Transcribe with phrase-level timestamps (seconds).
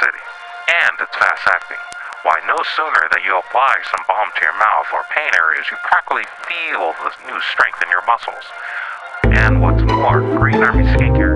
[0.00, 0.24] city.
[0.88, 1.80] And it's fast acting.
[2.24, 5.76] Why, no sooner that you apply some balm to your mouth or pain areas, you
[5.84, 8.44] practically feel the new strength in your muscles.
[9.36, 11.29] And what's more, Green Army Skincare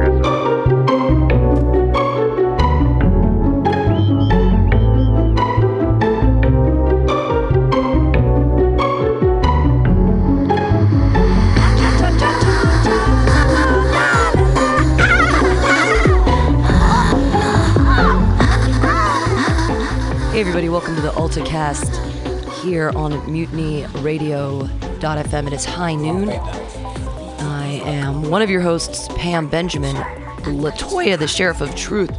[20.47, 25.47] everybody, welcome to the AltaCast here on MutinyRadio.fm.
[25.47, 26.29] It is high noon.
[26.29, 29.97] I am one of your hosts, Pam Benjamin.
[29.97, 32.15] Latoya, the Sheriff of Truth,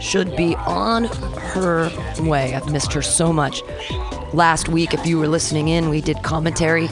[0.00, 2.54] should be on her way.
[2.54, 3.60] I've missed her so much.
[4.32, 6.88] Last week, if you were listening in, we did commentary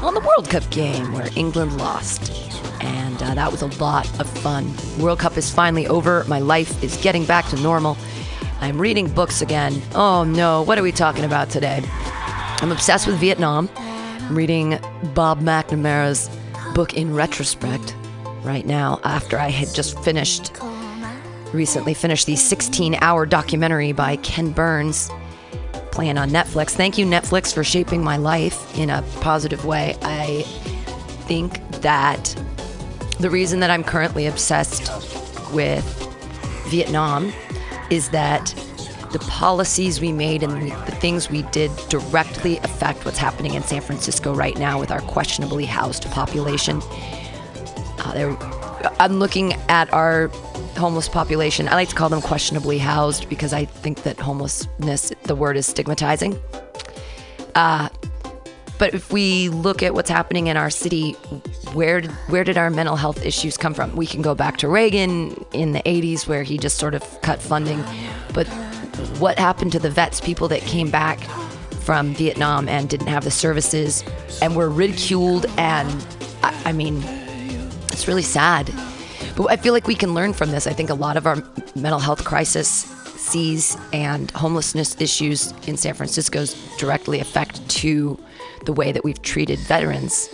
[0.00, 2.30] on the World Cup game where England lost.
[2.80, 4.72] And uh, that was a lot of fun.
[5.00, 6.22] World Cup is finally over.
[6.28, 7.96] My life is getting back to normal.
[8.60, 9.80] I'm reading books again.
[9.94, 11.82] Oh no, what are we talking about today?
[12.60, 13.70] I'm obsessed with Vietnam.
[13.76, 14.78] I'm reading
[15.14, 16.28] Bob McNamara's
[16.74, 17.96] book in retrospect
[18.42, 20.52] right now after I had just finished,
[21.54, 25.10] recently finished the 16 hour documentary by Ken Burns
[25.90, 26.70] playing on Netflix.
[26.70, 29.96] Thank you, Netflix, for shaping my life in a positive way.
[30.02, 30.42] I
[31.26, 32.34] think that
[33.20, 34.90] the reason that I'm currently obsessed
[35.52, 35.84] with
[36.68, 37.32] Vietnam
[37.90, 38.54] is that
[39.12, 43.80] the policies we made and the, things we did directly affect what's happening in San
[43.80, 46.80] Francisco right now with our questionably housed population.
[47.98, 48.36] Uh,
[49.00, 50.28] I'm looking at our
[50.76, 51.68] homeless population.
[51.68, 55.66] I like to call them questionably housed because I think that homelessness, the word is
[55.66, 56.38] stigmatizing.
[57.54, 57.88] Uh,
[58.80, 61.12] but if we look at what's happening in our city,
[61.74, 62.00] where
[62.30, 63.94] where did our mental health issues come from?
[63.94, 67.42] We can go back to Reagan in the 80s where he just sort of cut
[67.42, 67.84] funding.
[68.32, 68.48] But
[69.18, 71.20] what happened to the vets, people that came back
[71.82, 74.02] from Vietnam and didn't have the services
[74.40, 75.44] and were ridiculed?
[75.58, 76.06] And
[76.42, 77.02] I, I mean,
[77.92, 78.72] it's really sad.
[79.36, 80.66] But I feel like we can learn from this.
[80.66, 81.36] I think a lot of our
[81.76, 82.68] mental health crisis
[83.18, 86.46] sees and homelessness issues in San Francisco
[86.78, 88.18] directly affect to
[88.64, 90.28] the way that we've treated veterans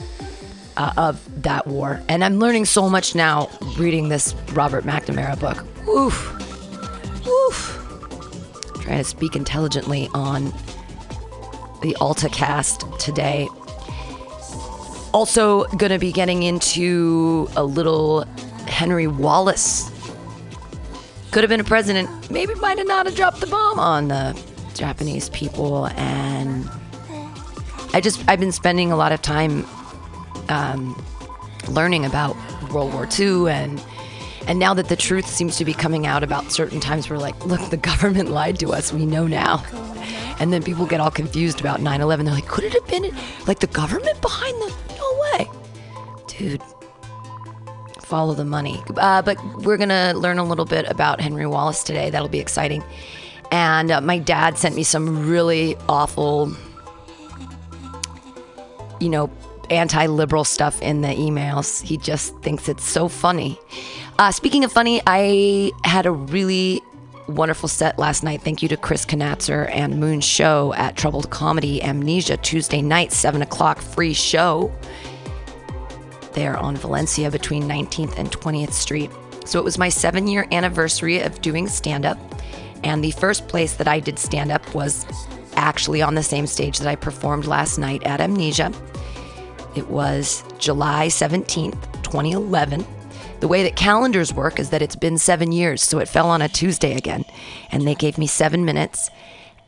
[0.77, 2.01] uh, of that war.
[2.09, 3.49] And I'm learning so much now
[3.79, 5.65] reading this Robert McNamara book.
[5.89, 6.35] Oof.
[7.27, 8.83] Oof.
[8.83, 10.47] Trying to speak intelligently on
[11.83, 13.49] the AltaCast today.
[15.13, 18.23] Also, going to be getting into a little
[18.67, 19.91] Henry Wallace.
[21.31, 24.39] Could have been a president, maybe might have not have dropped the bomb on the
[24.75, 26.69] Japanese people and
[27.97, 29.65] I just I've been spending a lot of time
[30.51, 31.03] um,
[31.67, 32.37] learning about
[32.71, 33.83] World War II and
[34.47, 37.47] and now that the truth seems to be coming out about certain times, we're like,
[37.47, 38.93] look, the government lied to us.
[38.93, 39.65] We know now.
[40.39, 42.27] And then people get all confused about 9 11.
[42.27, 44.79] They're like, could it have been like the government behind them?
[44.99, 45.51] No way.
[46.27, 46.63] Dude,
[48.03, 48.83] follow the money.
[48.99, 52.11] Uh, but we're going to learn a little bit about Henry Wallace today.
[52.11, 52.85] That'll be exciting.
[53.51, 56.55] And uh, my dad sent me some really awful
[59.01, 59.31] you know,
[59.71, 61.83] anti liberal stuff in the emails.
[61.83, 63.59] He just thinks it's so funny.
[64.19, 66.81] Uh, speaking of funny, I had a really
[67.29, 68.43] wonderful set last night.
[68.43, 73.43] Thank you to Chris Knatzer and Moon Show at Troubled Comedy Amnesia Tuesday night, 7
[73.43, 74.73] o'clock, free show
[76.33, 79.11] there on Valencia between 19th and 20th Street.
[79.45, 82.19] So it was my seven year anniversary of doing stand up.
[82.85, 85.07] And the first place that I did stand up was
[85.57, 88.73] actually on the same stage that I performed last night at Amnesia.
[89.75, 92.87] It was July 17th, 2011.
[93.41, 96.41] The way that calendars work is that it's been seven years, so it fell on
[96.41, 97.25] a Tuesday again.
[97.71, 99.11] And they gave me seven minutes,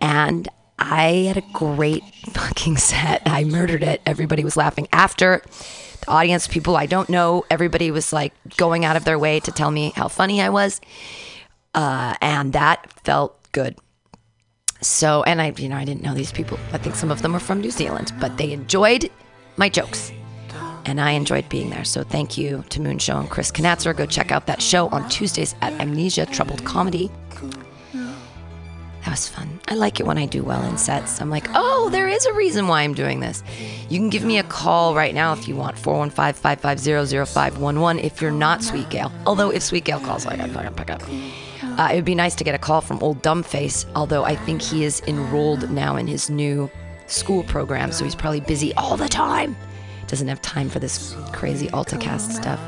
[0.01, 3.23] and I had a great fucking set.
[3.27, 4.01] I murdered it.
[4.07, 4.89] Everybody was laughing.
[4.93, 5.43] After
[6.01, 9.53] the audience, people I don't know, everybody was like going out of their way to
[9.53, 10.81] tell me how funny I was.
[11.75, 13.77] Uh, and that felt good.
[14.81, 16.59] So, and I, you know, I didn't know these people.
[16.73, 19.11] I think some of them were from New Zealand, but they enjoyed
[19.57, 20.13] my jokes.
[20.85, 21.85] And I enjoyed being there.
[21.85, 23.95] So thank you to Moon Show and Chris Knatzer.
[23.95, 27.11] Go check out that show on Tuesdays at Amnesia Troubled Comedy.
[29.05, 29.61] That was fun.
[29.69, 31.21] I like it when I do well in sets.
[31.21, 33.43] I'm like, oh, there is a reason why I'm doing this.
[33.89, 38.21] You can give me a call right now if you want 415 550 0511 if
[38.21, 39.13] you're not Sweet Gail.
[39.27, 41.03] Although, if Sweet Gail calls, I gotta pick up.
[41.79, 44.61] Uh, it would be nice to get a call from old Dumbface, although I think
[44.61, 46.69] he is enrolled now in his new
[47.07, 49.57] school program, so he's probably busy all the time.
[50.09, 52.61] Doesn't have time for this crazy AltaCast stuff.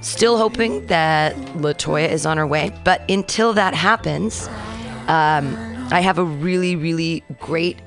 [0.00, 4.48] Still hoping that Latoya is on her way, but until that happens,
[5.06, 5.56] um,
[5.92, 7.78] I have a really, really great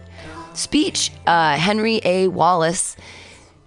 [0.53, 1.11] speech.
[1.27, 2.29] Uh, Henry A.
[2.29, 2.95] Wallace.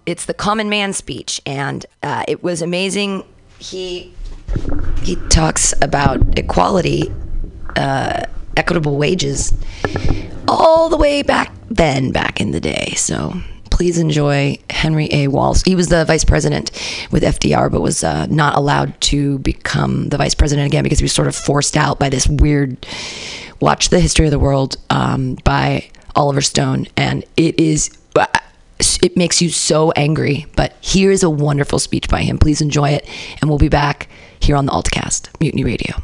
[0.07, 3.23] It's the common man speech, and uh, it was amazing.
[3.59, 4.13] He
[5.03, 7.11] he talks about equality,
[7.75, 8.23] uh,
[8.55, 9.53] equitable wages,
[10.47, 12.93] all the way back then, back in the day.
[12.95, 13.33] So
[13.69, 15.27] please enjoy Henry A.
[15.27, 15.63] Wallace.
[15.63, 16.71] He was the vice president
[17.11, 21.03] with FDR, but was uh, not allowed to become the vice president again because he
[21.03, 22.85] was sort of forced out by this weird.
[23.59, 28.27] Watch the history of the world um, by Oliver Stone, and it is uh,
[29.01, 30.45] it makes you so angry.
[30.55, 32.37] But here is a wonderful speech by him.
[32.37, 33.07] Please enjoy it,
[33.39, 34.09] and we'll be back
[34.43, 35.95] here on the AltaCast, Mutiny Radio.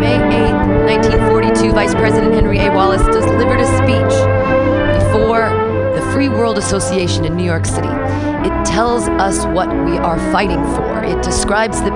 [0.00, 2.72] May 8th, 1942, Vice President Henry A.
[2.72, 4.14] Wallace delivered a speech
[5.04, 5.50] before
[5.94, 7.88] the Free World Association in New York City.
[7.88, 11.04] It tells us what we are fighting for.
[11.04, 11.90] It describes the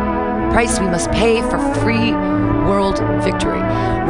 [0.52, 2.12] price we must pay for free
[2.64, 3.60] world victory.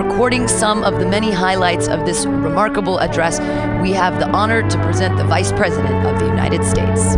[0.00, 3.40] Recording some of the many highlights of this remarkable address,
[3.82, 7.16] we have the honor to present the Vice President of the United States.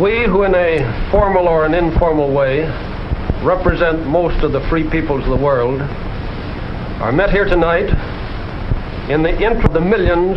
[0.00, 2.66] We who, in a formal or an informal way,
[3.42, 5.80] represent most of the free peoples of the world,
[7.00, 7.88] are met here tonight
[9.08, 10.36] in the interest of the millions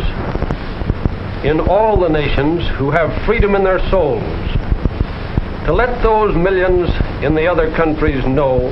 [1.44, 4.22] in all the nations who have freedom in their souls,
[5.64, 6.88] to let those millions
[7.24, 8.68] in the other countries know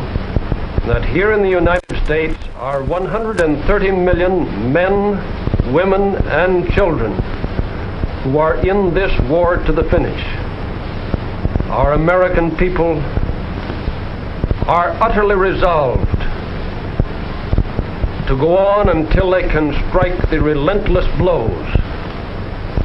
[0.86, 7.12] that here in the United States are 130 million men, women, and children
[8.22, 10.22] who are in this war to the finish.
[11.70, 13.00] Our American people
[14.68, 16.17] are utterly resolved
[18.28, 21.66] to go on until they can strike the relentless blows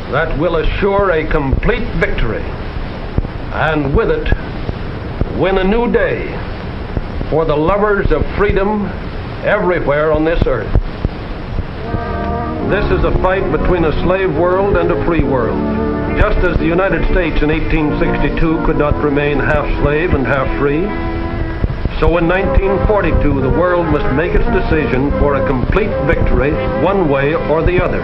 [0.09, 2.41] that will assure a complete victory
[3.51, 4.23] and with it
[5.37, 6.27] win a new day
[7.29, 8.85] for the lovers of freedom
[9.43, 10.71] everywhere on this earth.
[12.69, 15.59] This is a fight between a slave world and a free world.
[16.17, 20.85] Just as the United States in 1862 could not remain half slave and half free,
[21.99, 26.51] so in 1942 the world must make its decision for a complete victory
[26.83, 28.01] one way or the other.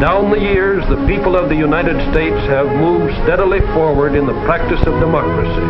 [0.00, 4.38] Down the years, the people of the United States have moved steadily forward in the
[4.46, 5.66] practice of democracy.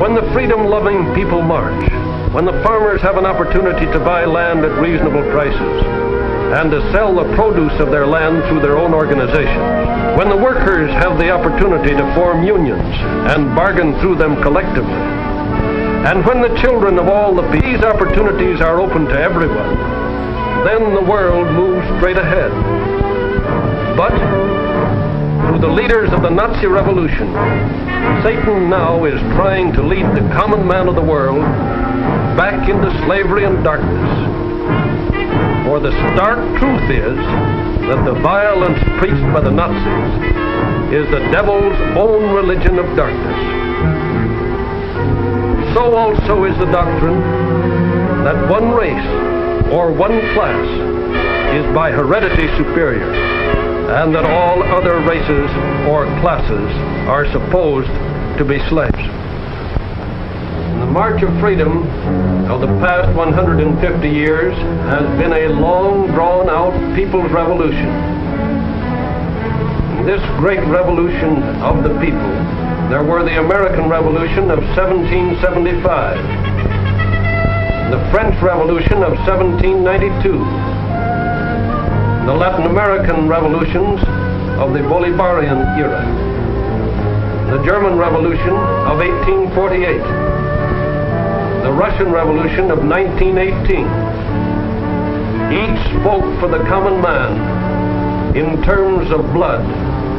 [0.00, 1.84] When the freedom-loving people march,
[2.32, 5.84] when the farmers have an opportunity to buy land at reasonable prices,
[6.52, 10.16] and to sell the produce of their land through their own organizations.
[10.18, 12.94] When the workers have the opportunity to form unions
[13.32, 15.21] and bargain through them collectively.
[16.04, 19.76] And when the children of all the these opportunities are open to everyone,
[20.64, 22.50] then the world moves straight ahead.
[23.96, 24.10] But
[25.46, 27.32] through the leaders of the Nazi Revolution,
[28.24, 31.42] Satan now is trying to lead the common man of the world
[32.36, 34.10] back into slavery and darkness.
[35.66, 37.16] For the stark truth is
[37.86, 44.11] that the violence preached by the Nazis is the devil's own religion of darkness.
[45.74, 47.20] So also is the doctrine
[48.24, 50.66] that one race or one class
[51.56, 53.12] is by heredity superior
[53.92, 55.50] and that all other races
[55.88, 56.70] or classes
[57.08, 57.88] are supposed
[58.38, 58.92] to be slaves.
[60.80, 61.88] The march of freedom
[62.50, 67.88] of the past 150 years has been a long drawn out people's revolution.
[70.06, 72.61] This great revolution of the people,
[72.92, 76.20] there were the American Revolution of 1775,
[77.90, 80.28] the French Revolution of 1792,
[82.26, 83.98] the Latin American revolutions
[84.60, 86.04] of the Bolivarian era,
[87.56, 88.52] the German Revolution
[88.84, 89.96] of 1848,
[91.64, 93.88] the Russian Revolution of 1918.
[95.48, 99.64] Each spoke for the common man in terms of blood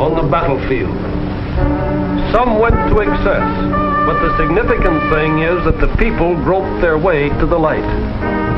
[0.01, 1.92] on the battlefield.
[2.33, 3.47] Some went to excess,
[4.09, 7.85] but the significant thing is that the people groped their way to the light.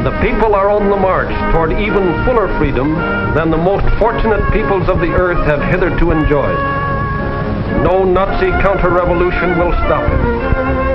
[0.08, 2.96] The people are on the march toward even fuller freedom
[3.36, 6.58] than the most fortunate peoples of the earth have hitherto enjoyed.
[7.84, 10.86] No Nazi counter-revolution will stop it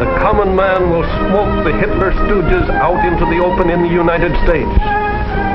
[0.00, 4.32] the common man will smoke the Hitler stooges out into the open in the United
[4.48, 4.72] States,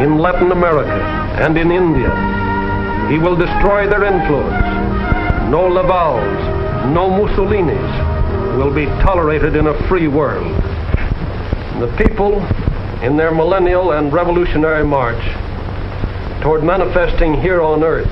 [0.05, 1.01] in Latin America,
[1.41, 2.13] and in India.
[3.09, 4.53] He will destroy their influence.
[5.49, 6.54] no Lavals,
[6.93, 10.51] no Mussolinis will be tolerated in a free world.
[11.79, 12.45] The people,
[13.01, 15.23] in their millennial and revolutionary march
[16.41, 18.09] toward manifesting here on earth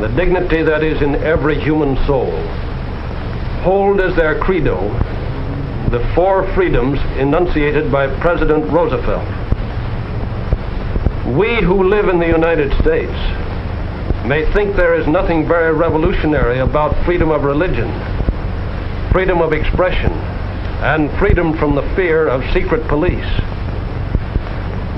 [0.00, 2.30] the dignity that is in every human soul,
[3.62, 4.88] hold as their credo
[5.90, 9.26] the four freedoms enunciated by President Roosevelt.
[11.36, 13.12] We who live in the United States
[14.26, 17.90] may think there is nothing very revolutionary about freedom of religion,
[19.12, 20.12] freedom of expression,
[20.82, 23.40] and freedom from the fear of secret police.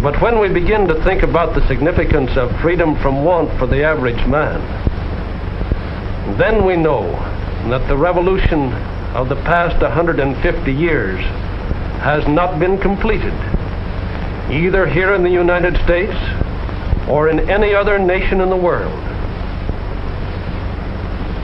[0.03, 3.85] But when we begin to think about the significance of freedom from want for the
[3.85, 4.61] average man,
[6.39, 7.11] then we know
[7.69, 8.73] that the revolution
[9.15, 11.21] of the past 150 years
[12.01, 13.35] has not been completed,
[14.51, 16.17] either here in the United States
[17.09, 18.93] or in any other nation in the world.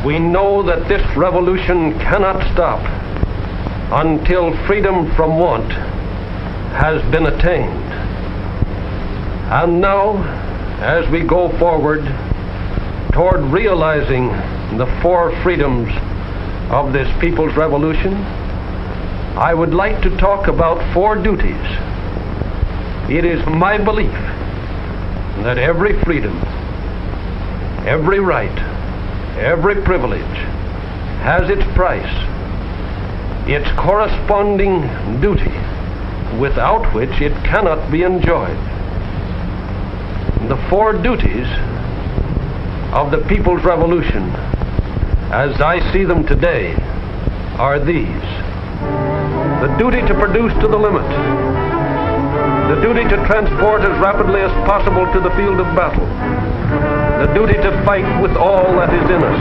[0.04, 2.80] We know that this revolution cannot stop
[3.92, 7.84] until freedom from want has been attained.
[9.50, 10.16] And now,
[10.80, 12.04] as we go forward
[13.12, 14.28] toward realizing
[14.78, 15.88] the four freedoms
[16.70, 18.14] of this people's revolution,
[19.36, 21.56] I would like to talk about four duties.
[23.10, 24.14] It is my belief
[25.44, 26.36] that every freedom,
[27.86, 28.58] every right,
[29.38, 30.20] every privilege
[31.22, 32.12] has its price,
[33.48, 34.82] its corresponding
[35.20, 35.52] duty,
[36.38, 38.58] without which it cannot be enjoyed.
[40.48, 41.46] The four duties
[42.94, 44.30] of the People's Revolution
[45.30, 46.72] as I see them today,
[47.58, 48.06] are these.
[49.60, 51.67] The duty to produce to the limit.
[52.68, 56.04] The duty to transport as rapidly as possible to the field of battle.
[57.24, 59.40] The duty to fight with all that is in us.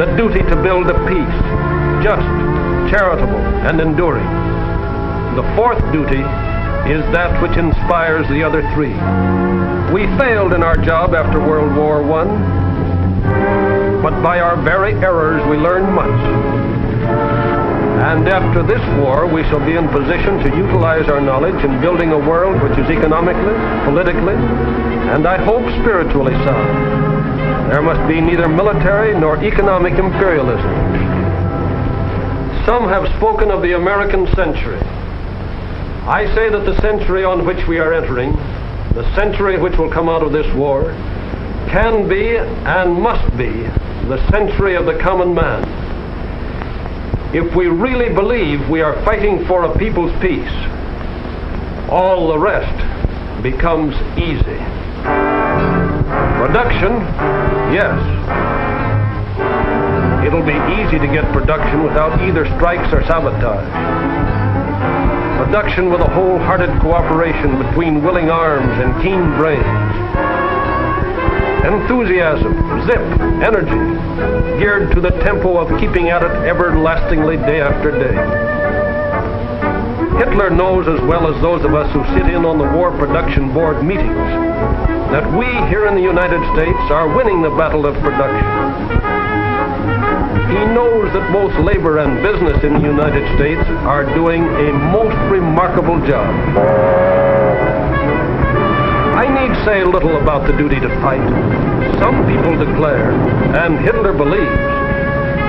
[0.00, 1.40] The duty to build a peace,
[2.02, 2.24] just,
[2.90, 4.24] charitable, and enduring.
[5.36, 6.24] The fourth duty
[6.88, 8.96] is that which inspires the other three.
[9.92, 12.69] We failed in our job after World War I,
[14.02, 16.10] but by our very errors we learn much.
[18.00, 22.12] And after this war, we shall be in position to utilize our knowledge in building
[22.12, 23.54] a world which is economically,
[23.84, 24.34] politically,
[25.12, 27.70] and I hope spiritually sound.
[27.70, 30.72] There must be neither military nor economic imperialism.
[32.64, 34.80] Some have spoken of the American century.
[36.08, 38.32] I say that the century on which we are entering,
[38.94, 40.92] the century which will come out of this war,
[41.68, 43.68] can be and must be
[44.10, 45.62] the century of the common man.
[47.32, 50.50] If we really believe we are fighting for a people's peace,
[51.88, 52.74] all the rest
[53.40, 54.58] becomes easy.
[56.42, 56.98] Production,
[57.70, 57.94] yes.
[60.26, 64.10] It'll be easy to get production without either strikes or sabotage
[65.44, 70.29] production with a wholehearted cooperation between willing arms and keen brains.
[71.64, 72.54] Enthusiasm,
[72.86, 73.04] zip,
[73.44, 78.16] energy, geared to the tempo of keeping at it everlastingly day after day.
[80.18, 83.52] Hitler knows as well as those of us who sit in on the War Production
[83.52, 84.16] Board meetings
[85.10, 88.46] that we here in the United States are winning the battle of production.
[90.50, 95.16] He knows that both labor and business in the United States are doing a most
[95.30, 96.30] remarkable job.
[99.20, 101.20] I need say little about the duty to fight.
[102.00, 103.12] Some people declare,
[103.52, 104.64] and Hitler believes,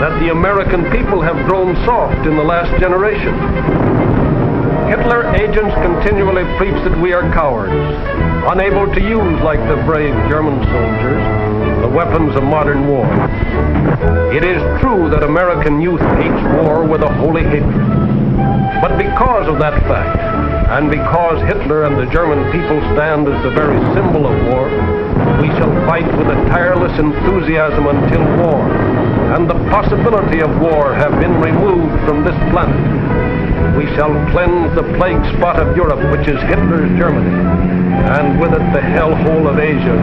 [0.04, 3.32] that the American people have grown soft in the last generation.
[4.92, 7.72] Hitler agents continually preach that we are cowards,
[8.52, 11.24] unable to use, like the brave German soldiers,
[11.80, 13.08] the weapons of modern war.
[14.36, 17.72] It is true that American youth hates war with a holy hatred.
[18.84, 23.52] But because of that fact, and because Hitler and the German people stand as the
[23.52, 24.66] very symbol of war,
[25.44, 28.64] we shall fight with a tireless enthusiasm until war
[29.36, 32.80] and the possibility of war have been removed from this planet.
[33.78, 37.36] We shall cleanse the plague spot of Europe, which is Hitler's Germany,
[38.12, 39.96] and with it the hellhole of Asia,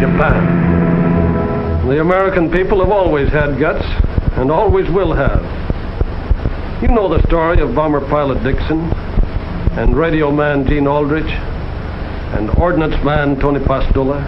[0.00, 1.88] Japan.
[1.88, 3.84] The American people have always had guts
[4.36, 5.40] and always will have.
[6.82, 8.90] You know the story of bomber pilot Dixon
[9.78, 11.30] and radio man Gene Aldrich
[12.34, 14.18] and ordnance man Tony Pastula.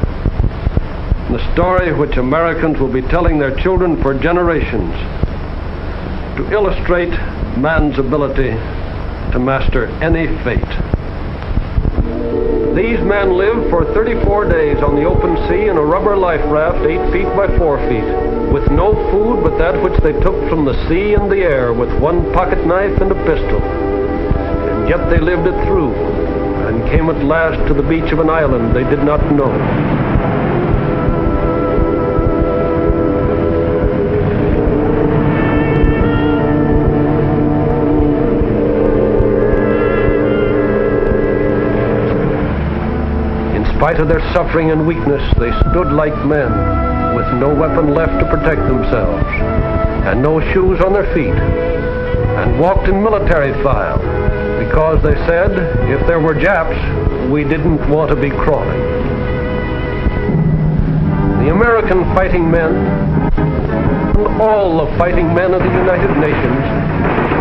[1.31, 4.95] The story which Americans will be telling their children for generations
[6.37, 7.11] to illustrate
[7.59, 8.51] man's ability
[9.33, 10.63] to master any fate.
[12.77, 16.87] These men lived for 34 days on the open sea in a rubber life raft
[16.87, 20.89] 8 feet by 4 feet, with no food but that which they took from the
[20.89, 23.82] sea and the air with one pocket knife and a pistol.
[24.93, 28.77] Yet they lived it through and came at last to the beach of an island
[28.77, 29.51] they did not know.
[43.57, 48.21] In spite of their suffering and weakness, they stood like men, with no weapon left
[48.21, 49.25] to protect themselves,
[50.05, 54.12] and no shoes on their feet, and walked in military file,
[54.73, 55.53] because they said
[55.91, 56.81] if there were Japs,
[57.31, 58.81] we didn't want to be crawling.
[61.45, 62.73] The American fighting men,
[64.41, 66.65] all the fighting men of the United Nations,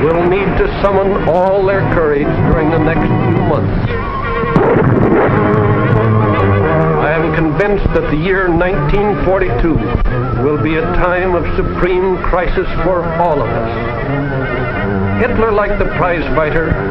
[0.03, 3.89] will need to summon all their courage during the next few months.
[6.99, 13.05] I am convinced that the year 1942 will be a time of supreme crisis for
[13.21, 14.01] all of us.
[15.21, 16.90] Hitler, like the prize fighter, who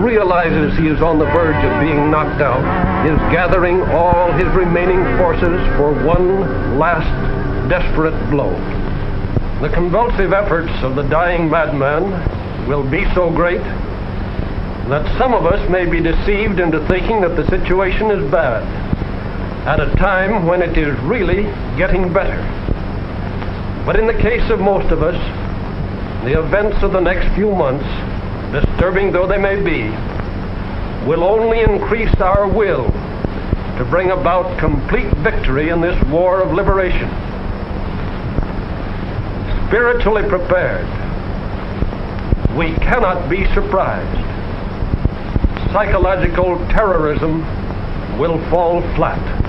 [0.00, 2.60] realizes he is on the verge of being knocked out,
[3.06, 7.08] is gathering all his remaining forces for one last
[7.68, 8.50] desperate blow.
[9.60, 13.62] The convulsive efforts of the dying madman will be so great
[14.88, 18.62] that some of us may be deceived into thinking that the situation is bad
[19.66, 21.44] at a time when it is really
[21.76, 22.40] getting better.
[23.86, 25.16] But in the case of most of us,
[26.24, 27.84] the events of the next few months,
[28.52, 29.88] disturbing though they may be,
[31.06, 32.90] will only increase our will
[33.78, 37.08] to bring about complete victory in this war of liberation.
[39.68, 40.86] Spiritually prepared,
[42.56, 44.26] we cannot be surprised.
[45.72, 47.40] Psychological terrorism
[48.18, 49.40] will fall flat.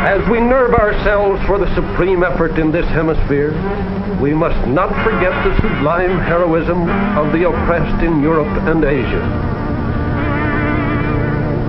[0.00, 3.52] As we nerve ourselves for the supreme effort in this hemisphere,
[4.18, 9.20] we must not forget the sublime heroism of the oppressed in Europe and Asia.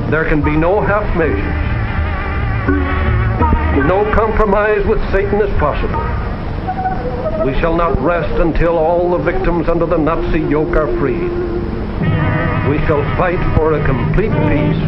[0.09, 1.43] There can be no half measures.
[3.85, 5.99] No compromise with Satan is possible.
[7.45, 11.31] We shall not rest until all the victims under the Nazi yoke are freed.
[12.69, 14.81] We shall fight for a complete peace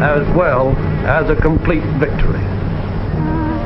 [0.00, 2.47] as well as a complete victory.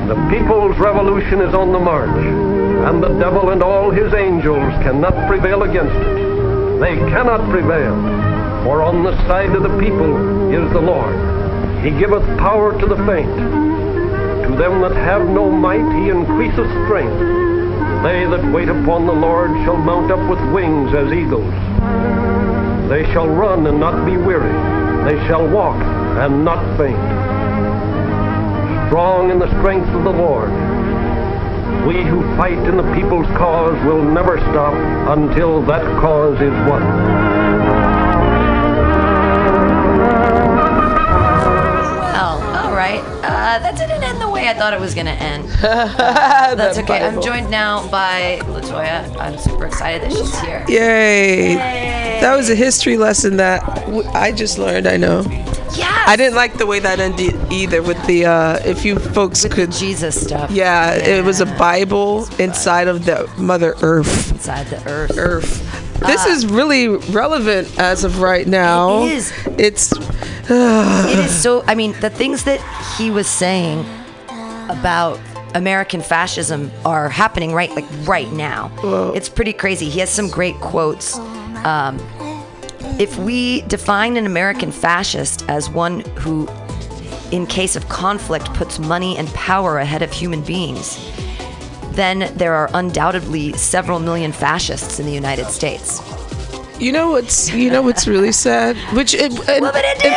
[0.09, 5.29] The people's revolution is on the march, and the devil and all his angels cannot
[5.29, 6.81] prevail against it.
[6.81, 7.95] They cannot prevail,
[8.65, 11.15] for on the side of the people is the Lord.
[11.85, 13.31] He giveth power to the faint.
[14.43, 17.19] To them that have no might he increaseth strength.
[18.03, 21.55] They that wait upon the Lord shall mount up with wings as eagles.
[22.91, 24.53] They shall run and not be weary.
[25.07, 25.81] They shall walk
[26.19, 27.12] and not faint.
[28.93, 30.51] Strong in the strength of the Lord.
[31.87, 34.75] We who fight in the people's cause will never stop
[35.17, 36.83] until that cause is won.
[42.03, 43.01] Well, all right.
[43.25, 45.49] Uh, that didn't end the way I thought it was going to end.
[45.63, 47.03] Uh, that's The okay.
[47.03, 49.17] I'm joined now by Latoya.
[49.17, 50.67] I'm super excited that she's here.
[50.69, 51.55] Yay.
[52.21, 53.63] That was a history lesson that
[54.15, 55.23] I just learned, I know.
[55.81, 59.53] I didn't like the way that ended either with the, uh, if you folks With
[59.53, 59.73] could.
[59.73, 60.51] Jesus stuff.
[60.51, 61.59] Yeah, it was a Yeah.
[61.59, 64.33] Bible inside of the Mother Earth.
[64.33, 65.13] Inside the earth.
[65.17, 65.99] Earth.
[66.01, 69.03] This is really relevant as of right now.
[69.03, 69.33] Uh, It is.
[69.59, 69.93] It's.
[70.51, 71.63] It is so.
[71.67, 72.61] I mean, the things that
[72.99, 73.85] he was saying
[74.69, 75.21] about
[75.55, 78.71] American fascism are happening right, like right now.
[79.15, 79.89] it's pretty crazy.
[79.89, 81.19] He has some great quotes.
[81.65, 81.99] Um,
[82.99, 86.49] if we define an American fascist as one who,
[87.31, 90.99] in case of conflict, puts money and power ahead of human beings,
[91.93, 96.01] then there are undoubtedly several million fascists in the United States.
[96.81, 100.09] You know what's you know what's really sad, which it, and, What it do,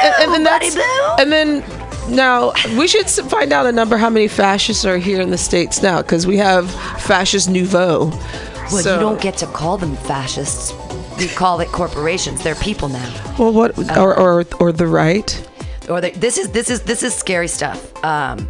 [0.44, 1.16] that's Boo?
[1.20, 1.64] and then
[2.10, 5.82] now we should find out a number how many fascists are here in the states
[5.84, 6.70] now because we have
[7.02, 8.06] fascist nouveau.
[8.08, 10.74] Well, So- you don't get to call them fascists.
[11.18, 12.44] We call it corporations.
[12.44, 13.36] They're people now.
[13.38, 15.50] well what or or or the right.
[15.90, 17.96] or they, this is this is this is scary stuff.
[18.04, 18.50] Um,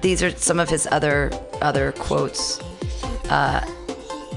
[0.00, 2.60] these are some of his other other quotes.
[3.28, 3.64] Uh,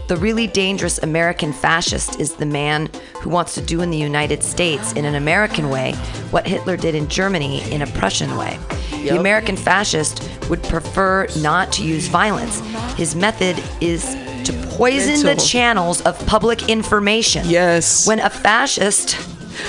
[0.09, 2.89] the really dangerous American fascist is the man
[3.21, 5.93] who wants to do in the United States in an American way
[6.31, 8.57] what Hitler did in Germany in a Prussian way.
[8.89, 12.59] The American fascist would prefer not to use violence.
[12.95, 14.15] His method is
[14.45, 17.43] to poison the channels of public information.
[17.47, 18.07] Yes.
[18.07, 19.15] When a fascist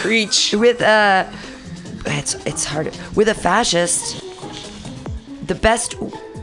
[0.03, 0.53] Preach.
[0.53, 1.31] with a
[2.07, 2.97] it's it's hard.
[3.15, 4.23] With a fascist,
[5.47, 5.95] the best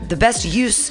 [0.08, 0.90] the best use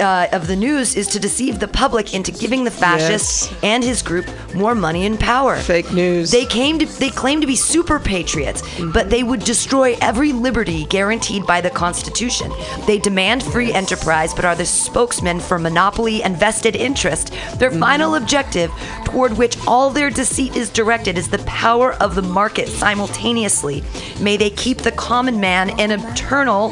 [0.00, 3.54] uh, of the news is to deceive the public into giving the fascist Yes.
[3.62, 5.56] and his group more money and power.
[5.56, 6.30] Fake news.
[6.30, 10.84] They came to they claim to be super patriots, but they would destroy every liberty
[10.86, 12.50] guaranteed by the Constitution.
[12.86, 17.32] They demand free enterprise, but are the spokesmen for monopoly and vested interest.
[17.58, 18.70] Their final objective,
[19.04, 23.82] toward which all their deceit is directed, is the power of the market simultaneously.
[24.20, 26.70] May they keep the common man in eternal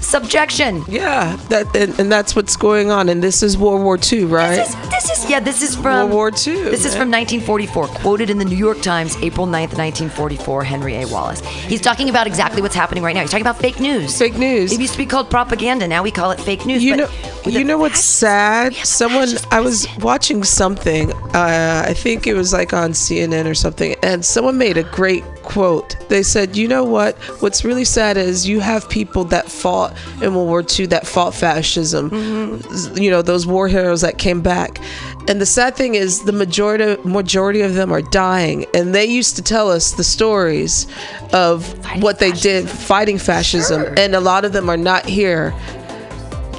[0.00, 0.84] subjection.
[0.88, 3.08] yeah, that and, and that's what's going on.
[3.08, 4.56] And this is World War II, right?
[4.56, 5.40] This is, this is yeah.
[5.40, 8.80] This is from World War II, This is from 1944, quoted in the New York
[8.82, 10.64] Times, April 9th, 1944.
[10.64, 11.06] Henry A.
[11.06, 11.40] Wallace.
[11.40, 13.22] He's talking about exactly what's happening right now.
[13.22, 14.18] He's talking about fake news.
[14.18, 14.72] Fake news.
[14.72, 15.86] It used to be called propaganda.
[15.88, 16.82] Now we call it fake news.
[16.82, 17.08] You know,
[17.44, 18.74] you know what's sad?
[18.74, 21.12] Someone, I was watching something.
[21.34, 25.24] Uh, I think it was like on CNN or something, and someone made a great
[25.50, 25.96] quote.
[26.08, 27.16] They said, "You know what?
[27.42, 31.34] What's really sad is you have people that fought in World War II that fought
[31.34, 32.10] fascism.
[32.10, 32.96] Mm-hmm.
[33.02, 34.80] You know, those war heroes that came back."
[35.28, 39.36] And the sad thing is, the majority majority of them are dying, and they used
[39.36, 40.86] to tell us the stories
[41.32, 41.66] of
[42.02, 43.94] what they did fighting fascism, Sure.
[43.98, 45.52] and a lot of them are not here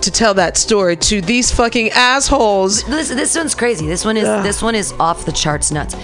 [0.02, 2.84] to tell that story to these fucking assholes.
[2.84, 3.88] This this one's crazy.
[3.88, 4.44] This one is Ugh.
[4.44, 5.96] this one is off the charts nuts.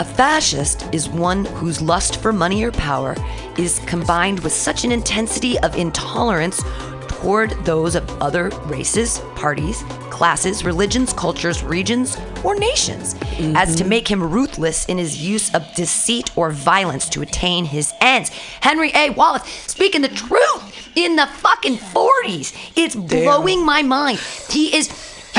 [0.00, 3.16] A fascist is one whose lust for money or power
[3.56, 6.62] is combined with such an intensity of intolerance
[7.08, 13.16] toward those of other races, parties, classes, religions, cultures, regions, or nations,
[13.56, 13.88] as to mm-hmm.
[13.88, 18.28] make him ruthless in his use of deceit or violence to attain his ends.
[18.60, 19.10] Henry A.
[19.10, 22.72] Wallace speaking the truth in the fucking 40s.
[22.76, 24.20] It's blowing my mind.
[24.48, 24.88] He is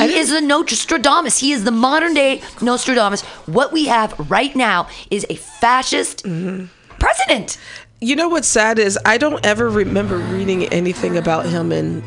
[0.06, 1.38] he is the Nostradamus.
[1.38, 3.22] He is the modern day Nostradamus.
[3.46, 6.66] What we have right now is a fascist Mm-hmm.
[6.98, 7.58] president.
[8.00, 12.02] You know what's sad is I don't ever remember reading anything about him in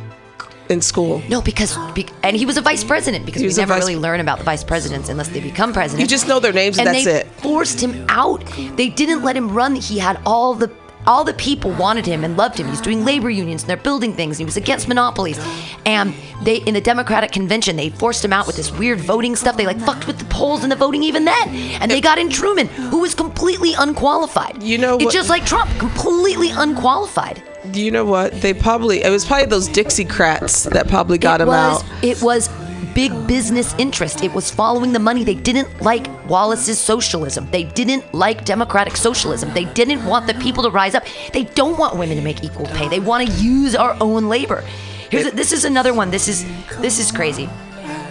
[0.70, 1.22] in school.
[1.30, 4.38] No, because be, and he was a vice president because we never really learn about
[4.40, 6.00] the vice presidents unless they become president.
[6.02, 7.28] You just know their names and that's they it.
[7.42, 8.44] Forced him out.
[8.78, 9.76] They didn't let him run.
[9.76, 10.70] He had all the
[11.06, 12.68] all the people wanted him and loved him.
[12.68, 14.38] He's doing labor unions and they're building things.
[14.38, 15.40] He was against monopolies.
[15.86, 16.14] And
[16.44, 19.58] they in the Democratic convention they forced him out with this weird voting stuff.
[19.58, 21.50] They like fucked with the polls and the voting even then.
[21.82, 24.62] And they got in Truman, who was completely unqualified.
[24.64, 27.42] You know it's what- just like Trump, completely unqualified.
[27.72, 28.34] Do you know what?
[28.42, 32.04] They probably it was probably those Dixiecrats that probably got it him was, out.
[32.04, 32.50] It was
[32.94, 34.24] big business interest.
[34.24, 35.24] It was following the money.
[35.24, 37.48] They didn't like Wallace's socialism.
[37.52, 39.54] They didn't like democratic socialism.
[39.54, 41.04] They didn't want the people to rise up.
[41.32, 42.88] They don't want women to make equal pay.
[42.88, 44.64] They want to use our own labor.
[45.10, 46.10] Here's a, this is another one.
[46.10, 46.46] This is
[46.80, 47.50] this is crazy.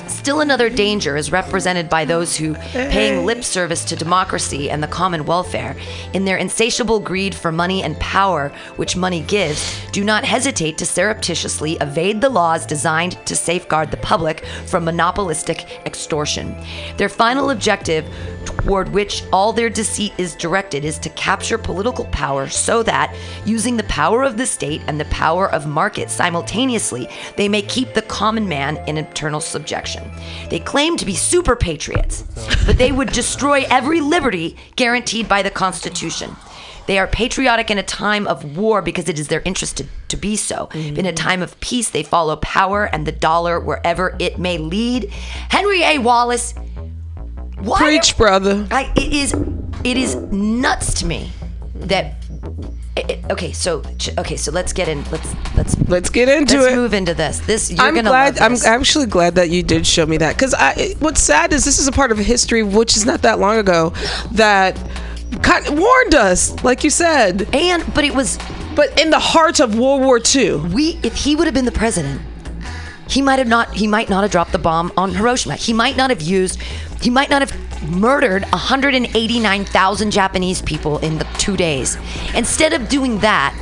[0.07, 2.91] Still another danger is represented by those who, eh, eh.
[2.91, 5.77] paying lip service to democracy and the common welfare,
[6.12, 10.87] in their insatiable greed for money and power which money gives, do not hesitate to
[10.87, 16.57] surreptitiously evade the laws designed to safeguard the public from monopolistic extortion.
[16.97, 18.07] Their final objective,
[18.45, 23.77] toward which all their deceit is directed, is to capture political power so that, using
[23.77, 28.03] the power of the state and the power of market simultaneously, they may keep the
[28.03, 29.92] common man in eternal subjection.
[30.51, 32.23] They claim to be super patriots,
[32.67, 36.37] but they would destroy every liberty guaranteed by the Constitution.
[36.87, 40.17] They are patriotic in a time of war because it is their interest to, to
[40.17, 40.69] be so.
[40.73, 40.97] Mm-hmm.
[40.97, 45.11] In a time of peace, they follow power and the dollar wherever it may lead.
[45.11, 45.99] Henry A.
[45.99, 46.55] Wallace.
[47.59, 48.67] Why Preach, brother.
[48.71, 49.35] I, it is
[49.85, 51.31] it is nuts to me
[51.75, 52.15] that
[52.97, 53.83] it- it- okay so
[54.19, 56.77] okay so let's get in let's let's Let's get into let's it.
[56.77, 58.39] move into this this you're I'm gonna glad.
[58.39, 60.73] I'm actually glad that you did show me that because I.
[60.73, 63.57] it- What's sad is this is a part of history which is not that long
[63.59, 63.93] ago
[64.33, 64.79] that
[65.43, 67.49] kind warned us, like you said.
[67.55, 68.39] and but it was
[68.75, 71.73] But in the heart of World War II, we if he would have been the
[71.73, 72.21] president
[73.09, 75.97] he might have not he might not have dropped the bomb on Hiroshima he might
[75.97, 76.59] not have used
[77.03, 77.53] he might not have
[77.91, 81.99] murdered 189,000 Japanese people in the 2 days.
[82.35, 83.55] Instead of doing that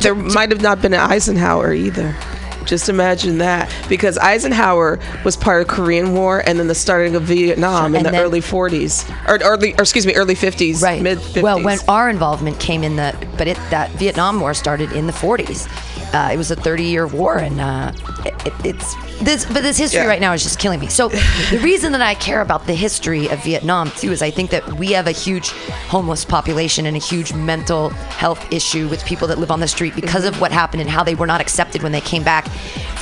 [0.00, 2.16] there might have not been an Eisenhower either.
[2.64, 7.22] Just imagine that, because Eisenhower was part of Korean War and then the starting of
[7.22, 11.00] Vietnam in And the then- early 40s, or early, or excuse me, early 50s, right.
[11.02, 11.42] mid 50s.
[11.42, 15.12] well when our involvement came in the but it that vietnam war started in the
[15.12, 15.68] 40s
[16.14, 17.92] uh, it was a 30 year war and uh,
[18.24, 20.06] it, it- it's this but this history Yeah.
[20.08, 23.28] right now is just killing me so the reason that i care about the history
[23.28, 25.50] of vietnam too is i think that we have a huge
[25.88, 29.94] homeless population and a huge mental health issue with people that live on the street
[29.94, 32.48] because of what happened and how they were not accepted when they came back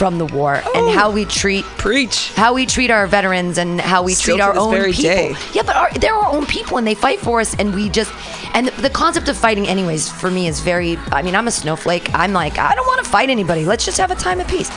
[0.01, 2.33] from the war and how we treat Preach.
[2.35, 5.03] how we treat our veterans and how we Still treat our own people.
[5.03, 5.35] day.
[5.53, 8.11] Yeah, but our, they're our own people and they fight for us, and we just
[8.55, 10.97] and the, the concept of fighting, anyways, for me is very.
[11.13, 12.09] I mean, I'm a snowflake.
[12.15, 13.65] I'm like, I don't want to fight anybody.
[13.65, 14.71] Let's just have a time of peace.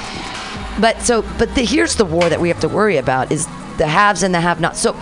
[0.79, 3.45] But so, but the, here's the war that we have to worry about is
[3.77, 4.79] the haves and the have-nots.
[4.79, 4.99] So.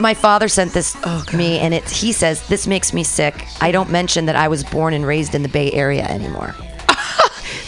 [0.00, 1.88] My father sent this Oh, to me, and it.
[1.88, 3.46] He says this makes me sick.
[3.60, 6.52] I don't mention that I was born and raised in the Bay Area anymore.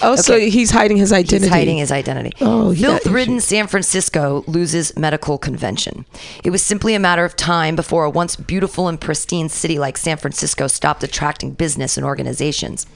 [0.03, 1.47] Oh, so he's hiding his identity.
[1.47, 2.33] He's hiding his identity.
[2.41, 6.05] Oh, yeah, Filth-ridden San Francisco loses medical convention.
[6.45, 9.97] It was simply a matter of time before a once beautiful and pristine city like
[9.97, 12.87] San Francisco stopped attracting business and organizations.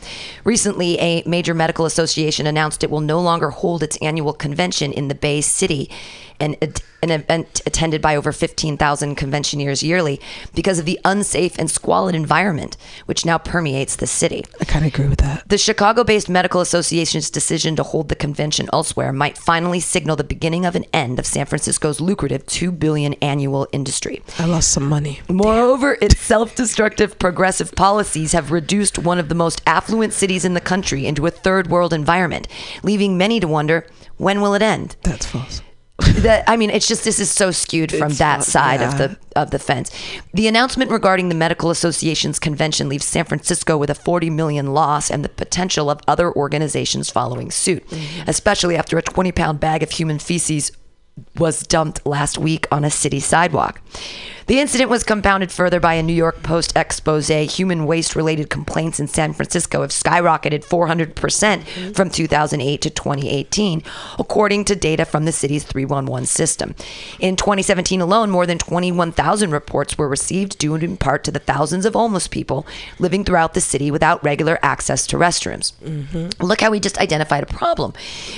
[0.45, 5.09] Recently, a major medical association announced it will no longer hold its annual convention in
[5.09, 5.91] the Bay City,
[6.41, 6.57] an,
[7.03, 10.21] an event attended by over 15,000 conventioneers yearly,
[10.55, 12.77] because of the unsafe and squalid environment
[13.07, 14.45] which now permeates the city.
[14.61, 15.49] I kind of agree with that.
[15.49, 20.25] The Chicago based Medical Association's decision to hold the convention elsewhere might finally signal the
[20.25, 24.23] beginning of an end of San Francisco's lucrative 2 billion annual industry.
[24.39, 25.21] I lost some money.
[25.29, 30.55] Moreover, its self destructive progressive policies have reduced one of the most affluent cities in
[30.55, 32.49] the country into a third world environment,
[32.83, 34.97] leaving many to wonder when will it end?
[35.03, 35.63] That's false.
[36.01, 38.99] That I mean, it's just this is so skewed from It's that not- side of
[38.99, 39.91] the of the fence.
[40.35, 45.11] The announcement regarding the medical association's convention leaves San Francisco with a 40 million loss
[45.11, 48.29] and the potential of other organizations following suit, Mm-hmm.
[48.29, 50.73] especially after a 20 pound bag of human feces
[51.39, 53.81] was dumped last week on a city sidewalk.
[54.51, 57.29] The incident was compounded further by a New York Post expose.
[57.29, 61.93] Human waste related complaints in San Francisco have skyrocketed 400% mm-hmm.
[61.93, 63.85] from 2008 to 2018,
[64.19, 66.75] according to data from the city's 311 system.
[67.21, 71.87] In 2017 alone, more than 21,000 reports were received, due in part to the thousands
[71.87, 72.67] of homeless people
[72.99, 75.75] living throughout the city without regular access to restrooms.
[75.75, 76.43] Mm-hmm.
[76.45, 77.93] Look how we just identified a problem.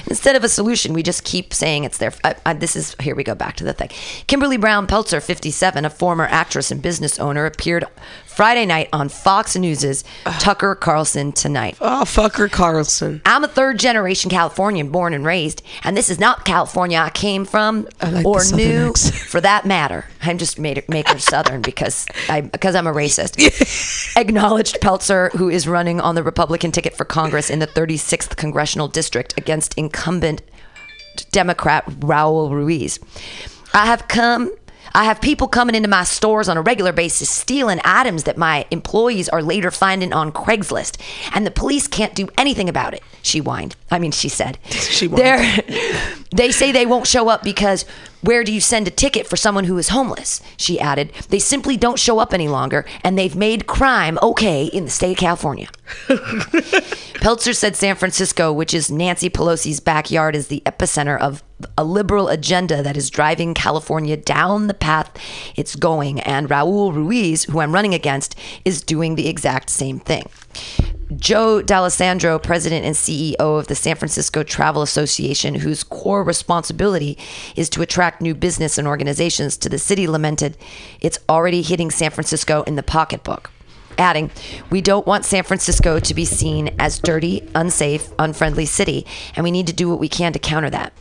[0.08, 2.12] Instead of a solution, we just keep saying it's there.
[2.22, 3.88] I, I, this is here we go back to the thing.
[4.26, 7.84] Kimberly Brown Pelzer, 57, a former actress and business owner, appeared
[8.26, 10.02] Friday night on Fox News's
[10.40, 11.76] Tucker Carlson Tonight.
[11.80, 13.22] Oh, fucker Carlson.
[13.24, 17.44] I'm a third generation Californian, born and raised, and this is not California I came
[17.44, 19.14] from like or knew, accent.
[19.14, 20.06] for that matter.
[20.20, 24.16] I'm just made it make her Southern because I because I'm a racist.
[24.20, 28.88] Acknowledged Pelzer, who is running on the Republican ticket for Congress in the 36th congressional
[28.88, 30.42] district against incumbent
[31.30, 32.98] Democrat Raul Ruiz.
[33.72, 34.50] I have come.
[34.94, 38.66] I have people coming into my stores on a regular basis stealing items that my
[38.70, 41.00] employees are later finding on Craigslist,
[41.34, 43.02] and the police can't do anything about it.
[43.22, 43.76] She whined.
[43.90, 44.58] I mean, she said.
[44.70, 45.22] She whined.
[46.32, 47.84] They're- say they won't show up because
[48.20, 50.40] where do you send a ticket for someone who is homeless?
[50.56, 51.12] She added.
[51.28, 55.12] They simply don't show up any longer, and they've made crime okay in the state
[55.12, 55.68] of California.
[56.08, 61.42] Pelzer said San Francisco, which is Nancy Pelosi's backyard, is the epicenter of
[61.76, 65.10] a liberal agenda that is driving California down the path
[65.56, 66.20] it's going.
[66.20, 70.24] And Raul Ruiz, who I'm running against, is doing the exact same thing.
[71.16, 77.18] Joe D'Alessandro, president and CEO of the San Francisco Travel Association, whose core responsibility
[77.54, 80.56] is to attract new business and organizations to the city, lamented,
[81.00, 83.50] It's already hitting San Francisco in the pocketbook
[83.98, 84.30] adding,
[84.70, 89.50] "We don't want San Francisco to be seen as dirty, unsafe, unfriendly city, and we
[89.50, 90.92] need to do what we can to counter that."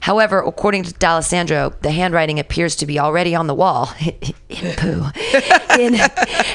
[0.00, 3.92] However, according to D'Alessandro, the handwriting appears to be already on the wall
[4.48, 5.04] in poo,
[5.78, 5.94] in,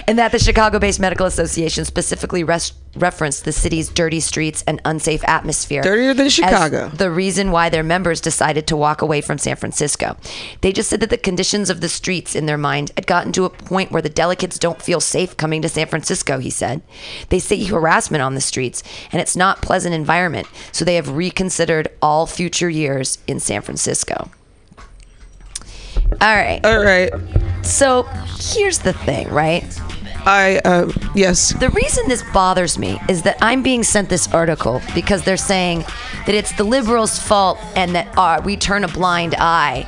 [0.08, 5.24] and that the Chicago-based Medical Association specifically res- referenced the city's dirty streets and unsafe
[5.28, 6.90] atmosphere, Dirtier than Chicago.
[6.90, 10.18] the reason why their members decided to walk away from San Francisco.
[10.62, 13.46] They just said that the conditions of the streets in their mind had gotten to
[13.46, 16.82] a point where the delegates don't feel safe coming to San Francisco, he said.
[17.30, 21.88] They see harassment on the streets and it's not pleasant environment, so they have reconsidered
[22.02, 24.30] all future years in San Francisco.
[26.22, 26.60] All right.
[26.64, 27.12] All right.
[27.64, 28.04] So,
[28.54, 29.64] here's the thing, right?
[30.24, 31.54] I um yes.
[31.54, 35.80] The reason this bothers me is that I'm being sent this article because they're saying
[36.28, 39.84] that it's the liberals' fault and that uh, we turn a blind eye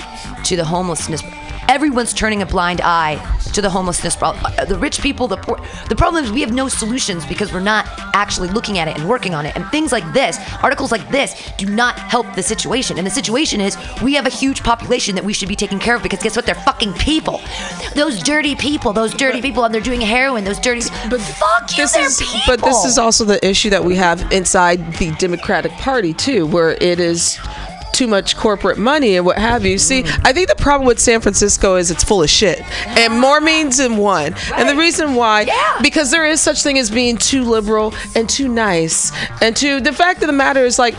[0.46, 1.22] to the homelessness.
[1.70, 3.16] Everyone's turning a blind eye
[3.54, 4.46] to the homelessness problem.
[4.46, 5.60] Uh, The rich people, the poor.
[5.90, 9.08] The problem is we have no solutions because we're not actually looking at it and
[9.08, 9.56] working on it.
[9.56, 12.98] And things like this, articles like this, do not help the situation.
[12.98, 15.96] And the situation is we have a huge population that we should be taking care
[15.96, 16.46] of because guess what?
[16.46, 17.42] They're fucking people.
[17.96, 20.44] Those dirty people, those dirty people, and they're doing heroin.
[20.44, 20.82] Those dirty.
[21.10, 22.42] But fuck you, This they're is people.
[22.48, 26.72] but this is also the issue that we have inside the Democratic Party too, where
[26.72, 27.40] it is
[27.94, 29.78] too much corporate money and what have you.
[29.78, 30.04] See.
[30.24, 33.78] I think the problem with San Francisco is it's full of shit, and more means
[33.78, 34.36] than one.
[34.56, 35.80] And the reason why, Yeah.
[35.82, 39.80] because there is such thing as being too liberal and too nice, and too.
[39.80, 40.96] The fact of the matter is like.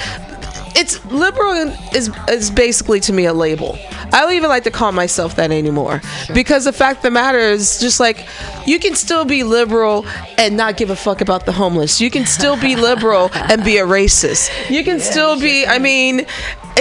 [0.76, 1.52] it's liberal
[1.94, 3.78] is is basically to me a label.
[4.12, 6.00] I don't even like to call myself that anymore
[6.34, 8.26] because the fact of the matter is just like
[8.66, 10.04] you can still be liberal
[10.36, 12.00] and not give a fuck about the homeless.
[12.00, 14.50] You can still be liberal and be a racist.
[14.68, 15.64] You can still be.
[15.64, 16.26] I mean,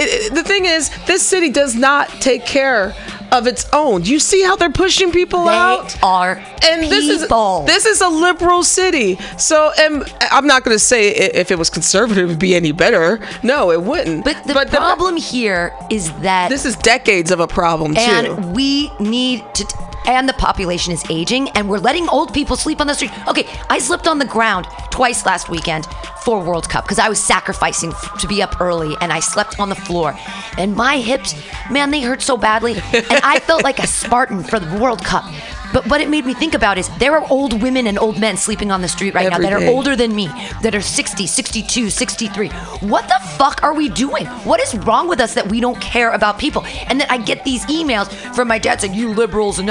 [0.04, 2.94] it, it- the thing is, this city does not take care
[3.32, 4.04] of its own.
[4.04, 7.28] You see how they're pushing people They out are and this is
[7.66, 9.16] this is a liberal city.
[9.38, 13.18] So, and I'm not going to say if it was conservative, it'd be any better.
[13.42, 14.24] No, it wouldn't.
[14.24, 18.00] But the problem here is that this is decades of a problem too.
[18.00, 19.64] and we need to
[20.06, 23.12] and the population is aging and we're letting old people sleep on the street.
[23.28, 25.86] Okay i slept on the ground twice last weekend
[26.22, 29.58] for world cup because i was sacrificing f- to be up early and i slept
[29.60, 30.16] on the floor.
[30.58, 31.34] And my hips
[31.70, 35.24] man they hurt so badly and i felt like a spartan for the world cup
[35.74, 38.36] but what it made me think about is there are old women and old men
[38.36, 39.66] sleeping on the street right Every now that day.
[39.66, 40.28] are older than me
[40.62, 42.48] that are 60 62 63
[42.80, 44.26] what the fuck are we doing?
[44.44, 46.64] What is wrong with us that we don't care about people?
[46.88, 49.70] And then i get these emails from my dad saying you liberals and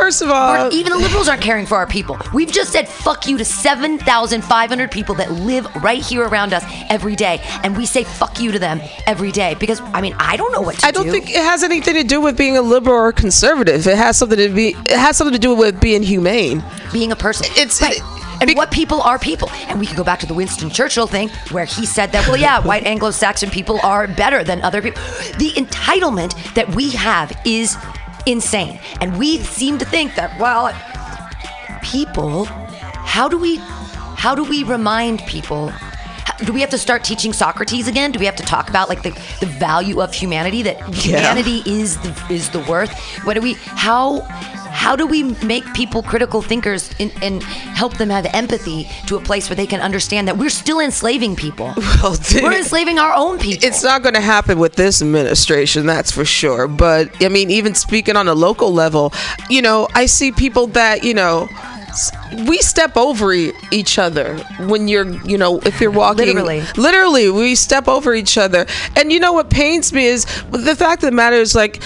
[0.00, 2.18] First of all, even the liberals aren't caring for our people.
[2.32, 7.16] We've just said fuck you to 7,500 people that live right here around us every
[7.16, 7.40] day.
[7.62, 10.60] And we say fuck you to them every day because, I mean, I don't know
[10.60, 11.10] what to I don't do.
[11.12, 13.86] think it has anything to do with being a liberal or conservative.
[13.86, 14.68] It has something to be.
[14.86, 16.62] It has something to do with being humane.
[16.92, 17.46] being a person.
[17.52, 18.00] It's- right.
[18.38, 19.48] And what people are people.
[19.68, 22.36] And we can go back to the Winston Churchill thing where he said that, well,
[22.36, 25.00] yeah, white Anglo Saxon people are better than other people.
[25.38, 27.78] The entitlement that we have is
[28.26, 28.78] insane.
[29.00, 30.72] And we seem to think that, well,
[31.82, 33.56] people, how do we
[34.18, 35.72] how do we remind people
[36.44, 38.12] do we have to start teaching Socrates again?
[38.12, 39.10] Do we have to talk about like the,
[39.40, 41.18] the value of humanity that Yeah.
[41.32, 42.92] humanity is the is the worth?
[43.24, 44.20] What do we how
[44.76, 49.20] how do we make people critical thinkers in, and help them have empathy to a
[49.20, 51.72] place where they can understand that we're still enslaving people?
[52.02, 53.66] Well, dude, we're enslaving our own people.
[53.66, 56.68] it's not going to happen with this administration, that's for sure.
[56.68, 59.12] But I mean, even speaking on a local level,
[59.48, 61.48] you know, I see people that you know.
[62.46, 64.36] We step over e- each other
[64.68, 66.26] when you're, you know, if you're walking.
[66.26, 66.62] Literally.
[66.76, 68.66] Literally, we step over each other.
[68.96, 71.80] And you know what pains me is the fact of the matter is like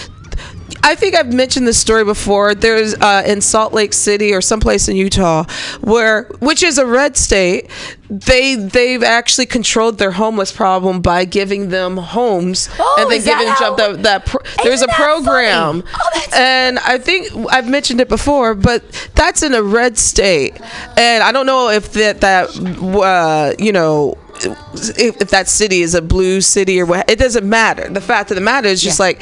[0.83, 2.55] I think I've mentioned this story before.
[2.55, 5.45] There's uh, in Salt Lake City or someplace in Utah,
[5.81, 7.69] where which is a red state.
[8.09, 13.53] They they've actually controlled their homeless problem by giving them homes Oh, and then giving
[13.57, 15.83] job that that pro- there's a program.
[15.93, 18.83] Oh, and I think I've mentioned it before, but
[19.15, 20.59] that's in a red state,
[20.97, 25.93] and I don't know if that that uh, you know if, if that city is
[25.95, 27.09] a blue city or what.
[27.09, 27.87] It doesn't matter.
[27.87, 29.05] The fact of the matter is just Yeah.
[29.05, 29.21] like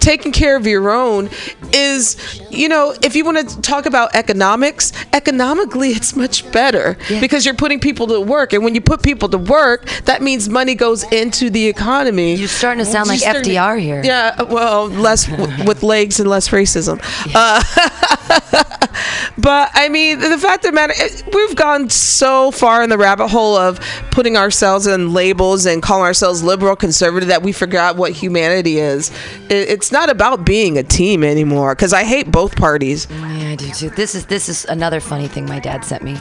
[0.00, 1.28] taking care of your own
[1.72, 2.16] is
[2.50, 7.20] you know if you want to talk about economics economically it's much better Yeah.
[7.20, 10.48] because you're putting people to work and when you put people to work that means
[10.48, 14.02] money goes into the economy You're starting to sound like You're starting to- FDR here.
[14.04, 17.00] yeah well less w- with legs and less racism
[17.34, 17.62] uh,
[19.38, 20.94] but I mean, the fact of the matter,
[21.32, 26.04] we've gone so far in the rabbit hole of putting ourselves in labels and calling
[26.04, 29.10] ourselves liberal, conservative that we forgot what humanity is.
[29.48, 33.08] It, it's not about being a team anymore because I hate both parties.
[33.10, 33.90] Yeah, I do too.
[33.90, 36.16] This is this is another funny thing my dad sent me,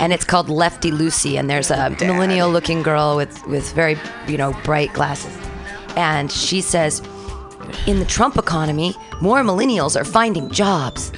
[0.00, 1.36] and it's called Lefty Lucy.
[1.36, 5.36] And there's a millennial-looking girl with with very you know bright glasses,
[5.96, 7.02] and she says,
[7.86, 11.12] in the Trump economy, more millennials are finding jobs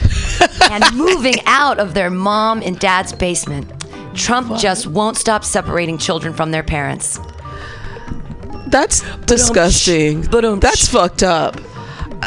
[0.70, 3.70] and moving out of their mom and dad's basement.
[4.14, 7.18] Trump just won't stop separating children from their parents.
[8.66, 10.22] That's disgusting.
[10.22, 10.60] Ba-dum.
[10.60, 11.56] That's fucked up.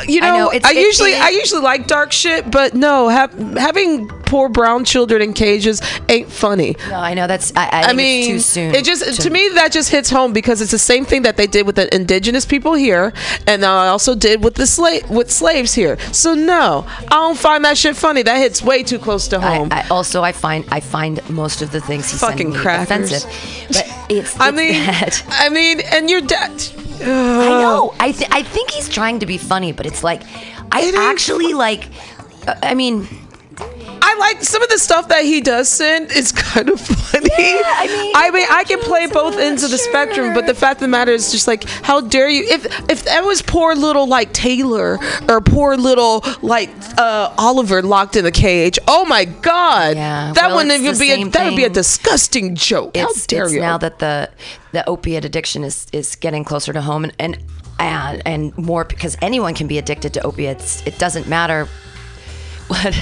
[0.08, 3.32] You know, I, know, it's- it- usually I usually like dark shit, but no, have,
[3.58, 6.76] having poor brown children in cages ain't funny.
[6.90, 7.54] No, I know that's.
[7.56, 8.76] I, I, I mean, it's too soon.
[8.76, 11.46] It just to, me that just hits home because it's the same thing that they
[11.48, 13.14] did with the indigenous people here,
[13.48, 15.98] and I also did with the slave with slaves here.
[16.12, 18.24] So no, I don't find that shit funny.
[18.24, 19.70] That hits way too close to home.
[19.72, 23.12] I also I find I find most of the things he's Fucking crackers.
[23.24, 25.24] offensive, but it's, I mean, that.
[25.30, 26.52] I mean, and your dad.
[27.06, 27.94] I know.
[28.00, 30.24] I th- I think he's trying to be funny, but it's like
[30.72, 31.86] I It actually like.
[32.48, 33.08] uh, I mean,
[34.06, 37.30] I like some of the stuff that he does send is kind of funny.
[37.34, 40.78] I mean, I mean, I can play both ends of the spectrum, but the fact
[40.78, 42.44] of the matter is just like, how dare you?
[42.50, 45.00] If if that was poor little like Taylor
[45.30, 50.48] or poor little like uh, Oliver locked in the cage, oh my God, Yeah, that
[50.48, 52.98] well, wouldn't even be a, that would be a disgusting joke.
[52.98, 53.62] How dare it's you?
[53.62, 54.30] now that the
[54.74, 57.38] the opiate addiction is is getting closer to home, and and
[57.80, 60.86] and, and more because anyone can be addicted to opiates.
[60.86, 61.68] It doesn't matter
[62.68, 62.94] what.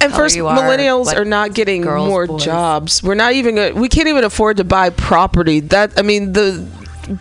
[0.00, 2.44] And first, you are, millennials are not getting girls, more boys.
[2.44, 3.02] jobs.
[3.02, 3.78] We're not even.
[3.78, 5.60] We can't even afford to buy property.
[5.60, 6.66] That I mean the.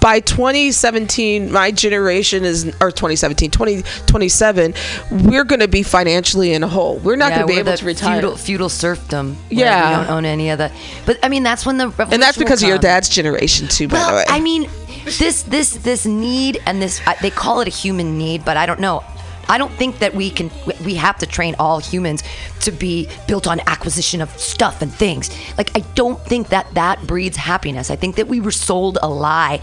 [0.02, 4.74] by 2017 my generation is or 2017 2027
[5.30, 7.78] we're going to be financially in a hole we're not Yeah, going to be able
[7.78, 9.38] to retire Feudal, feudal serfdom.
[9.52, 9.90] Yeah.
[9.90, 10.72] we don't own any of that
[11.06, 13.88] But I mean, that's when the revolution and that's because of your dad's generation too
[13.88, 14.68] by the way I mean,
[15.20, 18.66] this this this need and this I, they call it a human need, but I
[18.66, 19.04] don't know.
[19.48, 20.50] I don't think that we can
[20.84, 22.24] we have to train all humans
[22.62, 25.30] to be built on acquisition of stuff and things.
[25.58, 27.90] Like I don't think that that breeds happiness.
[27.92, 29.62] I think that we were sold a lie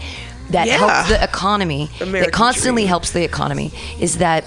[0.49, 0.77] that Yeah.
[0.77, 2.89] helps the economy, American that constantly dream.
[2.89, 4.43] helps the economy is that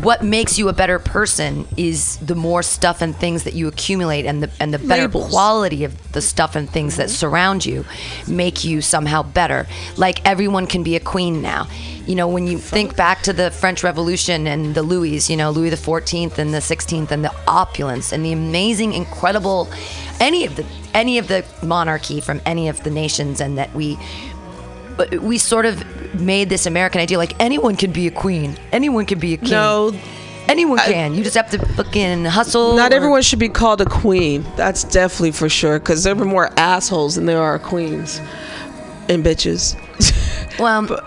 [0.00, 4.26] what makes you a better person is the more stuff and things that you accumulate
[4.26, 5.30] and the and the better Labels.
[5.30, 7.16] quality of the stuff and things that mm-hmm.
[7.16, 7.84] surround you
[8.26, 9.66] make you somehow better.
[9.96, 11.68] Like everyone can be a queen now.
[12.06, 15.50] You know when you think back to the french revolution and the louis you know
[15.50, 19.68] louis the 14th and the 16th and the opulence and the amazing incredible
[20.18, 23.98] any of the any of the monarchy from any of the nations and that we
[25.20, 25.84] we sort of
[26.20, 29.50] made this American idea like anyone can be a queen, anyone can be a king.
[29.50, 29.92] no
[30.48, 31.14] anyone can.
[31.14, 32.74] You just have to fucking hustle.
[32.76, 36.24] not or- everyone should be called a queen that's definitely for sure because there are
[36.24, 38.20] more assholes than there are queens
[39.10, 39.76] and bitches
[40.58, 40.98] Well, um,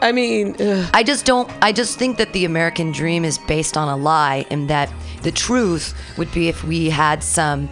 [0.00, 0.88] i mean ugh.
[0.94, 1.50] I just don't.
[1.62, 4.92] I just think that the American dream is based on a lie, and that
[5.22, 7.68] the truth would be if we had some,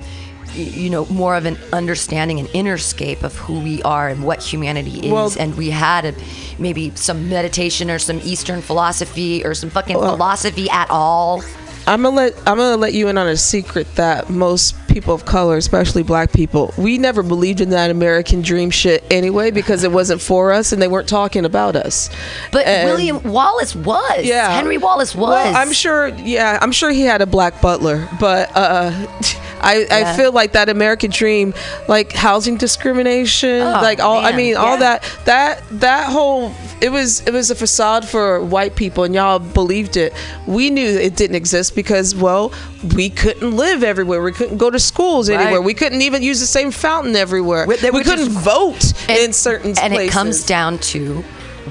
[0.55, 5.01] you know, more of an understanding and innerscape of who we are and what humanity
[5.07, 6.15] is, Well- and we had a,
[6.59, 11.43] maybe some meditation or some Eastern philosophy or some fucking Well- philosophy at all.
[11.85, 15.25] I'm gonna let I'm gonna let you in on a secret that most people of
[15.25, 19.91] color, especially black people, we never believed in that American dream shit anyway because it
[19.91, 22.09] wasn't for us and they weren't talking about us.
[22.53, 24.21] But And- William Wallace was.
[24.23, 25.31] yeah, Henry Wallace was.
[25.31, 26.07] Well, I'm sure.
[26.09, 28.93] Yeah, I'm sure he had a black butler, but uh,
[29.63, 31.55] I I feel like that American dream,
[31.89, 34.19] like housing discrimination, Oh, like all.
[34.19, 38.41] I man, mean, all that that that whole it was it was a facade for
[38.43, 40.13] white people, and y'all believed it.
[40.47, 42.53] We knew it didn't exist because well,
[42.97, 44.23] we couldn't live everywhere.
[44.23, 45.61] We couldn't go to schools anywhere.
[45.63, 47.67] We couldn't even use the same fountain everywhere.
[47.67, 50.09] Wh- that- we couldn't vote And- in certain and places.
[50.09, 51.23] it comes down to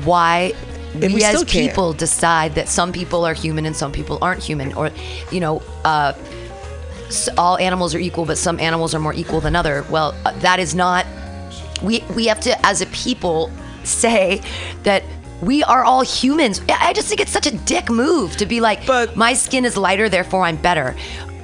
[0.06, 0.54] why
[0.94, 4.42] And we, we as people decide that some people are human and some people aren't
[4.44, 4.90] human or
[5.32, 6.14] you know uh,
[7.38, 10.60] all animals are equal but some animals are more equal than other well uh, that
[10.60, 11.06] is not
[11.84, 13.52] we we have to as a people
[13.84, 14.42] say
[14.84, 15.04] that
[15.42, 16.62] we are all humans.
[16.70, 19.66] I I just think it's such a dick move to be like, But- my skin
[19.66, 20.96] is lighter, therefore I'm better.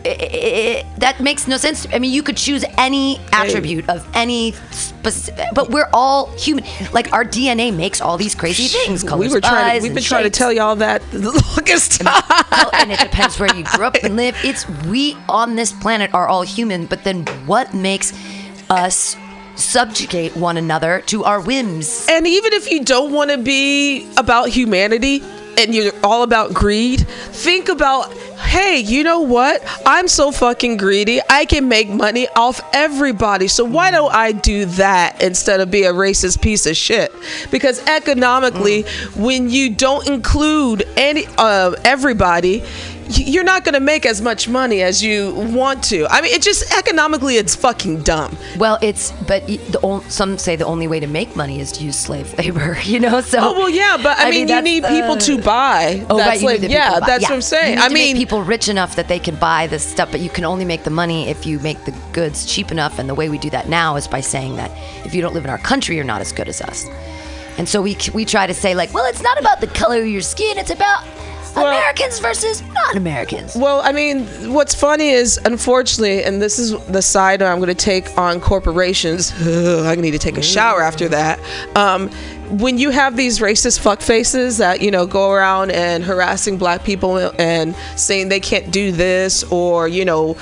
[0.08, 1.88] I- I- I- that makes no sense.
[1.94, 6.64] I mean, you could choose any attribute of any specific, but we're all human.
[6.94, 9.04] Like our DNA makes all these crazy things.
[9.04, 9.80] we colors, were trying.
[9.80, 12.24] To, we've been trying to tell y'all that the longest time.
[12.52, 14.36] Well, and it depends where you grew up and live.
[14.44, 18.14] It's we on this planet are all human, but then what makes
[18.70, 19.16] us
[19.56, 22.06] subjugate one another to our whims?
[22.10, 25.24] And even if you don't want to be about humanity
[25.58, 29.62] and you're all about greed, think about hey, you know what?
[29.86, 31.20] I'm so fucking greedy.
[31.30, 33.48] I can make money off everybody.
[33.48, 37.12] So why don't I do that instead of be a racist piece of shit?
[37.52, 38.84] Because economically,
[39.16, 42.64] when you don't include any uh, everybody,
[43.10, 46.06] you're not going to make as much money as you want to.
[46.08, 48.38] I mean, it just economically, it's fucking dumb.
[48.58, 51.98] Well, it's but the some say the only way to make money is to use
[51.98, 52.78] slave labor.
[52.88, 55.18] You know, so Oh well, yeah, but I, mean, you need uh, oh, the- people
[55.18, 56.06] to buy.
[56.10, 57.30] Oh, right, slave- yeah, that's yeah.
[57.30, 57.70] what I'm saying.
[57.72, 60.30] You need I mean, people rich enough that they can buy this stuff, but you
[60.30, 62.98] can only make the money if you make the goods cheap enough.
[63.00, 64.72] And the way we do that now is by saying that
[65.06, 66.88] if you don't live in our country, you're not as good as us.
[67.58, 70.08] And so we we try to say like, well, it's not about the color of
[70.08, 71.04] your skin; it's about
[71.56, 73.56] Well- Americans versus non-Americans.
[73.56, 77.76] Well, I mean, what's funny is, unfortunately, and this is the side I'm going to
[77.76, 79.32] take on corporations.
[79.42, 81.40] I need to take a shower after that.
[81.76, 82.10] Um,
[82.50, 86.84] when you have these racist fuck faces that you know go around and harassing black
[86.84, 90.38] people and saying they can't do this or you know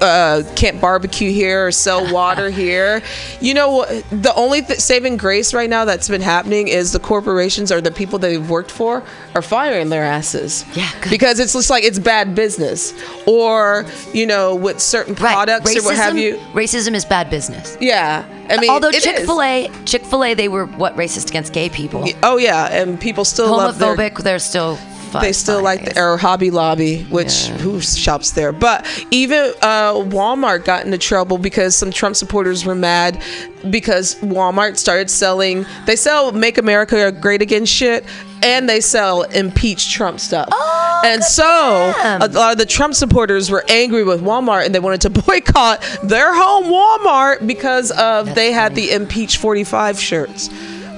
[0.00, 3.02] uh, can't barbecue here or sell water here.
[3.40, 7.72] You know, the only th- saving grace right now that's been happening is the corporations
[7.72, 9.02] or the people that they've worked for
[9.34, 10.64] are firing their asses.
[10.74, 11.10] Yeah, good.
[11.10, 12.92] because it's just like it's bad business,
[13.26, 16.36] or you know, with certain products or what have you.
[16.52, 17.76] Racism is bad business.
[17.80, 18.92] Yeah, I mean, Although.
[18.92, 22.66] Chick Fil A, Chick Fil A, they were what racist against gay people, Oh yeah,
[22.66, 24.22] and people still love their homophobic.
[24.22, 24.78] They're still.
[25.16, 28.52] Fine, they still like the or Hobby Lobby, which who shops there?
[28.52, 33.22] But even uh, Walmart got into trouble because some Trump supporters were mad
[33.70, 35.66] because Walmart started selling.
[35.86, 38.04] They sell "Make America Great Again" shit,
[38.42, 40.48] and they sell impeach Trump stuff.
[40.52, 44.80] Oh, and so a lot of the Trump supporters were angry with Walmart and they
[44.80, 48.86] wanted to boycott their home Walmart because of they had funny.
[48.88, 50.48] the impeach 45 shirts.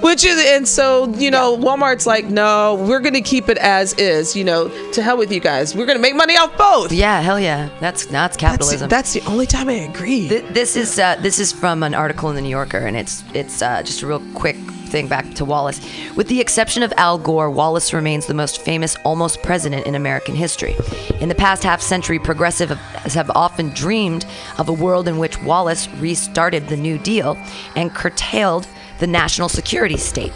[0.01, 3.94] Which is, and so, you know, Walmart's like, no, we're going to keep it as
[3.94, 5.74] is, you know, to hell with you guys.
[5.74, 6.92] We're going to make money off both.
[6.92, 7.68] Yeah, hell yeah.
[7.80, 8.88] That's that's That's, capitalism.
[8.88, 10.28] that's the only time I agree.
[10.28, 13.24] Th- this is uh, this is from an article in the New Yorker, and it's
[13.34, 14.57] it's uh, just a real quick
[14.88, 15.80] thing back to Wallace.
[16.16, 20.34] With the exception of Al Gore, Wallace remains the most famous almost president in American
[20.34, 20.74] history.
[21.20, 22.72] In the past half century, progressives
[23.14, 24.24] have often dreamed
[24.57, 27.36] of a world in which Wallace restarted the New Deal
[27.76, 28.66] and curtailed
[28.99, 30.32] the national security state.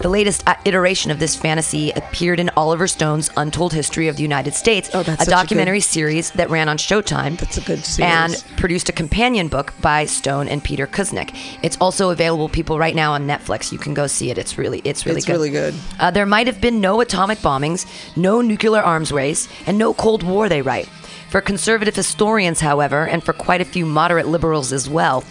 [0.00, 4.22] The latest uh, iteration of this fantasy appeared in Oliver Stone's Untold History of the
[4.22, 7.36] United States, Oh, that's a such a good- documentary series that ran on Showtime.
[7.38, 11.36] That's a good And produced a companion book by Stone and Peter Kuznick.
[11.62, 13.72] It's also available, people, right now on Netflix.
[13.72, 14.38] You can go see it.
[14.38, 15.32] It's really, it's really It's good.
[15.34, 15.74] really good.
[15.98, 17.84] Uh, there might have been no atomic bombings,
[18.16, 20.48] no nuclear arms race, and no Cold War.
[20.48, 20.88] They write.
[21.28, 25.24] For conservative historians, however, and for quite a few moderate liberals as well,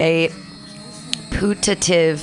[0.00, 0.28] a
[1.30, 2.22] putative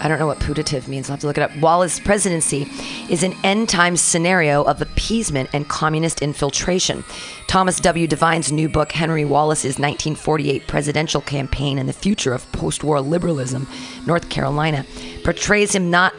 [0.00, 1.08] I don't know what putative means.
[1.08, 1.56] I'll have to look it up.
[1.56, 2.68] Wallace presidency
[3.08, 7.02] is an end time scenario of appeasement and communist infiltration.
[7.46, 8.06] Thomas W.
[8.06, 13.66] Devine's new book, Henry Wallace's 1948 Presidential Campaign and the Future of Post War Liberalism,
[14.06, 14.84] North Carolina,
[15.24, 16.14] portrays him not.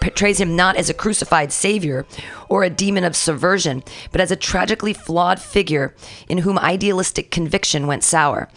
[0.00, 2.04] Portrays him not as a crucified savior
[2.48, 5.94] or a demon of subversion, but as a tragically flawed figure
[6.28, 8.48] in whom idealistic conviction went sour.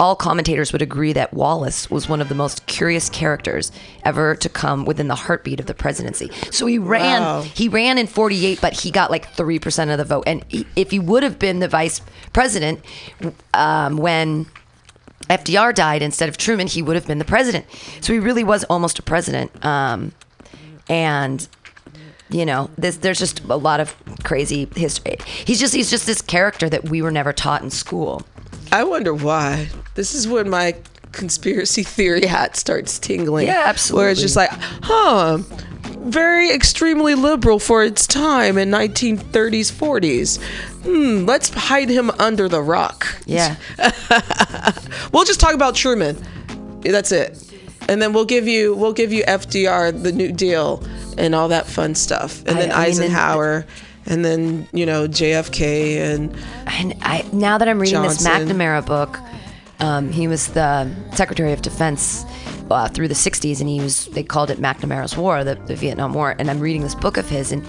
[0.00, 3.70] All commentators would agree that Wallace was one of the most curious characters
[4.04, 6.30] ever to come within the heartbeat of the presidency.
[6.50, 7.42] So he ran, Wow.
[7.42, 10.24] he ran in 48, but he got like 3% of the vote.
[10.26, 12.00] And he, if he would have been the vice
[12.32, 12.80] president
[13.54, 14.46] um, when
[15.30, 17.64] FDR died instead of Truman, he would have been the president.
[18.00, 19.64] So he really was almost a president.
[19.64, 20.12] Um,
[20.88, 21.46] and
[22.30, 23.94] you know, this, there's just a lot of
[24.24, 25.16] crazy history.
[25.26, 28.22] He's just he's just this character that we were never taught in school.
[28.72, 29.68] I wonder why.
[29.94, 30.74] This is when my
[31.12, 33.46] conspiracy theory hat starts tingling.
[33.46, 35.38] Yeah, absolutely Where it's just like, huh,
[36.00, 40.42] very extremely liberal for its time in 1930s, 40s.
[40.82, 43.06] Hmm, let's hide him under the rock.
[43.26, 43.56] Yeah.
[45.12, 46.16] We'll just talk about Truman.
[46.80, 47.53] That's it.
[47.88, 50.82] And then we'll give you we'll give you FDR, the New Deal,
[51.18, 52.40] and all that fun stuff.
[52.46, 53.66] And I- then I mean, Eisenhower,
[54.06, 56.34] and then you know JFK, and
[56.66, 59.18] And I now that I'm reading this McNamara book,
[59.80, 62.24] um, he was the Secretary of Defense
[62.70, 66.14] uh, through the '60s, and he was they called it McNamara's War, the, the Vietnam
[66.14, 66.34] War.
[66.38, 67.64] And I'm reading this book of his, and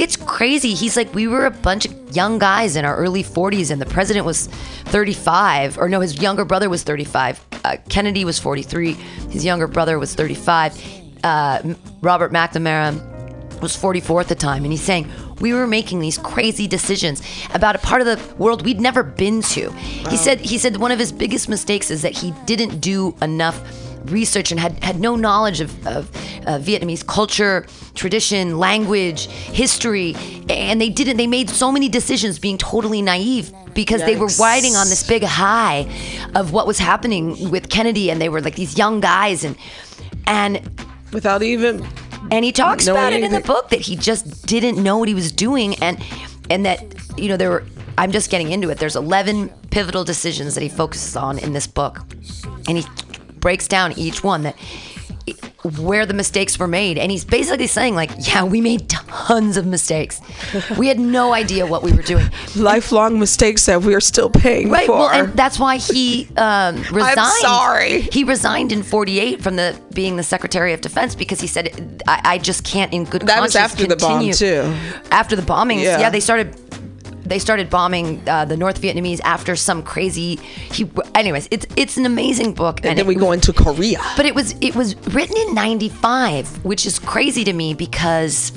[0.00, 0.72] it's crazy.
[0.72, 3.86] He's like, we were a bunch of young guys in our early 40s, and the
[3.86, 4.46] president was
[4.86, 7.44] 35, or no, his younger brother was 35.
[7.64, 8.94] Uh, Kennedy was 43.
[8.94, 10.82] His younger brother was 35.
[11.22, 13.08] Uh, Robert McNamara
[13.60, 15.06] was 44 at the time and he's saying
[15.40, 17.20] we were making these crazy decisions
[17.52, 19.70] about a part of the world we'd never been to
[20.08, 23.60] he said he said one of his biggest mistakes is that he didn't do enough
[24.06, 26.08] research and had, had no knowledge of, of
[26.46, 30.14] uh, vietnamese culture tradition language history.
[30.48, 34.74] And they didn't they made so many decisions being totally naive because they were riding
[34.74, 35.88] on this big high
[36.34, 39.56] of what was happening with kennedy and they were like these young guys and
[40.26, 40.60] and
[41.12, 41.86] without even
[42.32, 45.14] and he talks about it in the book that he just didn't know what he
[45.14, 46.02] was doing and
[46.50, 46.82] and that
[47.16, 47.64] you know there were
[48.00, 48.78] i'm just getting into it.
[48.78, 52.00] There's 11 pivotal decisions that he focuses on in this book.
[52.66, 52.84] And he
[53.40, 54.56] breaks down each one that
[55.78, 59.66] where the mistakes were made and he's basically saying like yeah we made tons of
[59.66, 60.20] mistakes
[60.78, 62.26] we had no idea what we were doing
[62.56, 64.86] lifelong mistakes that we are still paying Right.
[64.86, 64.96] for.
[64.98, 67.30] Well, and that's why he um, resigned.
[67.40, 68.00] sorry.
[68.02, 72.20] He resigned in '48 from the being the Secretary of Defense because he said, "I,
[72.24, 74.62] I just can't, in good That was after the bomb, too.
[75.10, 76.00] After the bombings, Yeah.
[76.00, 76.54] yeah, they started.
[77.30, 80.36] They started bombing uh, the North Vietnamese after some crazy.
[80.76, 84.00] He, anyways, it's it's an amazing book, and then we go into Korea.
[84.16, 88.52] but it was it was written in 95 which is crazy to me because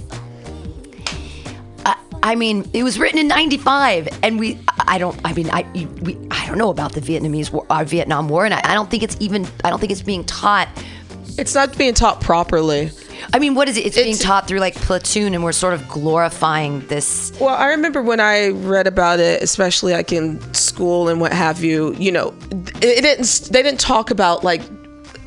[1.85, 5.61] I, I mean it was written in 95 and we I don't I mean I
[6.01, 8.89] we I don't know about the Vietnamese war uh, Vietnam war and I, I don't
[8.89, 10.67] think it's even I don't think it's being taught
[11.37, 12.91] It's not being taught properly.
[13.31, 15.87] I mean what is it it's, being taught through like platoon and we're sort of
[15.87, 21.21] glorifying this Well, I remember when I read about it, especially like in school and
[21.21, 21.93] what have you.
[21.95, 22.33] You know,
[22.81, 23.49] it, it didn't.
[23.51, 24.61] They didn't talk about like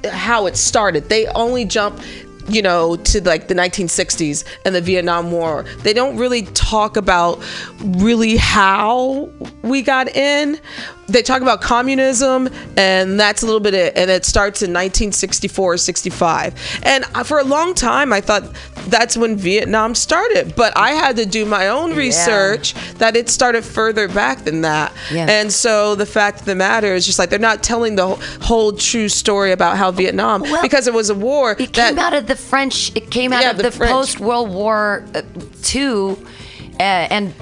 [0.06, 1.08] how it started.
[1.08, 2.00] They only jump,
[2.48, 5.64] you know, to like the 1960s and the Vietnam War.
[5.82, 7.42] They don't really talk about
[7.80, 9.30] really how
[9.62, 10.60] we got in.
[11.08, 15.74] They talk about communism and that's a little bit it and it starts in 1964
[15.74, 18.42] or 65 and for a long time i thought
[18.88, 23.64] that's when vietnam started but i had to do my own research that it started
[23.64, 25.26] further back than that Yeah.
[25.28, 28.08] and so the fact of the matter is just like they're not telling the
[28.42, 31.98] whole, true story about how vietnam Well, because it was a war It that came
[31.98, 32.90] out of the French.
[32.96, 35.22] It came out Yeah, of the the, post World War uh,
[35.62, 36.18] Two,
[36.78, 37.32] uh, and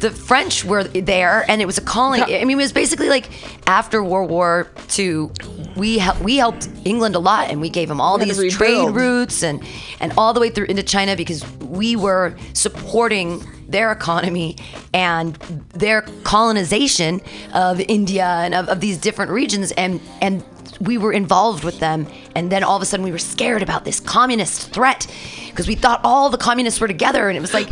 [0.00, 2.22] the French were there, and it was a colony.
[2.36, 3.28] I mean, it was basically like
[3.68, 5.28] after World War II,
[5.76, 9.42] we hel- we helped England a lot, and we gave them all these trade routes
[9.42, 9.62] and
[10.00, 14.56] and all the way through into China because we were supporting their economy
[14.92, 15.34] and
[15.74, 17.20] their colonization
[17.54, 20.42] of India and of, of these different regions and and
[20.80, 22.06] we were involved with them.
[22.34, 25.06] And then all of a sudden we were scared about this communist threat
[25.48, 27.68] because we thought all the communists were together and it was like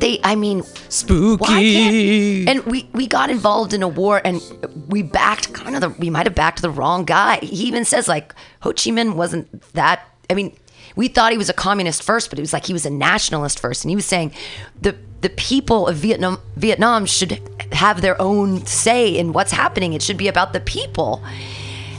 [0.00, 2.46] they i mean spooky.
[2.46, 4.40] and we we got involved in a war and
[4.88, 7.38] we backed kind of the we might have backed the wrong guy.
[7.38, 10.56] He even says like ho chi minh wasn't that i mean
[10.96, 13.60] we thought he was a communist first but it was like he was a nationalist
[13.60, 13.84] first.
[13.84, 14.32] And he was saying
[14.80, 17.40] the the people of vietnam vietnam should
[17.72, 19.92] have their own say in what's happening.
[19.92, 21.22] It should be about the people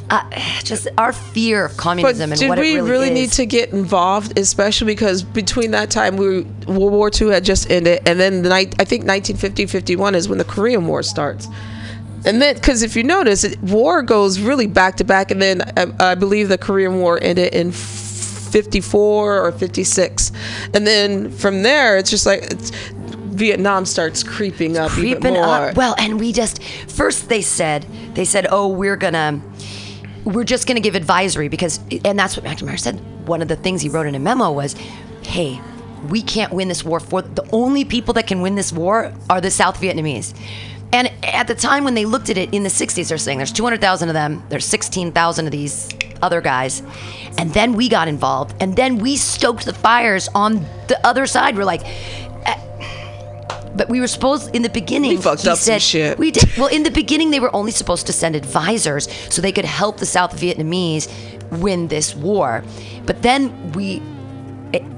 [0.09, 0.23] uh,
[0.63, 3.13] just our fear of But communism and did what we it really, really is.
[3.13, 7.69] need to get involved, especially because between that time, we World War II had just
[7.69, 11.47] ended, and then the night I think 1950 51 is when the Korean War starts.
[12.25, 15.61] And then, because if you notice, it, war goes really back to back, and then
[15.77, 20.31] I, I believe the Korean War ended in 54 or 56,
[20.73, 22.71] and then from there, it's just like it's,
[23.39, 25.45] Vietnam starts creeping up even creeping more.
[25.45, 25.77] up.
[25.77, 29.41] Well, and we just first they said they said, "Oh, we're gonna."
[30.29, 32.99] We're just going to give advisory because, and that's what McNamara said.
[33.27, 34.75] One of the things he wrote in a memo was,
[35.23, 35.59] "Hey,
[36.07, 36.99] we can't win this war.
[36.99, 40.33] For the only people that can win this war are the South Vietnamese."
[40.91, 43.51] And at the time when they looked at it in the 60s, they're saying there's
[43.51, 45.89] 200,000 of them, there's 16,000 of these
[46.21, 46.81] other guys.
[47.37, 51.55] And then we got involved, and then we stoked the fires on the other side.
[51.55, 51.83] We're like,
[53.75, 55.11] but we were supposed in the beginning.
[55.11, 56.17] We fucked up some shit.
[56.17, 56.49] We did.
[56.57, 59.97] Well, in the beginning, they were only supposed to send advisors so they could help
[59.97, 61.07] the South Vietnamese
[61.59, 62.63] win this war.
[63.05, 64.01] But then we,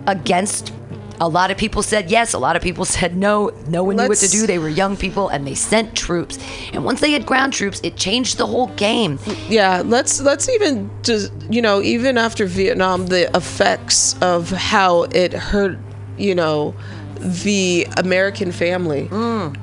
[0.07, 0.73] against.
[1.19, 2.33] A lot of people said yes.
[2.33, 3.51] A lot of people said no.
[3.67, 4.47] No one knew what to do.
[4.47, 6.39] They were young people, and they sent troops.
[6.73, 9.19] And once they had ground troops, it changed the whole game.
[9.47, 15.31] yeah let's let's even just you know even after vietnam the effects of how it
[15.33, 15.77] hurt
[16.17, 16.73] you know
[17.21, 19.07] the american family.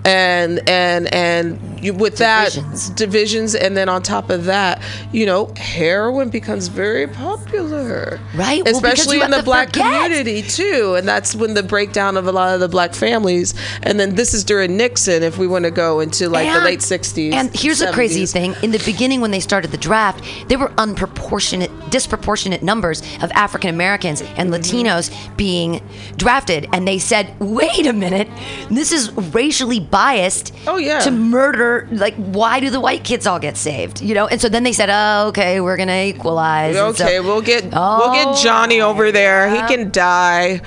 [0.04, 2.88] And and and you, with Divisions.
[2.88, 3.54] that divisions.
[3.54, 4.82] and then on top of that
[5.12, 8.18] you know heroin becomes very popular.
[8.34, 10.11] Right, especially you in the black forget.
[10.11, 10.94] community too.
[10.96, 13.54] And that's when the breakdown of a lot of the black families.
[13.82, 16.80] And then this is during nixon if we want to go into like the late
[16.80, 20.59] 60s And here's the crazy thing: in the beginning, when they started the draft, there
[20.59, 24.54] were unproportionate, disproportionate numbers of African Americans and Mm-hmm.
[24.59, 25.80] Latinos being
[26.16, 28.28] drafted, and they said, "Wait a minute,
[28.70, 31.01] this is racially biased." Oh, yeah.
[31.01, 34.01] To murder, like, why do the white kids all get saved?
[34.01, 37.20] You know, and so then they said, "Oh, okay, we're gonna equalize." And so- Okay,
[37.20, 39.49] we'll get we'll Oh, get Johnny over there.
[39.51, 40.61] He can die.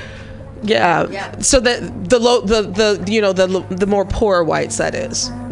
[0.63, 1.07] Yeah.
[1.09, 1.39] Yeah.
[1.39, 5.31] So that the low the the you know the the more poor whites that is.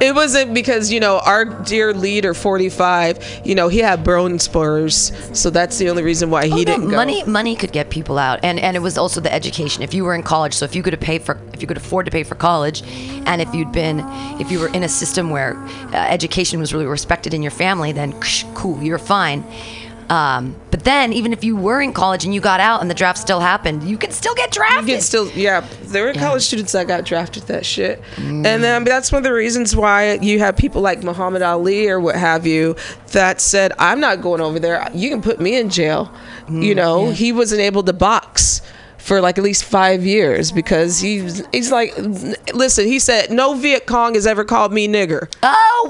[0.00, 3.40] it wasn't because you know our dear leader 45.
[3.44, 6.64] You know he had bone spurs, so that's the only reason why he Oh, no,
[6.64, 6.96] didn't go.
[6.96, 10.04] money money could get people out and and it was also the education if you
[10.04, 12.22] were in college so if you could pay for if you could afford to pay
[12.24, 12.82] for college
[13.26, 14.00] and if you'd been
[14.40, 15.56] if you were in a system where
[15.92, 18.12] uh, education was really respected in your family then
[18.54, 19.44] cool you're fine
[20.10, 22.94] um, but then even if you were in college and you got out and the
[22.94, 25.66] draft still happened you can still get You drafted still, yeah.
[25.84, 29.32] There were college students that got drafted that shit, and then that's one of the
[29.32, 32.76] reasons why you have people like Muhammad Ali or what have you
[33.12, 34.88] that said, "I'm not going over there.
[34.94, 36.12] You can put me in jail."
[36.50, 38.62] you know, he wasn't able to box
[38.96, 41.92] for like at least five years because he's he's like,
[42.54, 45.80] listen, he said, "No Viet Cong has ever called me nigger." oh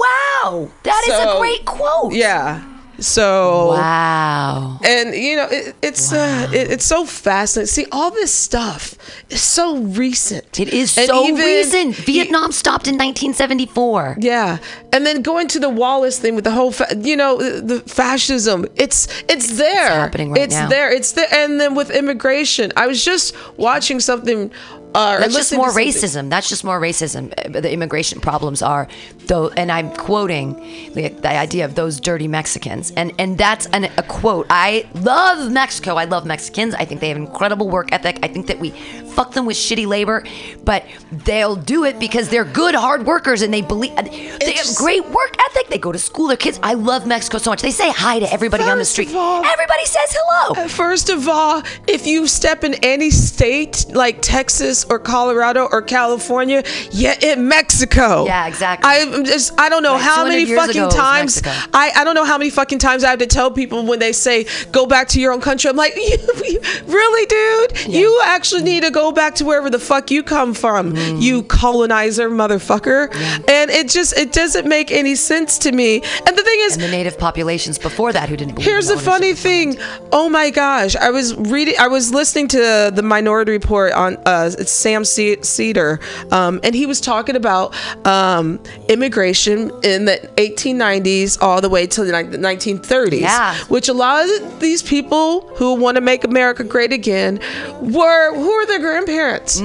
[0.43, 2.63] wow that is So, a great quote Yeah.
[3.01, 7.69] So wow and you know it, it's uh, it, it's so fascinating.
[7.69, 8.97] See, all this stuff
[9.31, 10.59] is so recent.
[10.59, 14.59] it is And so even- recent vietnam stopped in 1974 Yeah,
[14.93, 18.67] and then going to the Wallace thing with the whole, fa- you know, the fascism.
[18.77, 19.89] It's it's there.
[19.89, 20.69] happening right it's now.
[20.69, 20.91] there.
[20.93, 21.29] It's there.
[21.33, 24.51] And then with immigration, I was just watching something.
[24.95, 26.31] Uh, That's just more racism.
[26.31, 27.33] That's just more racism.
[27.37, 28.89] Uh, The immigration problems are,
[29.27, 30.55] though, and I'm quoting
[30.95, 34.47] the, the idea of those dirty Mexicans, and and that's an, a quote.
[34.49, 35.97] I love Mexico.
[35.97, 36.75] I love Mexicans.
[36.75, 38.19] I think they have incredible work ethic.
[38.23, 38.71] I think that we
[39.19, 40.23] fuck them with shitty labor,
[40.65, 45.05] but they'll do it because they're good, hard workers and they believe they have great
[45.11, 45.67] work ethic.
[45.69, 46.29] They go to school.
[46.29, 46.61] Their kids.
[46.63, 47.61] I love Mexico so much.
[47.63, 49.09] They say hi to everybody on the street.
[49.13, 50.63] all- Everybody says hello.
[50.65, 55.83] Uh, first of all, if you step in any state like Texas or Colorado or
[55.83, 56.63] California,
[56.93, 58.25] you're in Mexico.
[58.27, 58.89] Yeah, exactly.
[58.89, 61.43] I'm just I don't know how many fucking times
[61.75, 64.13] I I don't know how many fucking times I have to tell people when they
[64.13, 65.69] say go back to your own country.
[65.71, 65.95] I'm like,
[66.87, 67.95] really, dude?
[67.95, 71.21] You actually need to go back to wherever the fuck you come from, Mm.
[71.23, 73.13] you colonizer motherfucker.
[73.49, 76.03] And it just it doesn't make any sense to me.
[76.27, 78.59] And the thing is, And the native populations before that who didn't.
[78.59, 79.79] Here's the funny ownership of land.
[79.79, 80.09] thing.
[80.13, 81.75] Oh my gosh, I was reading.
[81.79, 86.01] I was listening to the Minority Report on uh, it's Sam Ce- Seder,
[86.31, 87.75] um, and he was talking about
[88.07, 93.21] um, immigration in the 1890s all the way to the ni- 1930s.
[93.21, 93.55] Yeah.
[93.69, 97.41] Which a lot of these people who want to make America great again
[97.81, 99.61] were who are their grandparents?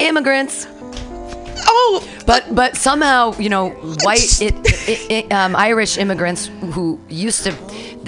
[0.00, 0.66] immigrants.
[1.64, 3.70] Oh, But but somehow you know
[4.02, 4.54] white it,
[4.88, 7.54] it, it, um, Irish immigrants who used to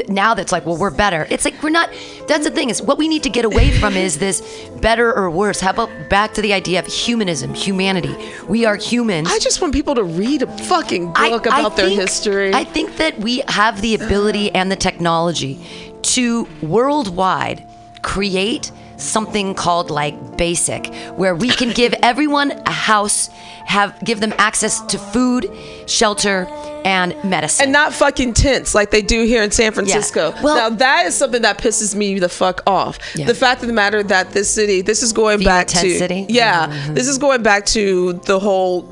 [0.08, 1.26] now that's like well we're better.
[1.30, 1.88] It's like we're not.
[2.26, 4.40] That's the thing is what we need to get away from is this
[4.80, 5.60] better or worse.
[5.60, 8.14] How about back to the idea of humanism, humanity?
[8.48, 9.28] We are humans.
[9.30, 12.52] I just want people to read a fucking book I- I about their history.
[12.52, 15.64] I think that we have the ability and the technology
[16.02, 17.64] to worldwide
[18.02, 20.86] create something called like basic
[21.16, 23.28] where we can give everyone a house
[23.66, 25.51] have give them access to food
[25.86, 26.47] shelter
[26.84, 30.34] and medicine and not fucking tents like they do here in San Francisco.
[30.42, 32.99] Well- now that is something that pisses me the fuck off.
[33.14, 33.26] Yeah.
[33.26, 36.26] The fact of the matter that this city, this is going back tent to city?
[36.28, 36.95] yeah, Mm-hmm.
[36.95, 38.82] this is going back to the whole.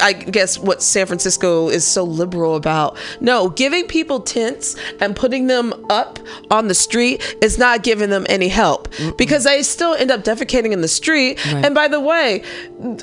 [0.00, 2.96] I guess what San Francisco is so liberal about.
[3.20, 6.18] No, giving people tents and putting them up
[6.50, 10.72] on the street is not giving them any help because they still end up defecating
[10.72, 11.44] in the street.
[11.46, 11.64] Right.
[11.64, 12.42] And by the way,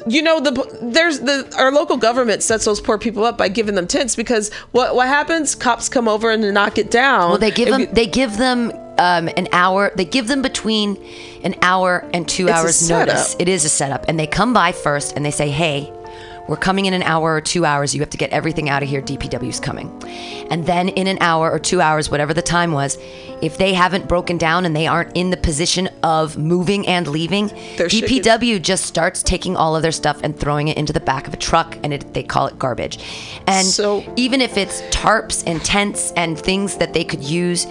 [0.08, 3.76] you know the there's the our local government sets those poor people up by giving
[3.76, 5.56] them tents because what what happens?
[5.56, 7.30] Cops come over and knock it down.
[7.30, 10.98] well they give them they give them um, an hour they give them between
[11.44, 14.72] an hour and two It's hours notice it is a setup and they come by
[14.72, 15.91] first and they say hey
[16.48, 17.94] we're coming in an hour or two hours.
[17.94, 19.89] You have to get everything out of here dpw's coming.
[20.50, 22.98] And then in an hour or two hours whatever the time was
[23.41, 27.48] if they haven't broken down and they aren't in the position of moving and leaving
[27.78, 31.28] gets- dpw just starts taking all of their stuff and throwing it into the back
[31.28, 33.00] of a truck and it, they call it garbage.
[33.48, 37.66] And So- even if it's tarps and tents and things that they could use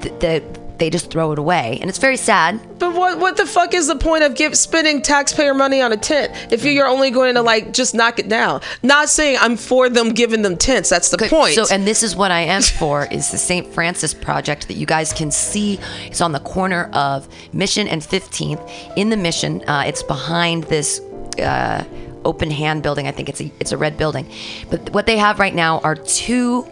[0.00, 0.42] the, that
[0.78, 3.86] they just throw it away and it's very sad But what what the fuck is
[3.86, 7.42] the point of give, spending taxpayer money on a tent if you're only going to
[7.42, 8.60] like just knock it down?
[8.82, 10.88] Not saying I'm for them giving them tents.
[10.90, 11.30] That's the Good.
[11.30, 11.54] point.
[11.54, 13.66] So, and this is what I am for is the St.
[13.72, 15.78] Francis project that you guys can see.
[16.06, 18.60] It's on the corner of Mission and 15th
[18.96, 19.62] in the Mission.
[19.68, 21.00] Uh, it's behind this
[21.38, 21.84] uh,
[22.24, 23.06] open hand building.
[23.06, 24.26] I think it's a it's a red building.
[24.70, 26.66] But what they have right now are two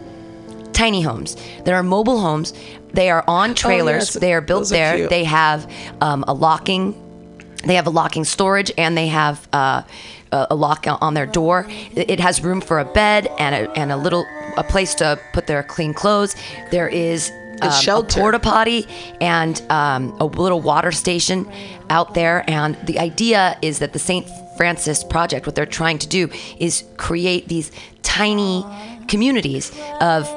[0.73, 1.37] tiny homes.
[1.65, 2.53] There are mobile homes.
[2.93, 4.13] They are on trailers.
[4.13, 4.13] yes.
[4.13, 4.95] They are built Those there.
[4.95, 5.09] cute.
[5.09, 5.69] They have
[6.01, 6.99] um, a locking
[7.65, 9.83] they have a locking storage and they have uh,
[10.33, 11.65] a lock on their door.
[11.95, 14.25] It has room for a bed and a, and a little
[14.57, 16.35] a place to put their clean clothes.
[16.71, 18.19] There is um, a shelter.
[18.19, 18.85] porta potty
[19.21, 21.49] and um, a little water station
[21.89, 22.43] out there.
[22.49, 24.27] And the idea is that the St.
[24.57, 27.71] Francis Project, what they're trying to do is create these
[28.01, 28.65] tiny
[29.07, 29.71] communities
[30.01, 30.27] of.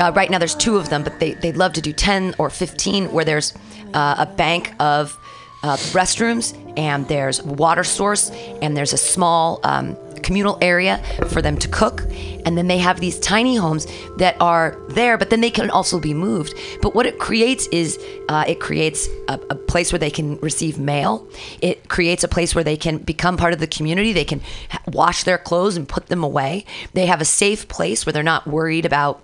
[0.00, 2.48] Uh, right now, there's two of them, but they, they'd love to do 10 or
[2.48, 3.52] 15 where there's
[3.92, 5.18] uh, a bank of
[5.62, 8.30] uh, restrooms and there's water source
[8.62, 12.02] and there's a small um, communal area for them to cook.
[12.46, 13.86] And then they have these tiny homes
[14.16, 16.54] that are there but then they can also be moved.
[16.80, 17.98] But what it creates is
[18.30, 21.28] uh, it creates a, a place where they can receive mail.
[21.60, 24.14] It creates a place where they can become part of the community.
[24.14, 24.40] They can
[24.86, 26.64] wash their clothes and put them away.
[26.94, 29.22] They have a safe place where they're not worried about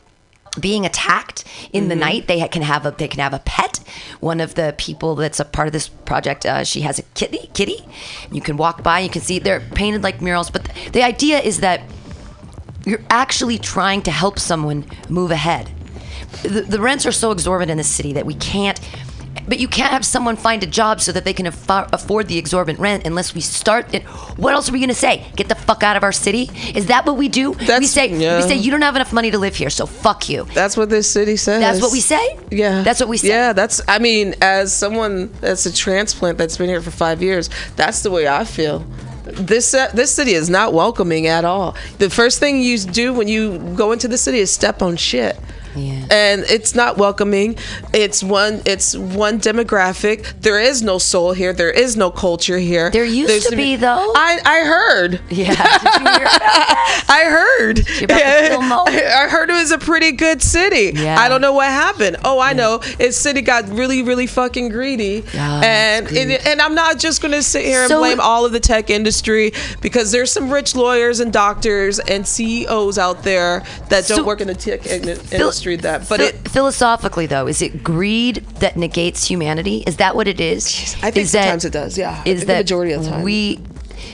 [0.60, 3.78] being attacked in the night they can have a they can have a pet.
[4.20, 7.50] One of the people that's a part of this project uh, she has a kitty
[7.54, 7.84] kitty.
[8.30, 11.38] You can walk by you can see they're painted like murals but th- the idea
[11.38, 11.82] is that
[12.84, 15.70] you're actually trying to help someone move ahead.
[16.42, 18.80] The, the rents are so exorbitant in this city that we can't
[19.48, 22.38] but you can't have someone find a job so that they can affo- afford the
[22.38, 24.02] exorbitant rent unless we start it.
[24.36, 25.26] What else are we going to say?
[25.36, 26.50] Get the fuck out of our city?
[26.74, 27.52] Is that what we do?
[27.52, 28.36] we That's- say yeah.
[28.36, 30.44] we say you don't have enough money to live here, so fuck you.
[30.54, 31.60] That's what this city says.
[31.60, 32.38] That's what we say?
[32.50, 32.82] Yeah.
[32.82, 33.28] That's what we say.
[33.28, 37.50] Yeah, that's, I mean, as someone that's a transplant that's been here for five years,
[37.76, 38.84] that's the way I feel.
[39.24, 41.74] This uh, this city is not welcoming at all.
[41.98, 45.36] The first thing you do when you go into the city is step on shit.
[45.76, 46.06] Yeah.
[46.10, 47.56] and it's not welcoming.
[47.92, 48.62] It's one.
[48.64, 50.40] It's one demographic.
[50.40, 51.52] There is no soul here.
[51.52, 52.90] There is no culture here.
[52.90, 54.12] There used There's- to be, though.
[54.16, 55.20] I I heard.
[55.30, 55.54] Yeah.
[55.82, 57.04] Did you hear about that?
[57.08, 57.78] I heard.
[58.00, 58.60] you about to kill
[59.16, 60.92] I heard it was a pretty good city.
[60.94, 61.18] Yeah.
[61.18, 62.16] I don't know what happened.
[62.24, 62.80] Oh, I know.
[62.98, 65.24] Its city got really, really fucking greedy.
[65.34, 66.40] Yeah, and, greed.
[66.46, 69.52] and I'm not just gonna sit here and So- blame all of the tech industry
[69.80, 74.40] because there's some rich lawyers and doctors and CEOs out there that don't So- work
[74.40, 75.18] in the tech in-
[75.66, 75.76] industry.
[75.76, 76.48] That, but it.
[76.48, 79.82] philosophically though, is it greed that negates humanity?
[79.86, 80.94] Is that what it is?
[81.02, 82.22] I think is that- sometimes it does, yeah.
[82.24, 83.22] Is the that majority of the time.
[83.22, 83.60] we?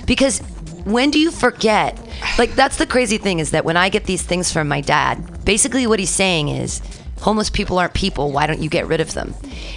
[0.06, 0.40] Because
[0.84, 1.98] when do you forget?
[2.38, 5.44] Like that's the crazy thing is that when I get these things from my dad,
[5.44, 6.80] basically what he's saying is.
[7.22, 8.32] Homeless people aren't people.
[8.32, 9.32] Why don't you get rid of them?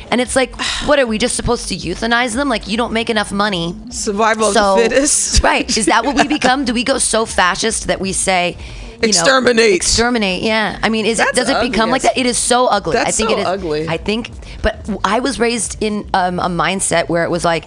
[0.10, 0.56] And it's like,
[0.88, 2.50] what are we just supposed to euthanize them?
[2.50, 5.44] Like you don't make enough money, Survival so of the fittest.
[5.44, 5.78] right?
[5.78, 6.66] Is that what we become?
[6.66, 8.58] Do we go so fascist that we say,
[8.96, 9.74] you know, Exterminate.
[9.74, 10.42] exterminate?
[10.44, 10.80] Yeah.
[10.82, 12.18] I mean, is it does it become like that?
[12.18, 12.98] It is so ugly.
[12.98, 13.88] I That's think so it is ugly.
[13.88, 14.30] I think,
[14.62, 17.66] but I was raised in um, a mindset where it was like,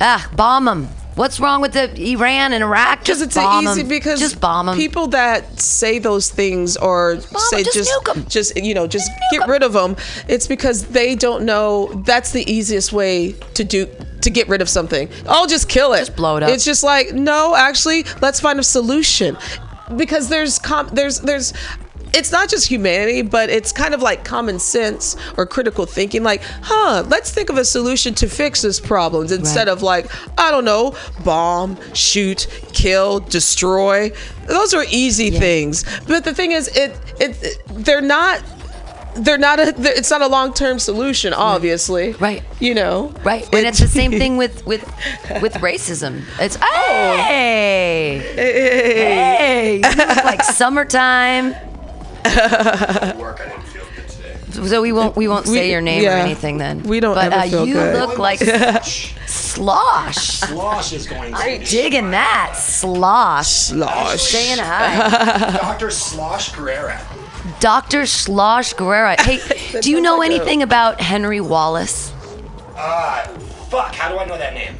[0.00, 0.88] ah, bomb them.
[1.14, 2.98] What's wrong with the Iran and Iraq?
[3.00, 3.88] Because Just it's bomb easy 'em.
[3.88, 4.76] because just bomb them.
[4.76, 9.48] people that say those things or say 'em, just just just you know just get
[9.48, 9.96] rid of them.
[10.28, 13.86] It's because they don't know that's the easiest way to do
[14.20, 15.08] to get rid of something.
[15.26, 16.00] Oh, just kill it.
[16.00, 16.50] Just blow it up.
[16.50, 19.38] It's just like no, actually, let's find a solution
[19.94, 21.52] because there's com- there's there's.
[22.14, 26.22] It's not just humanity, but it's kind of like common sense or critical thinking.
[26.22, 29.72] Like, huh, let's think of a solution to fix this problems instead Right.
[29.72, 30.06] of like,
[30.38, 34.12] I don't know, bomb, shoot, kill, destroy.
[34.46, 35.84] Those are easy things.
[36.06, 38.42] But the thing is, it, it, it they're not.
[39.18, 39.72] They're not a.
[39.72, 42.12] they're- It's not a long-term solution, obviously.
[42.14, 42.42] Right.
[42.60, 43.12] You know.
[43.24, 44.84] Right, and it's the same thing with with
[45.42, 46.22] with racism.
[46.40, 51.50] It's oh hey, hey, you look like summertime.
[51.52, 53.40] work.
[53.40, 54.68] I didn't feel good today.
[54.68, 56.82] So we won't we won't say We- your name yeah, or anything then.
[56.82, 57.98] we don't But ever uh, feel you good.
[58.00, 58.40] look like
[59.26, 60.16] slosh.
[60.40, 63.48] Slosh is going To I'm to digging that slosh.
[63.48, 64.20] Slosh.
[64.20, 65.90] Saying hi, Dr.
[65.90, 66.98] Slosh Guerrera.
[67.60, 69.16] Doctor Slosh Guerrera.
[69.26, 72.12] Hey, do you know anything about Henry Wallace?
[72.76, 73.26] Uh,
[73.70, 74.76] fuck, how do I know that name?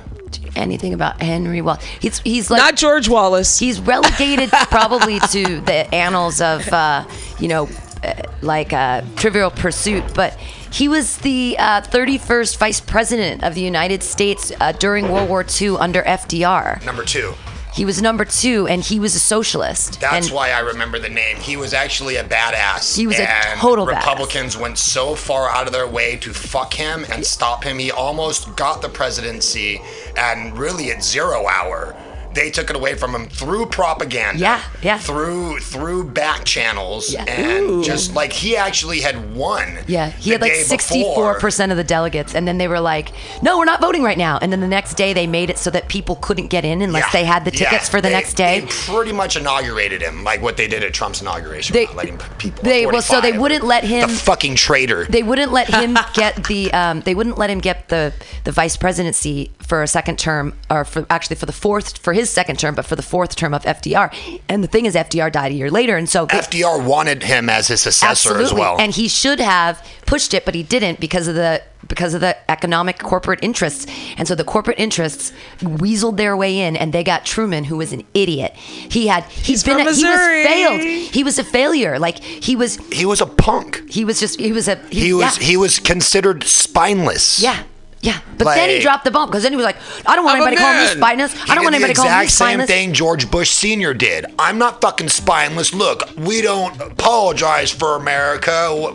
[0.54, 1.84] Anything about Henry Wallace?
[2.00, 3.58] He's he's like Not George Wallace.
[3.58, 7.04] he's relegated probably to the annals of uh,
[7.38, 7.68] you know
[8.04, 10.34] uh, like uh, trivial pursuit but
[10.70, 15.44] he was the uh, 31st vice president of the united states uh, during world war
[15.60, 17.32] ii under fdr Number two.
[17.76, 21.10] He was number two and he was a socialist That's and why I remember the
[21.10, 21.36] name.
[21.36, 22.96] He was actually a badass.
[22.96, 23.98] He was a total badass.
[23.98, 27.78] Republicans went so far out of their way to fuck him and stop him.
[27.78, 29.80] He almost got the presidency,
[30.16, 31.94] and really at zero hour,
[32.36, 34.40] they took it away from him through propaganda.
[34.40, 34.98] Yeah, yeah.
[34.98, 37.24] Through through back channels, Yeah.
[37.24, 39.78] and just like he actually had won.
[39.88, 43.10] yeah, he had like 64% of the delegates, and then they were like,
[43.42, 44.38] no, we're not voting right now.
[44.40, 47.04] And then the next day they made it so that people couldn't get in unless
[47.06, 48.60] Yeah, they had the yeah, tickets for the they- next day.
[48.60, 52.62] They pretty much inaugurated him, like what they did at Trump's inauguration, They- letting people.
[52.62, 55.06] they- well, so they wouldn't let him- The fucking traitor.
[55.08, 58.12] they wouldn't let him get the um, they wouldn't let him get the
[58.44, 62.30] the vice presidency for a second term or for actually for the fourth for his
[62.30, 64.12] second term but for the fourth term of FDR
[64.48, 67.68] and the thing is FDR died a year later and so FDR wanted him as
[67.68, 68.76] his successor absolutely as well.
[68.80, 72.36] and he should have pushed it but he didn't because of the because of the
[72.50, 73.86] economic corporate interests
[74.16, 77.92] and so the corporate interests weaseled their way in and they got Truman who was
[77.92, 80.80] an idiot he had he's He's been from a, he was failed
[81.14, 83.82] he was a failure like he was he was a punk.
[83.88, 85.44] he was just he was a He was yeah.
[85.44, 87.40] he was considered spineless.
[87.42, 87.62] Yeah.
[88.06, 89.76] Yeah, but then he dropped the bomb because then he was like,
[90.06, 91.34] "I don't want I'm anybody calling me spineless.
[91.50, 94.26] I don't want anybody calling me spineless." exact same thing George Bush Senior did.
[94.38, 95.74] I'm not fucking spineless.
[95.74, 98.54] Look, we don't apologize for America.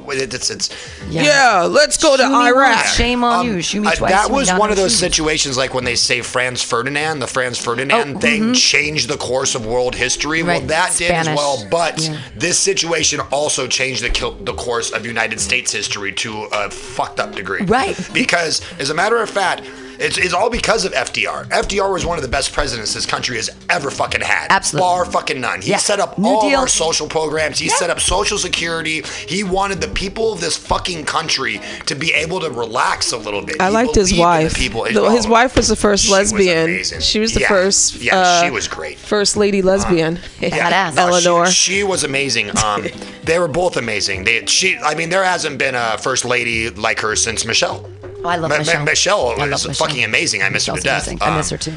[0.09, 0.69] It's it's
[1.09, 1.67] yeah.
[1.69, 2.77] let's go to me Iraq.
[2.77, 3.61] once, shame on Um, you.
[3.61, 4.11] Shoot me uh, twice.
[4.11, 4.99] that was one of those shoes.
[4.99, 9.55] situations like when they say Franz Ferdinand, the Franz Ferdinand Oh, thing changed the course
[9.55, 10.43] of world history.
[10.43, 12.17] Well, Right, that did as well, but Yeah.
[12.35, 17.33] this situation also changed the the course of United States history to a fucked up
[17.35, 17.63] degree.
[17.63, 17.97] Right.
[18.13, 19.67] Because, as a matter of fact,
[19.99, 21.45] it's, it's all because of FDR.
[21.49, 24.47] FDR was one of the best presidents this country has ever fucking had.
[24.51, 24.87] Absolutely.
[24.87, 25.61] Bar fucking none.
[25.61, 25.77] He Yeah.
[25.77, 26.59] set up New all Deal.
[26.59, 27.59] our social programs.
[27.59, 27.75] He Yeah.
[27.75, 29.03] set up social security.
[29.27, 33.41] He wanted the people of this fucking country to be able to relax a little
[33.41, 33.57] bit.
[33.61, 34.53] I He liked his believed in the wife.
[34.55, 34.83] people.
[34.91, 36.65] The- his wife was the first She lesbian.
[36.65, 37.01] amazing.
[37.01, 37.47] she was the Yeah.
[37.47, 37.95] first.
[37.95, 38.97] Yeah, uh, she was great.
[38.99, 40.19] First lady lesbian.
[40.41, 40.95] Badass.
[40.95, 41.51] No, she- Eleanor.
[41.51, 42.51] She, was amazing.
[42.63, 42.85] Um,
[43.23, 44.23] they were both amazing.
[44.23, 47.85] They, she, I mean, there hasn't been a first lady like her since Michelle.
[48.23, 48.83] Oh, I love Ma- Ma- Michelle.
[48.83, 49.80] Michelle I love was Michelle.
[49.81, 50.41] Fucking amazing.
[50.43, 51.07] I miss her to death.
[51.07, 51.21] amazing.
[51.21, 51.73] I Um, miss her too.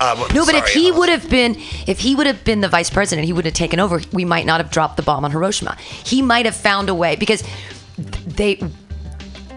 [0.00, 2.60] Uh, but- No, but if he uh, would have been, if he would have been
[2.60, 4.00] the vice president, he would have taken over.
[4.12, 5.76] We might not have dropped the bomb on Hiroshima.
[6.04, 7.44] He might have found a way because
[8.26, 8.60] they,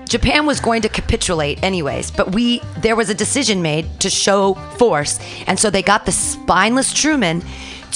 [0.07, 2.11] Japan was going to capitulate anyways.
[2.11, 6.11] But we, there was a decision made to show force, and so they got the
[6.11, 7.43] spineless Truman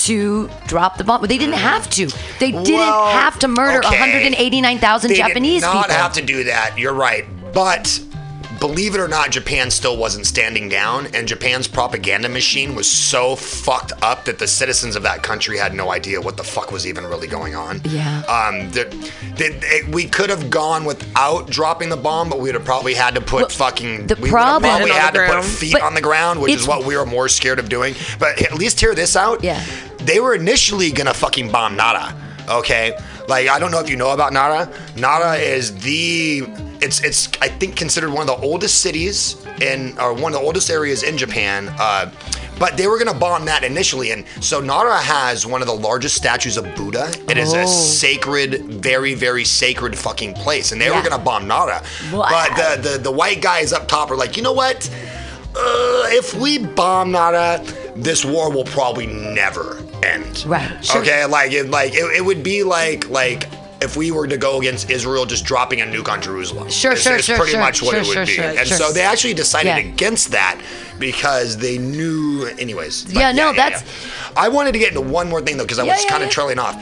[0.06, 1.22] to drop the bomb.
[1.28, 2.08] They didn't have to.
[2.40, 3.90] They didn't Well, have to murder okay.
[4.00, 5.96] 189,000 They Japanese did not people.
[6.02, 6.80] have to do that.
[6.80, 8.00] You're right, but
[8.60, 13.36] believe it or not, Japan still wasn't standing down, and Japan's propaganda machine was so
[13.36, 16.86] fucked up that the citizens of that country had no idea what the fuck was
[16.86, 17.82] even really going on.
[17.86, 18.20] Yeah.
[18.28, 18.84] Um, the,
[19.38, 23.16] the, it- we could have gone without dropping the bomb, but we'd have probably had
[23.16, 24.08] to put Well, fucking.
[24.08, 26.86] the we problem- probably had to put feet But on the ground, which is what
[26.86, 27.96] we were more scared of doing.
[28.20, 29.44] But at least hear this out.
[29.44, 29.64] Yeah.
[30.00, 32.14] They were initially gonna fucking bomb Nara.
[32.50, 32.98] Okay.
[33.28, 34.72] Like I don't know if you know about Nara.
[34.96, 36.42] Nara is the
[36.82, 40.46] it's it's I think considered one of the oldest cities in or one of the
[40.46, 41.74] oldest areas in Japan.
[41.80, 42.12] Uh,
[42.58, 46.16] but they were gonna bomb that initially, and so Nara has one of the largest
[46.16, 47.10] statues of Buddha.
[47.30, 47.60] It is Oh.
[47.60, 51.02] a sacred, very very sacred fucking place, and they Yeah.
[51.02, 51.82] were gonna bomb Nara.
[52.12, 52.28] Wow.
[52.30, 54.90] But the, the the white guys up top are like, you know what?
[55.56, 57.62] Uh, if we bomb Nara,
[57.96, 60.44] this war will probably never end.
[60.46, 61.02] Right, sure.
[61.02, 61.26] Okay.
[61.26, 61.70] Like it.
[61.72, 63.48] Like it, it would be like like.
[63.82, 67.04] If we were to go against Israel, just dropping a nuke on Jerusalem, Sure, It's-
[67.04, 68.58] sure, it's sure, pretty sure, much what sure, it would sure, be.
[68.58, 69.78] and so they actually decided Yeah.
[69.78, 70.60] against that
[71.00, 73.06] because they knew, anyways.
[73.10, 73.84] Yeah, no, that's-
[74.36, 76.24] I wanted to get into one more thing though, because I Yeah, was yeah, kind
[76.24, 76.34] of yeah.
[76.34, 76.76] trailing off.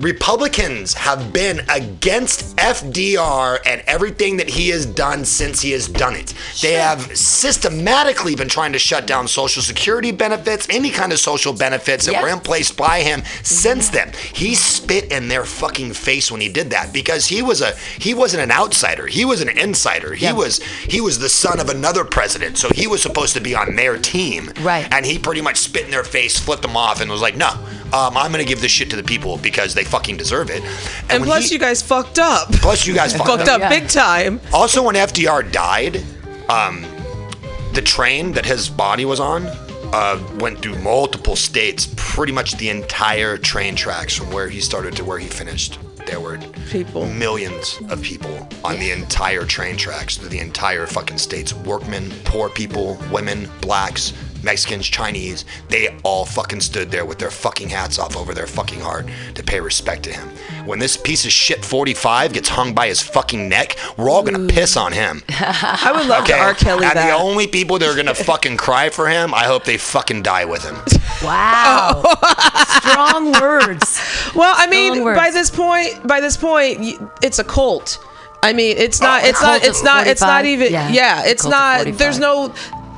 [0.00, 6.14] Republicans have been against FDR and everything that he has done since he has done
[6.16, 6.32] it.
[6.62, 11.52] They have systematically been trying to shut down Social Security benefits, any kind of social
[11.52, 12.22] benefits that Yep.
[12.22, 14.12] were in place by him since then.
[14.32, 18.14] He spit in their fucking face when he did that because he was a he
[18.14, 19.06] wasn't an outsider.
[19.06, 20.14] He was an insider.
[20.14, 20.32] He Yeah.
[20.32, 23.76] was he was the son of another president, so he was supposed to be on
[23.76, 24.50] their team.
[24.60, 24.88] Right.
[24.90, 27.48] And he pretty much spit in their face, flipped them off, and was like, "No,
[27.92, 30.62] um, I'm gonna give this shit to the people because they fucking deserve it."
[31.10, 32.50] And when plus, he- you guys fucked up.
[32.52, 33.68] plus you guys fucked, fucked up Yeah.
[33.68, 34.40] big time.
[34.52, 36.02] Also, when FDR died,
[36.48, 36.84] um,
[37.74, 39.46] the train that his body was on
[39.92, 44.94] uh, went through multiple states, pretty much the entire train tracks from where he started
[44.96, 45.78] to where he finished.
[46.06, 46.38] There were
[46.70, 47.06] People.
[47.06, 51.52] millions of people on the entire train tracks through the entire fucking states.
[51.54, 54.12] Workmen, poor people, women, blacks,
[54.42, 58.80] Mexicans, Chinese, they all fucking stood there with their fucking hats off over their fucking
[58.80, 60.28] heart to pay respect to him.
[60.66, 64.46] When this piece of shit 45 gets hung by his fucking neck, we're all gonna
[64.46, 65.22] piss on him.
[65.30, 66.32] I would love Okay?
[66.34, 66.54] to R.
[66.54, 67.06] Kelly and that.
[67.06, 70.44] the only people that are gonna fucking cry for him, I hope they fucking die
[70.44, 70.76] with him.
[71.22, 72.02] Wow.
[72.80, 74.00] Strong words.
[74.34, 76.80] well, I mean, by this point, by this point,
[77.22, 77.98] it's a cult.
[78.42, 79.22] I mean, it's not.
[79.22, 79.64] Oh, it's not.
[79.64, 80.06] It's not.
[80.06, 80.72] It's not even.
[80.72, 81.86] Yeah, Yeah, it's not.
[81.86, 82.54] There's no.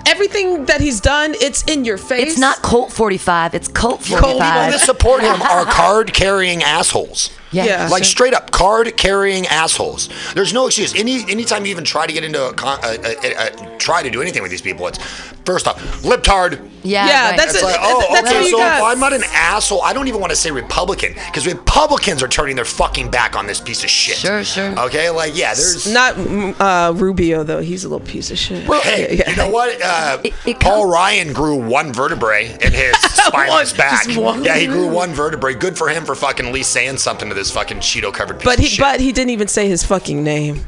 [0.06, 2.32] Everything that he's done, it's in your face.
[2.32, 3.54] It's not Colt 45.
[3.54, 7.30] It's Colt People that support him are card carrying assholes.
[7.52, 7.64] Yeah.
[7.66, 7.88] Yeah.
[7.88, 8.10] Like sure.
[8.10, 10.08] straight up card carrying assholes.
[10.34, 10.94] There's no excuse.
[10.94, 14.02] Any anytime you even try to get into a, con- a, a, a, a try
[14.02, 14.98] to do anything with these people, it's
[15.44, 16.68] first off libtard.
[16.84, 17.36] Yeah, Yeah, right.
[17.36, 17.66] that's It's it.
[17.66, 18.78] like, oh, that's okay, what you so got.
[18.78, 22.28] if I'm not an asshole, I don't even want to say Republican because Republicans are
[22.28, 24.16] turning their fucking back on this piece of shit.
[24.16, 24.76] Sure, sure.
[24.86, 25.92] Okay, like yeah, there's.
[25.92, 26.16] Not
[26.60, 27.60] uh, Rubio though.
[27.60, 28.66] He's a little piece of shit.
[28.66, 29.30] Well, hey, Yeah, yeah.
[29.30, 29.78] you know what?
[29.82, 34.06] Uh, It- it Paul comes- Ryan grew one vertebrae in his spineless One- back.
[34.06, 34.42] just one.
[34.44, 35.54] Yeah, he grew one vertebrae.
[35.54, 38.58] Good for him for fucking at least saying something to this fucking Cheeto covered But
[38.58, 38.80] he, shit.
[38.80, 40.60] but he didn't even say his fucking name.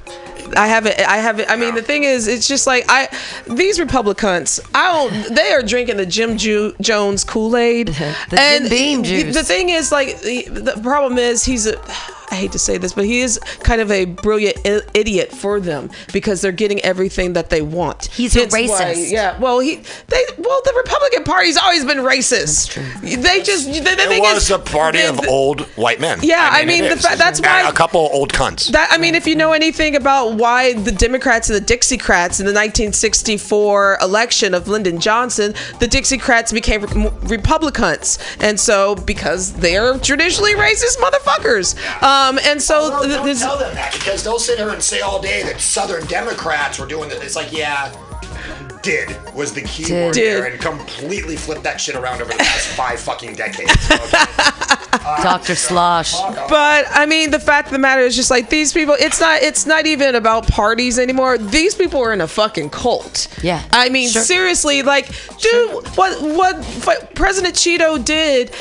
[0.57, 0.99] I haven't.
[1.01, 1.51] I haven't.
[1.51, 3.09] I mean, the thing is, it's just like I.
[3.49, 5.35] These Republicans, I don't.
[5.35, 7.89] They are drinking the Jim Ju- Jones Kool Aid.
[8.31, 9.35] The Jim Beam juice.
[9.35, 11.81] The thing is, like, the, the problem is, he's a.
[12.35, 15.61] I hate to say this, but he is kind of a brilliant I- idiot for
[15.61, 18.07] them because they're getting everything that they want.
[18.07, 19.12] He's a Hence why- racist.
[19.12, 19.39] yeah.
[19.39, 19.76] Well, he.
[20.09, 20.22] They.
[20.39, 22.74] Well, the Republican Party's always been racist.
[23.03, 23.66] They just.
[23.72, 26.18] The, the it thing was is, a party the- of the- old white men.
[26.22, 27.07] Yeah, I mean, it the is.
[27.07, 28.72] fa- that's And why- a couple old cunts.
[28.72, 32.47] That I mean, if you know anything about why the Democrats and the Dixiecrats in
[32.47, 39.99] the 1964 election of Lyndon Johnson, the Dixiecrats became re- Republicans, and so because they're
[39.99, 41.68] traditionally racist motherfuckers,
[42.03, 44.59] um, Um, and so oh, Well, th- don't this, tell them that because they'll sit
[44.59, 47.22] here and say all day that Southern Democrats were doing this.
[47.22, 47.95] It's like, yeah,
[48.85, 50.05] did was the key Did.
[50.07, 50.53] word here Did.
[50.53, 53.72] and completely flipped that shit around over the past five fucking decades.
[53.91, 54.24] Okay?
[55.07, 55.55] Uh, Dr.
[55.55, 56.12] Slosh.
[56.49, 58.95] But I mean, the fact of the matter is just like these people.
[58.99, 59.43] It's not.
[59.43, 61.37] It's not even about parties anymore.
[61.37, 63.26] These people are in a fucking cult.
[63.43, 63.62] Yeah.
[63.72, 64.22] I mean, Sure.
[64.22, 65.09] seriously, like,
[65.41, 66.57] dude, what, what
[66.87, 68.55] what President Cheeto did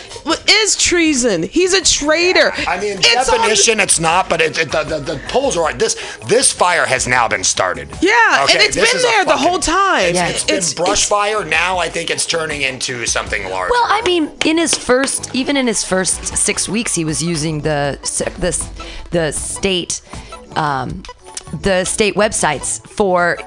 [0.49, 1.43] is treason.
[1.43, 2.51] He's a traitor.
[2.67, 5.63] I mean, It's on- definition, it's not, but it, it, the, the, the polls are
[5.63, 5.79] right.
[5.79, 5.95] This
[6.27, 7.87] this fire has now been started.
[8.01, 10.12] Yeah, Okay, and it's this been there the whole time.
[10.13, 10.29] Yeah.
[10.29, 11.43] It's been brush fire.
[11.45, 13.71] Now I think it's turning into something larger.
[13.71, 17.61] Well, I mean, in his first, even in his first six weeks, he was using
[17.61, 17.97] the
[18.39, 18.51] the
[19.11, 20.01] the state,
[20.55, 21.03] um,
[21.61, 23.37] the state websites for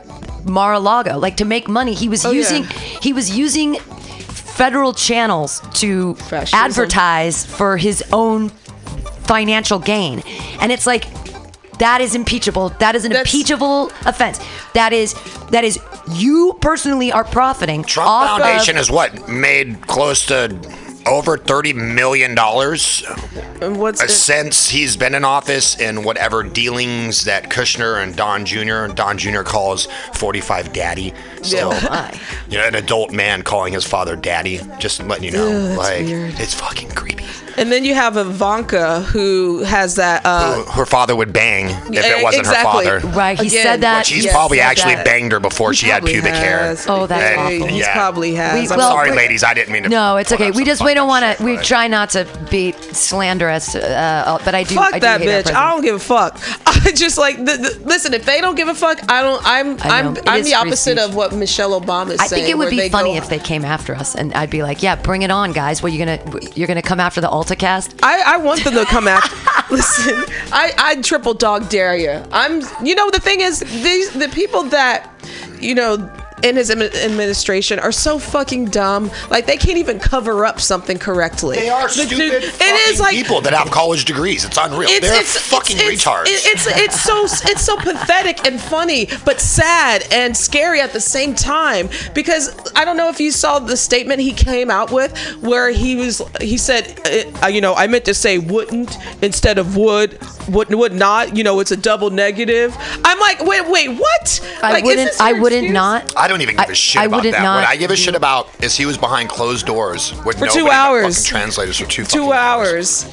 [0.45, 1.95] Mar-a-Lago, like to make money.
[1.95, 2.39] He was Oh, yeah.
[2.41, 2.65] using
[3.03, 6.59] he was using federal channels to Fascism.
[6.59, 8.51] advertise for his own
[9.29, 10.23] financial gain,
[10.61, 11.05] and it's like.
[11.79, 12.71] That is impeachable.
[12.81, 14.41] That is an That's- impeachable offense.
[14.75, 15.15] That is
[15.51, 15.79] that is
[16.13, 20.57] you personally are profiting Trump off Foundation of, has what made close to
[21.07, 23.05] over thirty million dollars
[23.61, 28.45] what's uh, it- since he's been in office in whatever dealings that Kushner and Don
[28.45, 28.93] Jr.
[28.93, 29.43] Don Jr.
[29.43, 31.13] calls forty-five daddy.
[31.43, 32.19] So, oh, Yeah.
[32.51, 34.61] you know, an adult man calling his father daddy.
[34.79, 36.41] Just letting you know, Ew, that's like weird.
[36.41, 37.25] it's fucking creepy.
[37.57, 40.23] And then you have Ivanka who has that.
[40.25, 42.87] Uh, Who her father would bang if it wasn't exactly.
[42.87, 43.17] her father.
[43.17, 43.99] Right, he Again, said that.
[44.01, 45.05] Which he's Yes, probably actually that.
[45.05, 46.77] banged her before she had probably pubic hair.
[46.89, 47.69] Oh, that's Hey, awful.
[47.69, 47.93] He Yeah.
[47.95, 48.55] probably has.
[48.55, 49.43] We- I'm I'm well, sorry, ladies.
[49.45, 49.89] I didn't mean to.
[49.89, 50.51] No, it's okay.
[50.51, 51.43] We just we don't want to.
[51.45, 54.75] We try not to be slanderous, uh, but I do.
[54.75, 55.53] Fuck I do that hate bitch.
[55.55, 56.39] I don't give a fuck.
[56.67, 58.15] I just like th- th- listen.
[58.15, 59.41] If they don't give a fuck, I don't.
[59.45, 59.77] I'm.
[59.81, 60.09] I know.
[60.11, 60.17] I'm.
[60.17, 61.09] It I'm the opposite speech.
[61.09, 62.43] of what Michelle Obama is I saying.
[62.45, 64.83] think it would be funny go- if they came after us, and I'd be like,
[64.83, 65.83] "Yeah, bring it on, guys.
[65.83, 69.09] Well, you're gonna you're gonna come after the AltaCast." I, I want them to come
[69.09, 69.35] after.
[69.75, 70.15] Listen,
[70.53, 72.23] I, I triple dog dare you.
[72.33, 72.63] I'm.
[72.85, 75.11] You know the thing is these the people that
[75.61, 75.97] you know
[76.43, 79.11] in his administration are so fucking dumb.
[79.31, 81.57] Like they can't even cover up something correctly.
[81.57, 84.45] They are The stupid dude- fucking it is like people that have college degrees.
[84.45, 84.89] It's unreal.
[85.01, 86.27] They're fucking it's, retards.
[86.27, 91.01] it- It's it's so it's so pathetic and funny, but sad and scary at the
[91.01, 91.89] same time.
[92.15, 95.97] Because I don't know if you saw the statement he came out with, where he
[95.97, 100.19] was he said, uh, you know, I meant to say wouldn't instead of would,
[100.49, 101.37] would would not.
[101.37, 102.77] You know, it's a double negative.
[103.05, 104.59] I'm like, wait, wait, what?
[104.63, 105.21] I Like, wouldn't.
[105.21, 105.73] I wouldn't excuse?
[105.75, 106.13] not.
[106.17, 107.43] I don't even give a shit I about wouldn't that.
[107.43, 110.47] not what I give a shit about is he was behind closed doors with For
[110.47, 111.17] two hours.
[111.19, 113.07] fucking translators for two Two fucking hours.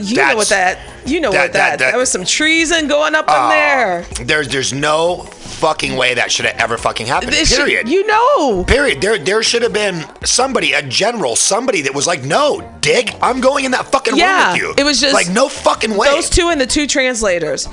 [0.00, 0.78] You know what that?
[1.04, 1.90] You know that- what that, that- that?
[1.92, 4.06] that- was some treason going up in Uh, there.
[4.22, 5.18] There's there's no
[5.62, 7.32] fucking way that should have ever fucking happened.
[7.32, 7.88] This shit- Period.
[7.88, 8.64] you know.
[8.64, 9.00] Period.
[9.02, 13.40] There, there should have been somebody, a general, somebody that was like, "No, Dick, I'm
[13.40, 16.08] going in that fucking Yeah, room with you." it was just- like, no fucking way.
[16.08, 17.68] Those two and the two translators.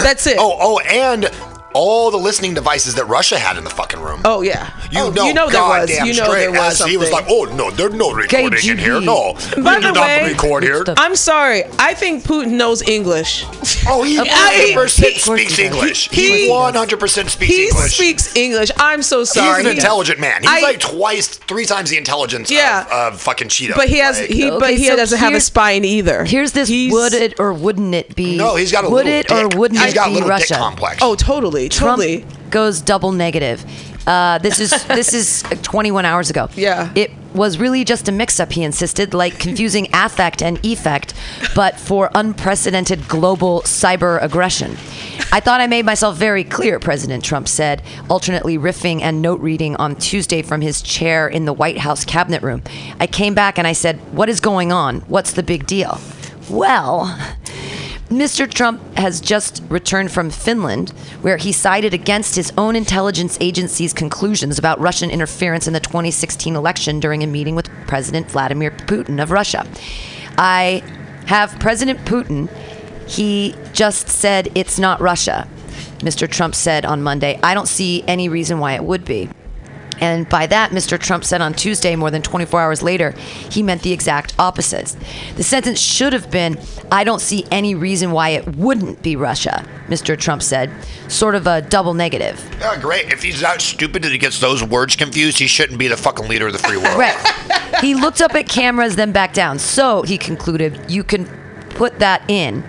[0.00, 0.36] That's it.
[0.38, 1.28] Oh, oh, and
[1.78, 4.20] all the listening devices that Russia had in the fucking room.
[4.24, 4.70] Oh yeah.
[4.90, 5.88] You oh, know, you know there was.
[5.88, 6.90] goddamn You know straight there was as something.
[6.90, 9.00] he was like, "Oh no, there's no recording in here.
[9.00, 11.64] No, By we the do not way- record here." I'm sorry.
[11.78, 13.44] I think Putin knows English.
[13.86, 15.22] Oh, he 100 he percent does.
[15.22, 15.64] Of course speaks he.
[15.64, 16.08] English.
[16.10, 17.96] He- He 100 percent speaks He English.
[17.96, 18.70] He speaks English.
[18.78, 19.62] I'm so sorry.
[19.62, 20.42] He's an intelligent man.
[20.42, 22.84] He's I- like twice, three times the intelligence Yeah.
[22.86, 23.76] of, of fucking Cheeto.
[23.76, 26.24] but he has Like, he Okay, but he so doesn't have a spine either.
[26.24, 28.36] Here's this: He's- Would it or wouldn't it be?
[28.36, 29.54] no, he's got a Would little it dick.
[29.54, 30.48] or wouldn't it got a be little Russia?
[30.54, 30.98] dick complex.
[31.02, 32.24] Oh, totally, Trump totally.
[32.50, 33.64] goes double negative.
[34.06, 36.48] Uh, this is this is 21 hours ago.
[36.54, 36.90] Yeah.
[36.94, 38.50] It was really just a mix-up.
[38.52, 41.12] He insisted, like confusing affect and effect,
[41.54, 44.72] but for unprecedented global cyber aggression.
[45.30, 49.76] I thought I made myself very clear, President Trump said, alternately riffing and note reading
[49.76, 52.62] on Tuesday from his chair in the White House cabinet room.
[52.98, 55.00] I came back and I said, "What is going on?
[55.02, 56.00] What's the big deal?"
[56.48, 57.14] Well,
[58.10, 58.50] Mr.
[58.50, 60.90] Trump has just returned from Finland,
[61.20, 66.56] where he sided against his own intelligence agency's conclusions about Russian interference in the 2016
[66.56, 69.66] election during a meeting with President Vladimir Putin of Russia.
[70.38, 70.82] I
[71.26, 72.48] have President Putin,
[73.06, 75.46] he just said it's not Russia.
[75.98, 76.26] Mr.
[76.30, 79.28] Trump said on Monday, I don't see any reason why it would be.
[80.00, 80.98] And by that, Mr.
[80.98, 83.12] Trump said on Tuesday, more than 24 hours later,
[83.50, 84.96] he meant the exact opposite.
[85.36, 86.58] The sentence should have been,
[86.90, 90.18] I don't see any reason why it wouldn't be Russia, Mr.
[90.18, 90.70] Trump said.
[91.08, 92.42] Sort of a double negative.
[92.60, 93.12] Yeah, great.
[93.12, 96.28] If he's that stupid that he gets those words confused, he shouldn't be the fucking
[96.28, 96.98] leader of the free world.
[96.98, 97.16] Right.
[97.80, 99.58] he looked up at cameras, then back down.
[99.58, 101.26] So, he concluded, you can
[101.70, 102.64] put that in.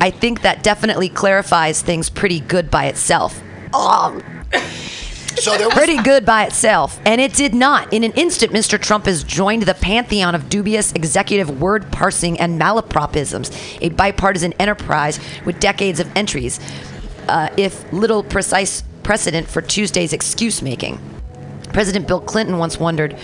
[0.00, 3.42] I think that definitely clarifies things pretty good by itself.
[3.72, 4.20] Oh,
[5.36, 7.00] So there was pretty good by itself.
[7.04, 7.92] And it did not.
[7.92, 8.80] In an instant, Mr.
[8.80, 15.20] Trump has joined the pantheon of dubious executive word parsing and malapropisms, a bipartisan enterprise
[15.44, 16.60] with decades of entries,
[17.28, 20.98] uh, if little precise precedent for Tuesday's excuse making.
[21.72, 23.16] President Bill Clinton once wondered,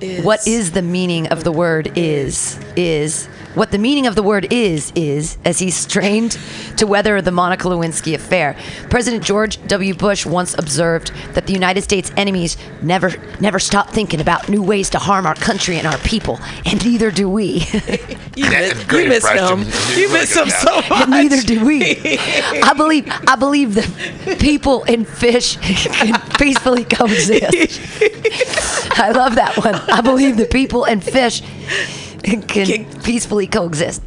[0.00, 0.24] is?
[0.24, 2.58] what is the meaning of the word is?
[2.76, 3.28] Is
[3.58, 6.38] What the meaning of the word is, is as he strained
[6.76, 8.56] to weather the Monica Lewinsky affair.
[8.88, 9.94] President George W.
[9.94, 14.88] Bush once observed that the United States enemies never never stop thinking about new ways
[14.90, 17.64] to harm our country and our people, and neither do we.
[18.38, 19.58] You, Yeah, miss, great you miss impression.
[19.58, 19.98] him.
[19.98, 20.92] You miss him so much.
[20.92, 21.82] and neither do we.
[22.62, 27.42] I believe I believe that people and fish can peacefully coexist.
[29.00, 29.74] I love that one.
[29.74, 31.42] I believe that people and fish
[32.48, 34.02] can peacefully coexist.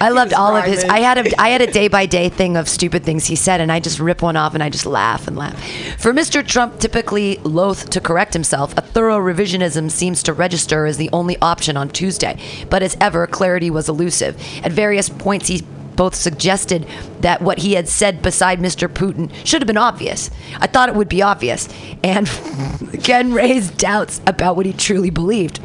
[0.00, 0.84] I loved all of his.
[0.84, 3.60] I had a I had a day by day thing of stupid things he said,
[3.60, 5.56] and I just rip one off and I just laugh and laugh.
[5.98, 6.46] For Mr.
[6.46, 11.36] Trump, typically loath to correct himself, a thorough revisionism seems to register as the only
[11.40, 12.38] option on Tuesday.
[12.68, 14.36] But as ever, clarity was elusive.
[14.64, 15.62] At various points, he
[15.96, 16.86] both suggested
[17.20, 18.88] that what he had said beside Mr.
[18.88, 20.30] Putin should have been obvious.
[20.58, 21.68] I thought it would be obvious,
[22.02, 22.28] and
[22.92, 25.60] again raised doubts about what he truly believed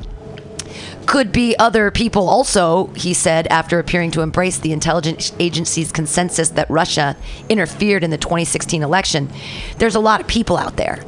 [1.07, 6.49] could be other people also, he said, after appearing to embrace the intelligence agency's consensus
[6.49, 7.15] that Russia
[7.49, 9.29] interfered in the 2016 election.
[9.77, 11.03] There's a lot of people out there.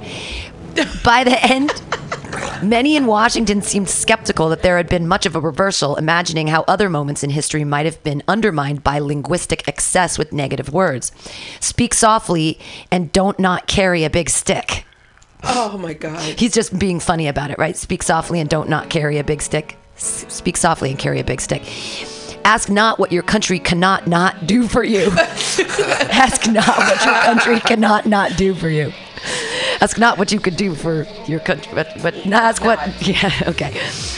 [1.04, 1.74] By the end,
[2.64, 6.64] many in Washington seemed skeptical that there had been much of a reversal, imagining how
[6.68, 11.12] other moments in history might have been undermined by linguistic excess with negative words.
[11.60, 12.58] Speak softly
[12.90, 14.86] and don't not carry a big stick.
[15.44, 16.22] Oh my God.
[16.40, 17.76] He's just being funny about it, right?
[17.76, 19.76] Speak softly and don't not carry a big stick.
[20.00, 21.64] Speak softly and carry a big stick.
[22.46, 25.12] Ask not what your country cannot not do for you.
[25.12, 28.94] Ask not what your country cannot not do for you.
[29.82, 32.80] Ask not what you could do for your country, but, but not ask what.
[33.06, 33.72] Yeah, okay.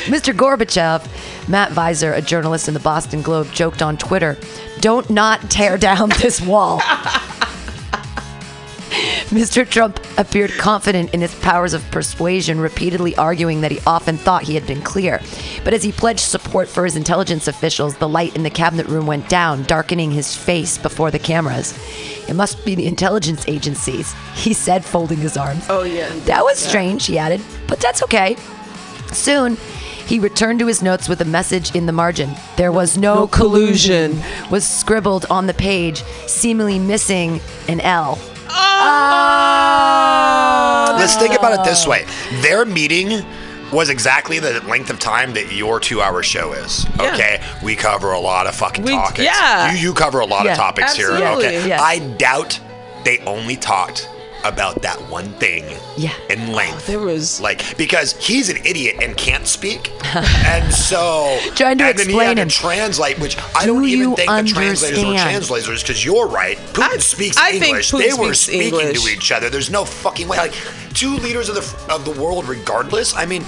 [0.06, 0.34] Mr.
[0.34, 4.38] Gorbachev, Matt Viser, a journalist in the Boston Globe, joked on Twitter
[4.82, 6.82] don't not tear down this wall.
[9.32, 9.68] Mr.
[9.68, 14.54] Trump appeared confident in his powers of persuasion, repeatedly arguing that he often thought he
[14.56, 15.22] had been clear.
[15.64, 19.06] But as he pledged support for his intelligence officials, the light in the cabinet room
[19.08, 21.74] went down, darkening his face before the cameras.
[22.28, 25.66] It must be the intelligence agencies, he said, folding his arms.
[25.70, 26.10] Oh, yeah.
[26.26, 28.36] That was strange, he added, but that's okay.
[29.14, 29.56] Soon,
[30.06, 32.30] he returned to his notes with a message in the margin.
[32.58, 34.50] There was no, No collusion, collusion.
[34.52, 37.40] was scribbled on the page, seemingly missing
[37.70, 38.20] an L.
[39.64, 42.06] Oh, Let's think about it this way.
[42.42, 43.26] Their meeting
[43.72, 46.86] was exactly the length of time that your two-hour show is.
[47.00, 47.14] Yeah.
[47.14, 49.20] Okay, we cover a lot of fucking We- topics.
[49.20, 49.72] yeah.
[49.74, 51.12] you you cover a lot Yeah, of topics here.
[51.12, 51.82] Okay, Yeah.
[51.82, 52.60] I doubt
[53.06, 54.10] they only talked
[54.44, 55.64] about that one thing
[55.98, 56.14] Yeah.
[56.30, 56.88] in length.
[56.88, 59.92] there was Like because he's an idiot and can't speak,
[60.46, 63.86] and so Trying to and then he explain had to translate, which I Do don't
[63.86, 66.58] even think the translators were translators because you're right.
[66.74, 67.92] Putin I- speaks I English.
[67.92, 69.04] Putin they were speaking English.
[69.04, 69.50] to each other.
[69.50, 70.38] There's no fucking way.
[70.38, 70.54] Like
[70.94, 73.16] two leaders of the of the world, regardless.
[73.16, 73.44] I mean,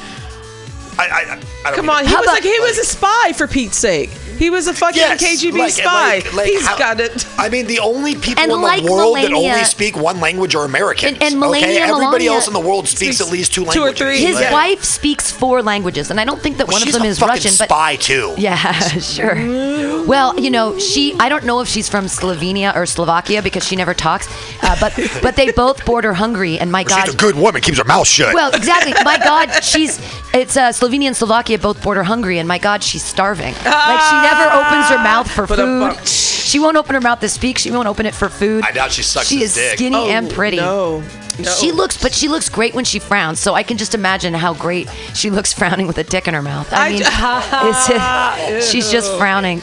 [0.99, 1.35] I I, I
[1.71, 4.09] don't Come on, he was about- like he was a spy for Pete's sake.
[4.37, 6.15] He was a fucking Yes, KGB like- spy.
[6.15, 7.25] like- like He's how- got it.
[7.37, 10.55] I mean, the only people And in the like world that only speak one language
[10.55, 11.13] are Americans.
[11.13, 13.61] And- and Melania okay, everybody Melania else in the world speaks, speaks at least two
[13.63, 13.99] two or languages.
[13.99, 14.17] three.
[14.17, 14.51] His Yeah.
[14.51, 17.19] wife speaks four languages, and I don't think that Well, one of them a is
[17.19, 17.53] fucking Russian.
[17.59, 18.33] But spy too.
[18.37, 20.03] yeah, sure.
[20.05, 21.15] Well, you know, she.
[21.19, 24.27] I don't know if she's from Slovenia or Slovakia because she never talks.
[24.63, 27.61] Uh, but but they both border Hungary, and my God, She's a good woman.
[27.61, 28.33] Keeps her mouth shut.
[28.33, 28.93] Well, exactly.
[29.03, 29.99] My God, she's
[30.33, 33.53] it's uh, Slovenia and Slovakia both border Hungary, and my God, she's starving.
[33.63, 33.87] Ah.
[33.87, 35.57] Like she never opens her mouth for But,
[35.95, 36.07] food.
[36.07, 37.57] She won't open her mouth to speak.
[37.57, 38.63] She won't open it for food.
[38.65, 39.77] I doubt she sucks She his is dick.
[39.79, 40.57] skinny Oh, and pretty.
[40.57, 41.01] No.
[41.39, 41.51] no.
[41.51, 43.39] She looks, but she looks great when she frowns.
[43.39, 46.41] So I can just imagine how great she looks frowning with a dick in her
[46.43, 46.67] mouth.
[46.73, 49.61] I I mean, j- it's, she's just frowning.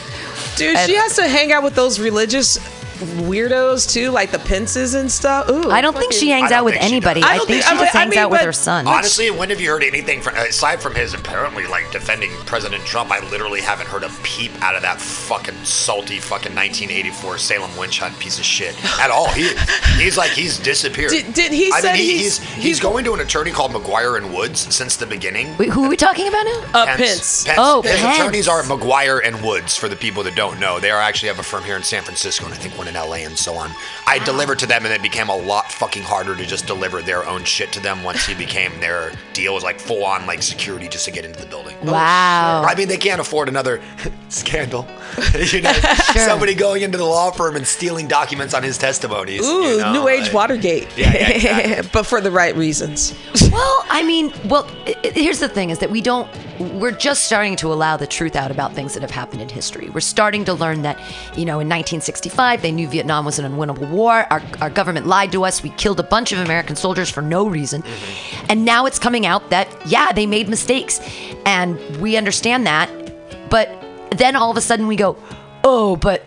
[0.57, 2.57] Dude, she has to hang out with those religious
[3.01, 5.49] weirdos too, like the Pences and stuff.
[5.49, 7.21] Ooh, I don't think she I hangs don't out with think she anybody.
[7.21, 7.29] does.
[7.29, 8.53] I, I don't think think- she I just I hangs mean, out with but- her
[8.53, 8.87] son.
[8.87, 13.11] Honestly, when have you heard anything from, aside from his apparently like defending President Trump?
[13.11, 17.99] I literally haven't heard a peep out of that fucking salty fucking 1984 Salem witch
[17.99, 19.27] hunt piece of shit at all.
[19.29, 19.49] He
[19.97, 21.11] he's like he's disappeared.
[21.11, 23.51] Did- did he I said mean, he- he's- he's he's he's- going to an attorney
[23.51, 25.55] called McGuire and Woods since the beginning.
[25.57, 26.63] Wait, who are we talking about now?
[26.73, 27.45] uh, Pence.
[27.57, 28.17] Oh, his Pence.
[28.19, 29.75] attorneys are McGuire and Woods.
[29.77, 32.03] For the people that don't know, they are actually have a firm here in San
[32.03, 33.71] Francisco and I think one in LA and so on.
[34.05, 37.25] I delivered to them, and it became a lot fucking harder to just deliver their
[37.25, 40.87] own shit to them once he became their deal was like full on like security
[40.87, 41.75] just to get into the building.
[41.83, 42.63] Oh, wow.
[42.63, 43.81] I mean, they can't afford another
[44.29, 44.85] scandal.
[45.51, 45.73] you know,
[46.15, 49.47] somebody going into the law firm and stealing documents on his testimonies.
[49.47, 50.87] Ooh, you know, New Age like- Watergate.
[50.97, 51.89] Yeah, yeah, exactly.
[51.93, 53.13] but for the right reasons.
[53.51, 56.29] Well, I mean, well, i- i- here's the thing: is that we don't.
[56.61, 59.89] We're just starting to allow the truth out about things that have happened in history.
[59.89, 60.99] We're starting to learn that,
[61.35, 64.25] you know, in 1965 they knew Vietnam was an unwinnable war.
[64.31, 65.63] Our, our government lied to us.
[65.63, 68.45] We killed a bunch of American soldiers for no reason, mm-hmm.
[68.49, 70.99] and now it's coming out that yeah, they made mistakes,
[71.45, 72.89] and we understand that,
[73.49, 73.69] but
[74.11, 75.17] then all of a sudden we go,
[75.63, 76.23] oh, but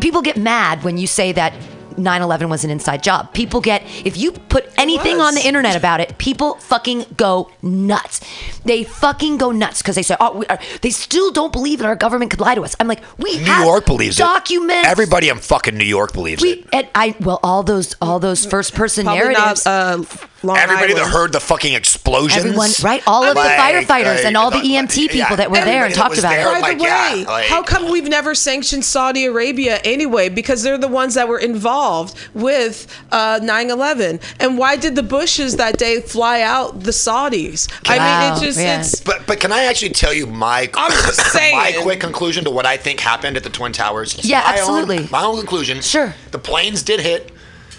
[0.00, 1.52] people get mad when you say that
[1.96, 3.32] 9/11 was an inside job.
[3.32, 8.20] People get if you put anything on the internet about it, people fucking go nuts.
[8.64, 11.86] They fucking go nuts because they say, "Oh, we are, they still don't believe that
[11.86, 14.86] our government could lie to us." I'm like, we New have York believes documents.
[14.86, 14.90] it.
[14.90, 16.68] Everybody in fucking New York believes we it.
[16.72, 19.64] and I well all those all those first person narratives.
[19.64, 20.00] not.
[20.00, 20.02] Uh,
[20.46, 22.44] Long Everybody that heard the fucking explosions.
[22.44, 23.02] Everyone, right?
[23.06, 25.56] All of Like, the firefighters like, and all the like, EMT people yeah, that were
[25.64, 26.60] there and talked about there, it.
[26.60, 30.28] By like, the yeah, way, like- how come we've never sanctioned Saudi Arabia anyway?
[30.28, 34.20] Because they're the ones that were involved with uh, 9/11.
[34.40, 37.70] And why did the Bushes that day fly out the Saudis?
[37.88, 38.80] I Wow, mean, it just yeah.
[38.80, 42.50] it's But but can I actually tell you my I'm just my quick conclusion to
[42.50, 44.24] what I think happened at the Twin Towers?
[44.24, 44.98] Yeah, my absolutely.
[44.98, 45.80] Own, my own conclusion.
[45.80, 46.14] Sure.
[46.30, 47.32] The planes did hit.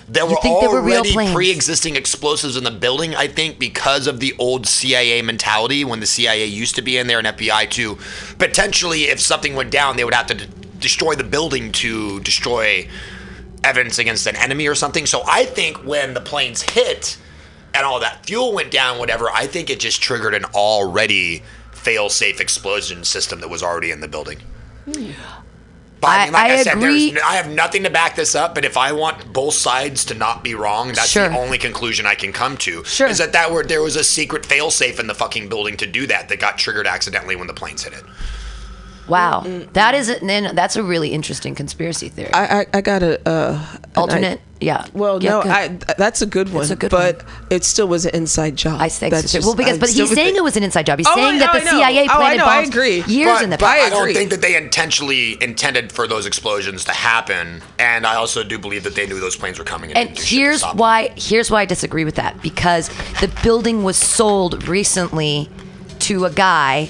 [0.10, 3.14] There were think they were already pre-existing explosives in the building.
[3.14, 7.08] I think because of the old CIA mentality when the CIA used to be in
[7.08, 7.98] there and FBI too.
[8.40, 10.48] Potentially, if something went down, they would have to d-
[10.80, 12.88] destroy the building to destroy
[13.66, 15.06] evidence against an enemy or something.
[15.06, 17.18] So I think when the planes hit
[17.74, 21.44] and all that fuel went down, whatever, I think it just triggered an already
[21.74, 24.40] fail-safe explosion system that was already in the building.
[24.86, 25.12] Hmm.
[26.00, 27.12] But I, mean, like I- I, I said, agree.
[27.12, 28.54] there's, I have nothing to back this up.
[28.54, 31.28] But if I want both sides to not be wrong, that's Sure.
[31.30, 32.84] the only conclusion I can come to.
[32.84, 33.08] Sure.
[33.08, 36.06] Is that that were there was a secret fail-safe in the fucking building to do
[36.08, 38.04] that that got triggered accidentally when the planes hit it.
[39.08, 42.34] Wow, that is a, then that's a really interesting conspiracy theory.
[42.34, 43.66] I I, I got a uh,
[43.96, 44.86] Alternate, I- yeah.
[44.94, 45.42] Well, Yeah, no.
[45.42, 45.68] I
[45.98, 46.64] that's a good one.
[46.64, 47.34] It's a good but one.
[47.50, 48.82] it still was an inside job.
[48.82, 49.38] I think That's so.
[49.38, 51.00] just- well because I but he's saying it was an inside job.
[51.00, 51.72] He's Oh, saying I- that I the know.
[51.72, 52.46] CIA Oh, I planted know.
[52.46, 53.04] I bombs agree.
[53.08, 53.86] years But, in the past.
[53.86, 58.44] I don't think that they intentionally intended for those explosions to happen, and I also
[58.44, 59.94] do believe that they knew those planes were coming.
[59.94, 62.90] And didn't do shit to here's why here's why I disagree with that because
[63.22, 65.50] the building was sold recently
[66.00, 66.90] to a guy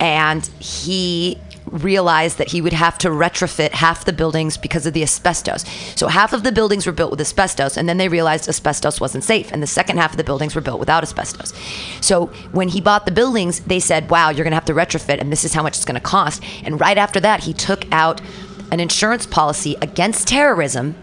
[0.00, 1.38] and he
[1.70, 5.64] realized that he would have to retrofit half the buildings because of the asbestos.
[5.94, 9.24] So half of the buildings were built with asbestos and then they realized asbestos wasn't
[9.24, 11.52] safe and the second half of the buildings were built without asbestos.
[12.00, 15.20] So when he bought the buildings, they said, "Wow, you're going to have to retrofit
[15.20, 17.90] and this is how much it's going to cost." And right after that, he took
[17.92, 18.20] out
[18.70, 20.94] an insurance policy against terrorism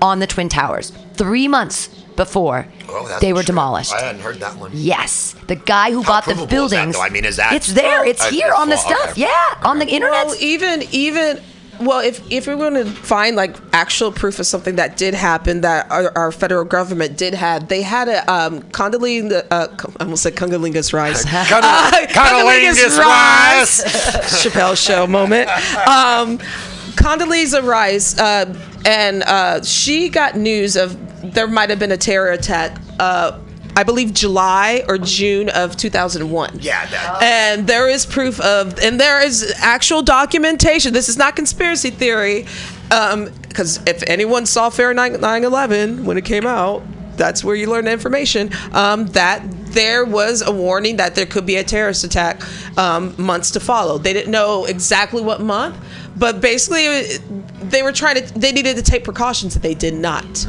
[0.00, 0.92] on the Twin Towers.
[1.14, 1.88] Three months
[2.24, 3.52] before Oh, that's they were true.
[3.54, 3.92] demolished.
[3.94, 4.70] I hadn't heard that one.
[4.74, 6.94] Yes, the guy who How bought the provable is that, buildings.
[6.96, 7.02] though?
[7.02, 8.04] I mean, is that- It's there.
[8.04, 9.10] It's Uh, here on the stuff.
[9.12, 9.22] okay.
[9.26, 10.26] Yeah, on the internet.
[10.26, 10.76] Well, even
[11.06, 11.40] even
[11.80, 15.62] well, if if we're going to find like actual proof of something that did happen
[15.62, 19.66] that our, our federal government did have, they had a um, Condoleezza, uh,
[19.98, 23.82] I almost said Condoleezza Rice, Uh, Condoleezza Rice.
[24.44, 25.48] Chappelle Show moment.
[25.88, 26.38] Um,
[26.94, 28.54] Condoleezza Rice, uh,
[28.84, 32.78] and uh, she got news of there might have been a terror attack.
[32.98, 33.38] Uh,
[33.74, 36.58] I believe July or June of 2001.
[36.60, 37.22] Yeah, that.
[37.22, 40.92] And there is proof of, and there is actual documentation.
[40.92, 42.46] This is not conspiracy theory.
[42.88, 46.82] Because if anyone saw Fahrenheit 9 11 when it came out,
[47.16, 48.50] that's where you learn the information.
[48.72, 52.42] Um, that there was a warning that there could be a terrorist attack
[52.78, 53.96] um, months to follow.
[53.96, 55.78] They didn't know exactly what month,
[56.16, 57.16] but basically
[57.62, 60.46] they were trying to, they needed to take precautions that they did not.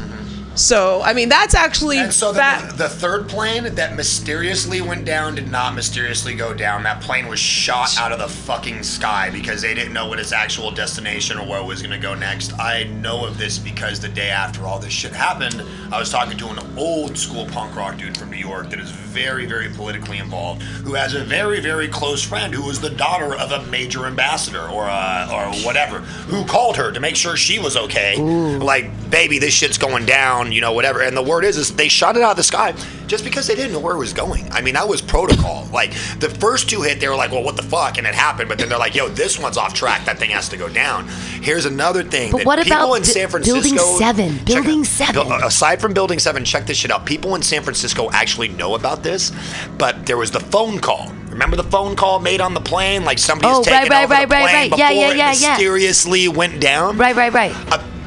[0.54, 2.70] So, I mean, that's actually And so that.
[2.72, 6.82] the, the third plane that mysteriously went down did not mysteriously go down.
[6.84, 10.32] That plane was shot out of the fucking sky because they didn't know what its
[10.32, 12.52] actual destination or where it was going to go next.
[12.58, 15.62] I know of this because the day after all this shit happened,
[15.92, 18.90] I was talking to an old school punk rock dude from New York that is
[18.90, 23.34] very, very politically involved, who has a very, very close friend who was the daughter
[23.36, 27.58] of a major ambassador or uh, or whatever, who called her to make sure she
[27.58, 28.16] was okay.
[28.16, 31.00] Like, baby, this shit's going down, you know, whatever.
[31.02, 32.72] And the word is, is they shot it out of the sky
[33.06, 34.50] just because they didn't know where it was going.
[34.52, 35.68] I mean, that was protocol.
[35.72, 37.98] Like the first two hit, they were like, well, what the fuck?
[37.98, 38.48] And it happened.
[38.48, 40.04] But then they're like, yo, this one's off track.
[40.06, 41.08] That thing has to go down.
[41.42, 42.32] Here's another thing.
[42.32, 43.60] But that what people about in San Francisco?
[43.74, 44.44] Building seven?
[44.44, 45.32] Building out- seven.
[45.32, 47.04] Uh, aside from Building 7, check this shit out.
[47.06, 49.32] People in San Francisco actually know about this,
[49.78, 51.10] but there was the phone call.
[51.28, 53.04] Remember the phone call made on the plane?
[53.04, 54.78] Like somebody was Oh, taking right, over right, the right, plane right.
[54.78, 55.48] Yeah, before yeah, it yeah, yeah.
[55.50, 56.96] mysteriously went down?
[56.96, 57.52] right, right, right.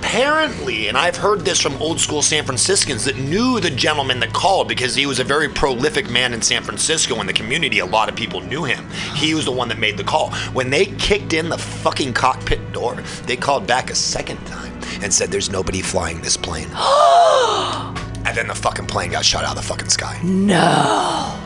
[0.08, 4.32] Apparently, and I've heard this from old school San Franciscans that knew the gentleman that
[4.32, 7.80] called because he was a very prolific man in San Francisco in the community.
[7.80, 8.90] A lot of people knew him.
[9.16, 10.32] He was the one that made the call.
[10.54, 14.72] When they kicked in the fucking cockpit door, they called back a second time
[15.02, 16.70] and said, There's nobody flying this plane.
[16.74, 20.22] and then the fucking plane got shot out of the fucking sky.
[20.24, 21.38] No.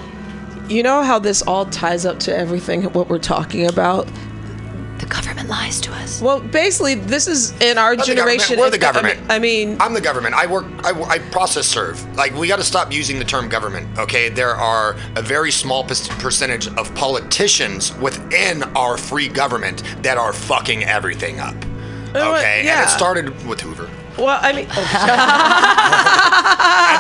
[0.70, 4.08] You know how this all ties up to everything what we're talking about?
[5.02, 6.22] The government lies to us.
[6.22, 8.56] Well, basically, this is in our the generation.
[8.56, 8.60] government.
[8.60, 9.32] We're the I mean- government.
[9.32, 10.36] I mean, I'm the government.
[10.36, 10.66] I work.
[10.86, 11.98] I, I process serve.
[12.16, 13.98] Like we got to stop using the term government.
[13.98, 20.34] Okay, there are a very small percentage of politicians within our free government that are
[20.34, 21.56] fucking everything up.
[22.14, 22.84] Uh, Okay, and yeah.
[22.84, 24.76] it started with Hoover, well, I mean, and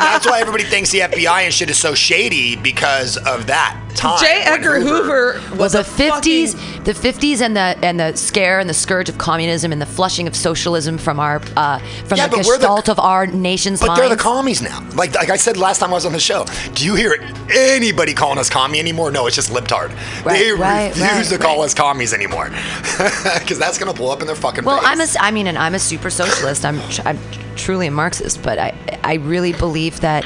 [0.01, 4.19] that's why everybody thinks the FBI and shit is so shady because of that time.
[4.19, 4.41] J.
[4.45, 8.59] Edgar Hoover Well, was the a fifties, fucking- the fifties, and the and the scare
[8.59, 12.27] and the scourge of communism and the flushing of socialism from our uh, from Yeah,
[12.27, 13.99] the but we're the- of our nation's But minds.
[14.01, 14.83] they're the commies now.
[14.95, 16.45] Like like I said last time I was on the show.
[16.73, 17.15] Do you hear
[17.53, 19.11] anybody calling us commie anymore?
[19.11, 19.89] No, it's just libtard.
[20.25, 21.65] Right, they right, refuse right, to call right.
[21.65, 22.49] us commies anymore
[23.39, 24.87] because that's gonna blow up in their fucking Well, face.
[24.87, 26.65] I'm a, I mean, and I'm a super socialist.
[26.65, 27.19] I'm, I'm
[27.55, 28.73] truly a Marxist, but I,
[29.03, 30.25] I really believe that.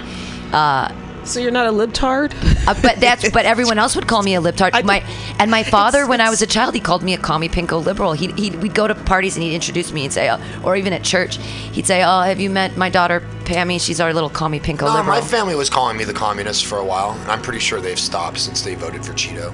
[0.53, 0.93] Uh,
[1.25, 2.33] so you're not a libtard?
[2.67, 4.71] uh, but that's, but everyone else would call me a libtard.
[4.73, 5.03] I- My,
[5.39, 7.83] and my father, It's- when I was a child, he called me a commie pinko
[7.83, 8.13] liberal.
[8.13, 10.93] He, he, we'd go to parties and he'd introduce me and say, oh, or even
[10.93, 13.79] at church, he'd say, "Oh, have you met my daughter Pammy?
[13.79, 16.77] She's our little commie pinko no, liberal." my family was calling me the communist for
[16.79, 19.53] a while, and I'm pretty sure they've stopped since they voted for Cheeto.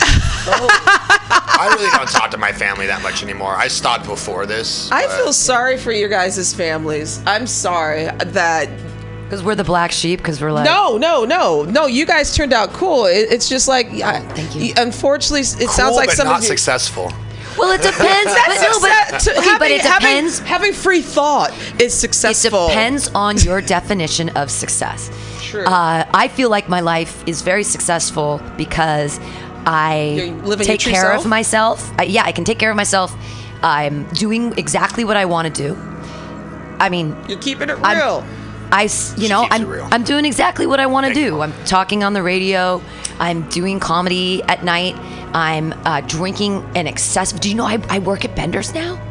[0.52, 3.54] I really don't talk to my family that much anymore.
[3.54, 4.90] I stopped before this.
[4.90, 7.20] I but- feel sorry for your guys' families.
[7.26, 8.68] I'm sorry that.
[9.30, 10.18] Because we're the black sheep.
[10.18, 11.86] Because we're like, No, no, no, no.
[11.86, 13.06] You guys turned out cool.
[13.06, 14.74] It, it's just like, I- thank you.
[14.76, 16.48] Unfortunately, it cool, sounds like but some not of you.
[16.48, 17.12] successful.
[17.56, 18.32] Well, it depends.
[18.34, 20.38] but no, but, To- okay, having, but it depends.
[20.40, 22.66] Having, free thought is successful.
[22.66, 25.10] It depends on your definition of success.
[25.42, 25.64] True.
[25.64, 29.20] Uh, I feel like my life is very successful because
[29.66, 31.24] I You're take care self?
[31.24, 31.92] of myself.
[32.00, 33.14] Uh, yeah, I can take care of myself.
[33.62, 35.76] I'm doing exactly what I want to do.
[36.80, 38.24] I mean, You're keeping it I'm- real.
[38.72, 39.88] I, you know, I'm, real.
[39.90, 41.40] I'm doing exactly what I want to do.
[41.40, 42.80] I'm talking on the radio.
[43.18, 44.96] I'm doing comedy at night.
[45.34, 47.40] I'm uh, drinking an excessive.
[47.40, 49.09] Do you know I, I work at Bender's now?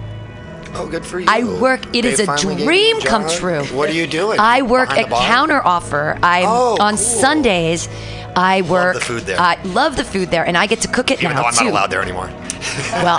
[0.75, 1.25] Oh, good for you.
[1.29, 1.81] I work.
[1.95, 3.63] It They is a finally gave you dream come true.
[3.75, 4.39] What are you doing?
[4.39, 5.15] I work Behind at the?
[5.15, 6.17] Counter Offer.
[6.21, 6.97] I'm Oh, on cool.
[6.97, 7.89] Sundays.
[8.35, 8.93] I work.
[8.93, 9.39] the food there.
[9.39, 11.53] I love the food there, and I get to cook it Even now though I'm
[11.53, 11.63] too.
[11.65, 12.29] not allowed there anymore.
[12.91, 13.17] Well,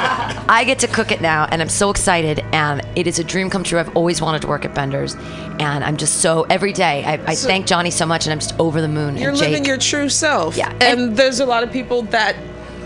[0.49, 2.41] I get to cook it now, and I'm so excited.
[2.53, 3.79] And it is a dream come true.
[3.79, 5.15] I've always wanted to work at Bender's,
[5.59, 7.05] and I'm just so every day.
[7.05, 9.17] I, I So- thank Johnny so much, and I'm just over the moon.
[9.17, 10.57] You're and living your true self.
[10.57, 10.71] Yeah.
[10.81, 12.37] And, And- there's a lot of people that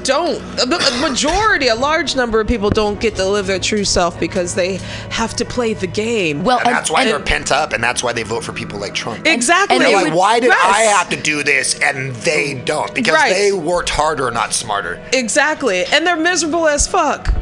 [0.05, 0.41] don't.
[0.61, 4.19] A a majority, a large number of people don't get to live their true self
[4.21, 4.77] because they
[5.11, 6.45] have to play the game.
[6.45, 8.79] well, And that's why and- they're pent up, and that's why they vote for people
[8.79, 9.27] like Trump.
[9.27, 9.77] exactly.
[9.77, 10.61] and They're like, would- why did Yes.
[10.65, 12.95] I have to do this and they don't?
[12.95, 13.33] Because Right.
[13.33, 15.01] they worked harder, not smarter.
[15.13, 15.85] Exactly.
[15.87, 17.33] And they're miserable as fuck.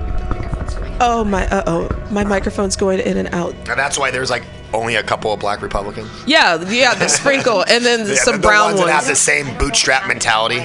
[1.00, 1.88] Oh my uh oh.
[2.10, 3.54] My microphone's going in and out.
[3.68, 6.08] And that's why there's like only a couple of black Republicans.
[6.26, 9.16] Yeah, yeah, the sprinkle and then Yeah, some the, the brown ones that have the
[9.16, 10.60] same bootstrap mentality.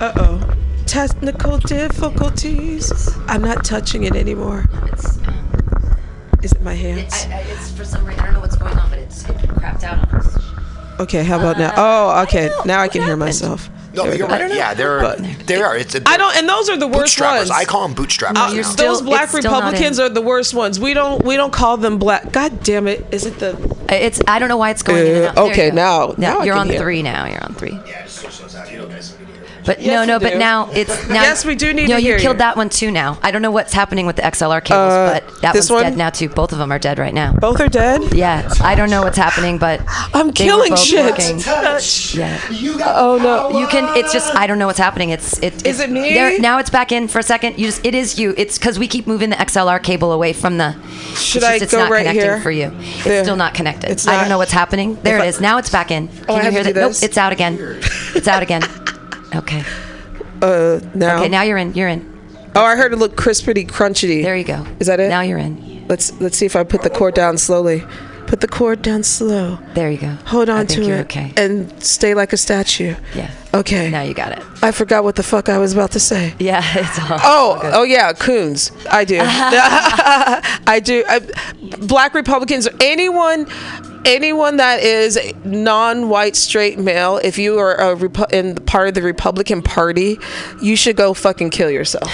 [0.00, 0.40] Uh oh.
[0.90, 3.16] Technical difficulties.
[3.28, 4.64] I'm not touching it anymore.
[6.42, 7.26] Is it my hands?
[7.30, 10.12] it's for some reason I don't know what's going on, but it's it crapped out
[10.12, 10.36] on us.
[10.98, 11.72] Okay, how about now?
[11.76, 12.50] Oh, okay.
[12.66, 13.70] Now I can hear myself.
[13.94, 14.34] No, there you're go.
[14.34, 14.52] right.
[14.52, 15.76] Yeah, they're But- they are.
[15.76, 17.50] It's a, I don't, and those are the worst ones.
[17.52, 18.30] I call them bootstrappers.
[18.30, 18.52] Uh, now.
[18.52, 20.80] you're still- those black it's still not Republicans are the worst ones.
[20.80, 22.32] We don't we don't call them black.
[22.32, 23.06] God damn it!
[23.12, 23.56] Is it the?
[23.88, 25.50] It's I don't know why it's going in and Uh, out.
[25.52, 25.76] Okay, go.
[25.76, 26.80] now- now you're on hear.
[26.80, 27.26] three now.
[27.26, 27.78] You're on three.
[27.86, 28.06] yeah,
[29.64, 30.38] But Yes, no, no, we but do.
[30.38, 31.22] now it's now.
[31.22, 32.38] Yes, we do need No, know, to hear you killed you.
[32.38, 32.90] that one too.
[32.90, 35.82] Now I don't know what's happening with the XLR cables, Uh, but that this one's
[35.84, 35.92] one?
[35.92, 36.28] dead now too.
[36.28, 37.32] Both of them are dead right now.
[37.34, 38.14] Both are dead.
[38.14, 39.80] Yeah, I don't know what's happening, but
[40.14, 41.04] I'm they were killing both shit.
[41.10, 41.38] working.
[42.18, 42.50] Yeah.
[42.50, 43.58] You got Oh no.
[43.58, 43.96] You can.
[43.96, 45.10] It's just I don't know what's happening.
[45.10, 45.54] It's it.
[45.66, 46.12] Is it's- it me?
[46.14, 47.58] There, now it's back in for a second.
[47.58, 47.84] You just.
[47.84, 48.34] It is you.
[48.36, 50.72] It's because we keep moving the XLR cable away from the.
[51.16, 52.40] Should it's I it's go not right connecting here?
[52.40, 52.70] for you?
[52.80, 53.24] It's There.
[53.24, 53.90] still not connected.
[53.90, 54.96] It's I not- don't know what's happening.
[55.02, 55.40] There If it I- is.
[55.40, 56.08] Now it's back in.
[56.08, 56.80] Can I you have hear to that?
[56.80, 56.90] Nope.
[56.90, 57.02] this?
[57.02, 57.58] It's out again.
[58.14, 58.62] It's out again.
[59.34, 59.62] Okay.
[60.42, 61.18] Uh, now.
[61.20, 61.28] Okay.
[61.28, 61.74] Now you're in.
[61.74, 62.06] You're in.
[62.56, 64.22] Oh, I heard it look crispity crunchy.
[64.22, 64.66] There you go.
[64.80, 65.08] Is that it?
[65.08, 65.86] Now you're in.
[65.88, 67.84] Let's let's see if I put the cord down slowly.
[68.26, 69.58] Put the cord down slow.
[69.74, 70.10] There you go.
[70.26, 71.32] Hold on to it Okay.
[71.36, 72.94] and stay like a statue.
[73.14, 73.30] yeah.
[73.52, 73.90] Okay.
[73.90, 74.44] Now you got it.
[74.62, 76.34] I forgot what the fuck I was about to say.
[76.38, 76.62] Yeah.
[76.78, 77.18] It's all.
[77.22, 78.70] Oh, oh yeah, coons.
[78.90, 79.18] I do.
[79.24, 81.04] I do.
[81.08, 81.20] I,
[81.78, 83.46] black Republicans or anyone,
[84.04, 87.18] anyone that is non-white straight male.
[87.22, 90.18] If you are a Repu- in part of the Republican Party,
[90.62, 92.10] you should go fucking kill yourself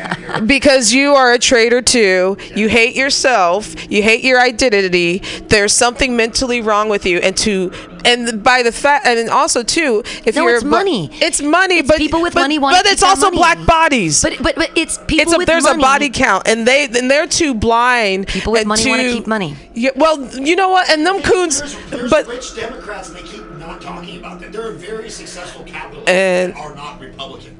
[0.46, 2.36] because you are a traitor too.
[2.54, 3.74] You hate yourself.
[3.90, 5.18] You hate your identity.
[5.48, 7.70] There's something mentally wrong with you, and to
[8.04, 11.10] and by the fact, and also too, if No, you're it's money.
[11.14, 13.36] it's money, It's but people with but, money wanna but keep it's also money.
[13.38, 15.78] black bodies But but but it's people it's a, with there's money.
[15.82, 18.26] a body count, and they and they're too blind.
[18.26, 19.56] People with and money wanna keep money.
[19.74, 20.88] Yeah, well, you know what?
[20.90, 24.52] And them coons, There's, there's but rich Democrats, and they keep not talking about that.
[24.52, 27.57] There are very successful capitalists And- that are not Republicans.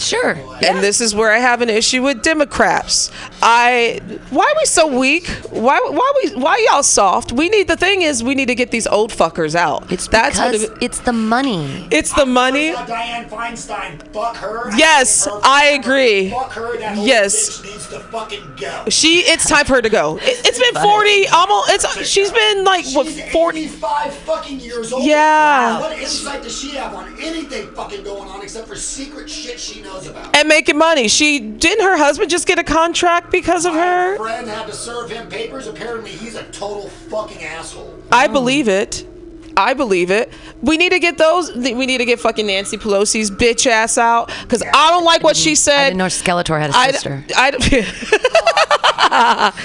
[0.00, 0.32] Sure.
[0.64, 3.10] And this is where I have an issue with Democrats.
[3.42, 4.00] I
[4.30, 5.26] why are we so weak?
[5.50, 7.32] Why why we why y'all soft?
[7.32, 9.90] We need the thing is we need to get these old fuckers out.
[9.92, 11.86] It's That's what because it, it's the money.
[11.90, 12.70] it's the money.
[12.70, 14.70] Uh, Dianne Feinstein, fuck her.
[14.76, 16.30] Yes, Her I agree.
[16.30, 16.78] Fuck her.
[16.78, 17.60] That Yes.
[17.60, 18.84] bitch needs to fucking go.
[18.88, 20.18] She it's time for her to go.
[20.30, 24.92] It, it's been 40 almost it's she's been like what She's 40 85 fucking years
[24.92, 25.04] old.
[25.04, 25.80] Yeah.
[25.80, 29.82] What insight does she have on anything fucking going on except for secret shit she
[29.82, 30.36] knows about?
[30.36, 31.08] and making money.
[31.08, 34.16] She didn't her husband just get a contract because of My her?
[34.16, 35.66] friend had to serve him papers.
[35.66, 37.94] Apparently, he's a total fucking asshole.
[38.12, 39.06] I believe it.
[39.60, 40.32] I believe it.
[40.62, 41.54] We need to get those.
[41.54, 45.36] We need to get fucking Nancy Pelosi's bitch ass out because I don't like what
[45.36, 45.72] she said.
[45.72, 45.84] I said.
[45.90, 47.24] didn't know Skeletor had a I, sister.
[47.36, 47.50] I,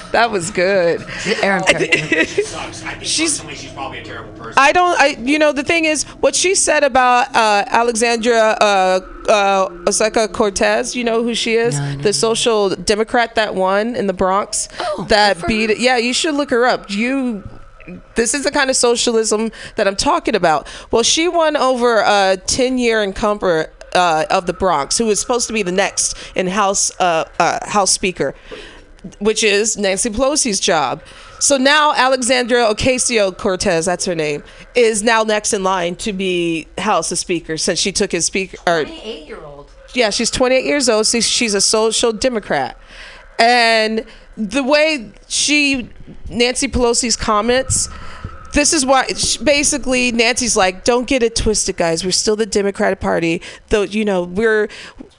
[0.12, 1.02] that was good.
[1.42, 2.26] Aaron character.
[2.26, 2.84] Sucks.
[2.84, 4.54] I think She's- she's probably a terrible person.
[4.58, 5.00] I don't.
[5.00, 9.00] I you know the thing is what she said about uh, Alexandria uh,
[9.30, 10.96] uh, Osaka Cortez.
[10.96, 11.78] You know who she is?
[11.80, 14.68] No, the social democrat that won in the Bronx.
[14.80, 15.70] Oh, that beat.
[15.70, 15.76] her.
[15.76, 16.90] Yeah, you should look her up.
[16.90, 17.44] You.
[18.16, 20.68] This is the kind of socialism that I'm talking about.
[20.92, 25.48] Well, she won over a 10 year incumbent uh, of the Bronx, who was supposed
[25.48, 28.34] to be the next in House uh, uh, House Speaker
[29.20, 31.02] which is Nancy Pelosi's job.
[31.40, 34.44] So now Alexandra Ocasio Cortez, that's her name,
[34.74, 38.58] is now next in line to be House of Speaker since she took his speaker.
[38.66, 39.70] Or, Eight-year-old.
[39.94, 41.08] yeah, she's 28 years old.
[41.08, 42.78] So she's a social Democrat,
[43.38, 44.06] and
[44.38, 45.90] the way she
[46.30, 47.90] Nancy Pelosi's comments.
[48.54, 49.08] This is why
[49.44, 52.06] basically Nancy's like, don't get it twisted, guys.
[52.06, 53.82] We're still the Democratic Party, though.
[53.82, 54.70] You know, we're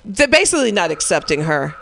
[0.05, 1.75] they're basically not accepting her.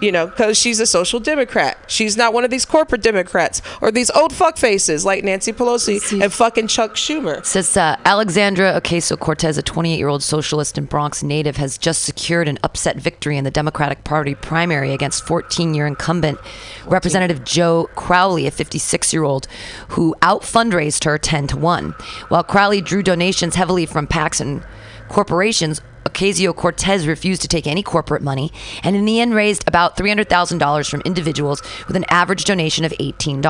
[0.00, 1.78] You know, because she's a social democrat.
[1.88, 6.20] She's not one of these corporate Democrats or these old fuck faces like Nancy Pelosi
[6.22, 7.44] and fucking Chuck Schumer.
[7.44, 12.02] Says uh, Alexandra Ocasio Cortez, a 28 year old socialist and Bronx native, has just
[12.02, 16.38] secured an upset victory in the Democratic Party primary against 14 year incumbent
[16.86, 19.46] Representative Joe Crowley, a 56 year old,
[19.90, 21.90] who out fundraised her 10 to 1.
[22.28, 24.64] While Crowley drew donations heavily from PACs and
[25.10, 28.50] corporations, Ocasio Cortez refused to take any corporate money
[28.82, 33.42] and in the end raised about $300,000 from individuals with an average donation of $18.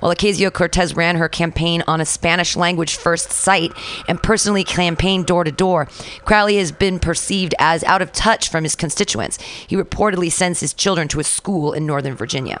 [0.00, 3.72] While Ocasio Cortez ran her campaign on a Spanish language first site
[4.08, 5.88] and personally campaigned door to door,
[6.24, 9.40] Crowley has been perceived as out of touch from his constituents.
[9.40, 12.60] He reportedly sends his children to a school in Northern Virginia.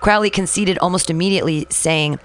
[0.00, 2.18] Crowley conceded almost immediately, saying,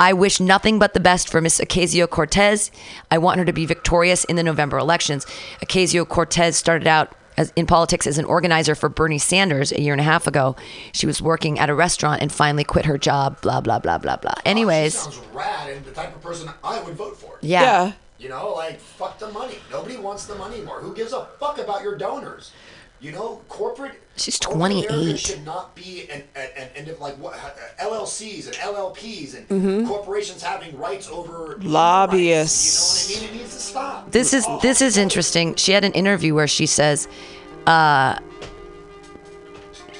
[0.00, 2.70] I wish nothing but the best for Miss Ocasio Cortez.
[3.10, 5.26] I want her to be victorious in the November elections.
[5.62, 9.92] Ocasio Cortez started out as, in politics as an organizer for Bernie Sanders a year
[9.92, 10.56] and a half ago.
[10.92, 14.16] She was working at a restaurant and finally quit her job, blah, blah, blah, blah,
[14.16, 14.32] blah.
[14.38, 17.36] Oh, Anyways, She sounds rad and the type of person I would vote for.
[17.42, 17.60] yeah.
[17.62, 17.92] Yeah.
[18.18, 19.56] You know, like fuck the money.
[19.70, 20.80] Nobody wants the money anymore.
[20.80, 22.52] Who gives a fuck about your donors?
[23.00, 23.92] You know, corporate.
[24.16, 25.18] She's corporate America 28.
[25.18, 29.48] Should not be an, an, an end of like what uh, LLCs and LLPs and
[29.48, 29.88] Mm-hmm.
[29.88, 33.10] corporations having rights over Lobbyists.
[33.10, 33.40] Rights, you know what I mean?
[33.40, 34.10] It needs to stop.
[34.12, 35.54] This is Oh, this is interesting.
[35.54, 37.08] She had an interview where she says,
[37.66, 38.18] uh,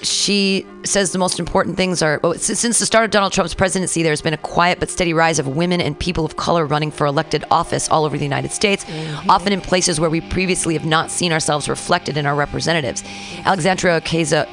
[0.03, 4.03] she says the most important things are well, since the start of Donald Trump's presidency,
[4.03, 7.07] there's been a quiet but steady rise of women and people of color running for
[7.07, 9.31] elected office all over the United States, mm-hmm.
[9.31, 13.05] often in places where we previously have not seen ourselves reflected in our representatives.
[13.45, 14.49] Alexandria Ocasio.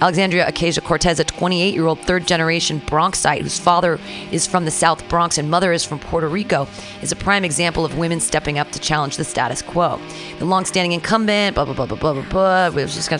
[0.00, 3.98] Alexandria Ocasio Cortez, a 28 year old third generation Bronxite whose father
[4.30, 6.68] is from the South Bronx and mother is from Puerto Rico,
[7.02, 10.00] is a prime example of women stepping up to challenge the status quo.
[10.38, 13.10] The long-standing incumbent, blah, blah, blah, blah, blah, blah, blah, just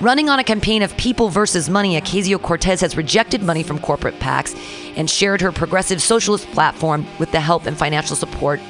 [0.00, 4.14] Running on a campaign of people versus money, Ocasio Cortez has rejected money from corporate
[4.20, 4.56] PACs
[4.96, 8.60] and shared her progressive socialist platform with the help and financial support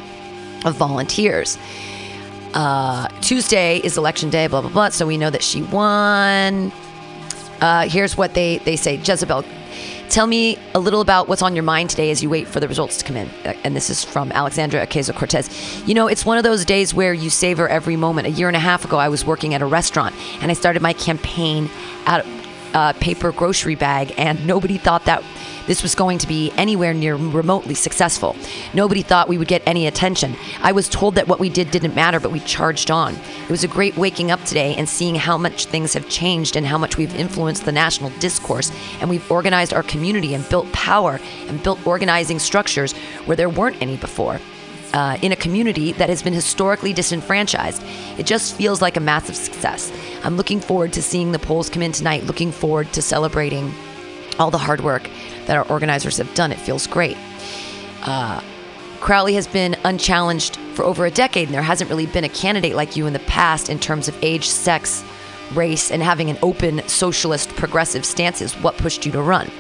[0.65, 1.59] of volunteers.
[2.55, 4.89] Uh, Tuesday is election day, blah, blah, blah.
[4.89, 6.73] So we know that she won.
[7.61, 9.45] Uh, here's what they, they say Jezebel,
[10.09, 12.69] tell me a little about what's on your mind today as you wait for the
[12.69, 13.29] results to come in.
[13.45, 15.49] Uh, And this is from Alexandra Ocasio Cortez.
[15.87, 18.27] You know, it's one of those days where you savor every moment.
[18.27, 20.83] A year and a half ago, I was working at a restaurant and I started
[20.83, 21.69] my campaign
[22.07, 22.39] out of
[22.75, 25.23] a paper grocery bag, and nobody thought that
[25.69, 28.35] this was going to be anywhere near remotely successful.
[28.73, 30.35] Nobody thought we would get any attention.
[30.63, 33.15] I was told that what we did didn't matter, but we charged on.
[33.15, 36.67] It was a great waking up today and seeing how much things have changed and
[36.67, 38.73] how much we've influenced the national discourse.
[39.01, 42.95] And we've organized our community and built power and built organizing structures
[43.27, 44.41] where there weren't any before.
[44.95, 47.83] Uh, in a community that has been historically disenfranchised.
[48.17, 49.93] It just feels like a massive success.
[50.25, 53.71] I'm looking forward to seeing the polls come in tonight, looking forward to celebrating
[54.39, 55.09] all the hard work
[55.47, 56.53] that our organizers have done.
[56.53, 57.17] It feels great.
[58.03, 58.41] Uh,
[59.01, 62.75] Crowley has been unchallenged for over a decade, and there hasn't really been a candidate
[62.75, 65.05] like you in the past in terms of age, sex,
[65.53, 69.51] race, and having an open socialist progressive stance is what pushed you to run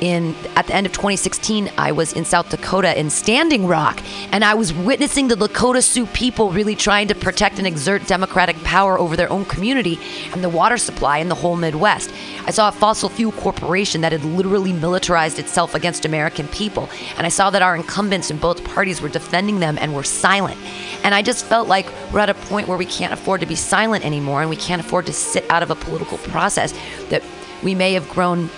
[0.00, 4.02] in at the end of 2016 i was in south dakota in standing rock
[4.32, 8.56] and i was witnessing the lakota sioux people really trying to protect and exert democratic
[8.64, 9.98] power over their own community
[10.32, 12.12] and the water supply in the whole midwest.
[12.46, 17.26] I saw a fossil fuel corporation that had literally militarized itself against american people and
[17.26, 20.58] i saw that our incumbents in both parties were defending them and were silent.
[21.04, 23.54] And i just felt like we're at a point where we can't afford to be
[23.54, 26.72] silent anymore and we can't afford to sit out of a political process
[27.10, 27.22] that
[27.62, 28.48] we may have grown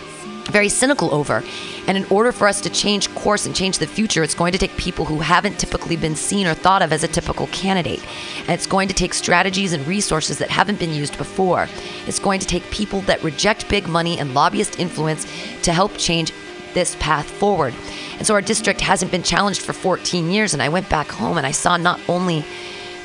[0.51, 1.43] very cynical over.
[1.87, 4.59] And in order for us to change course and change the future, it's going to
[4.59, 8.05] take people who haven't typically been seen or thought of as a typical candidate.
[8.41, 11.69] And it's going to take strategies and resources that haven't been used before.
[12.07, 15.27] It's going to take people that reject big money and lobbyist influence
[15.63, 16.33] to help change
[16.75, 17.75] this path forward.
[18.19, 20.53] And so our district hasn't been challenged for 14 years.
[20.53, 22.45] And I went back home and I saw not only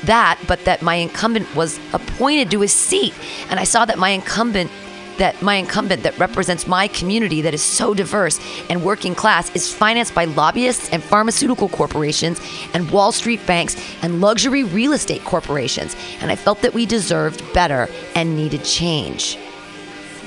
[0.04, 3.14] that, but that my incumbent was appointed to his seat.
[3.48, 4.70] And I saw that my incumbent
[5.18, 8.38] that my incumbent that represents my community that is so diverse
[8.68, 12.40] and working class is financed by lobbyists and pharmaceutical corporations
[12.74, 15.96] and Wall Street banks and luxury real estate corporations.
[16.20, 19.36] And I felt that we deserved better and needed change.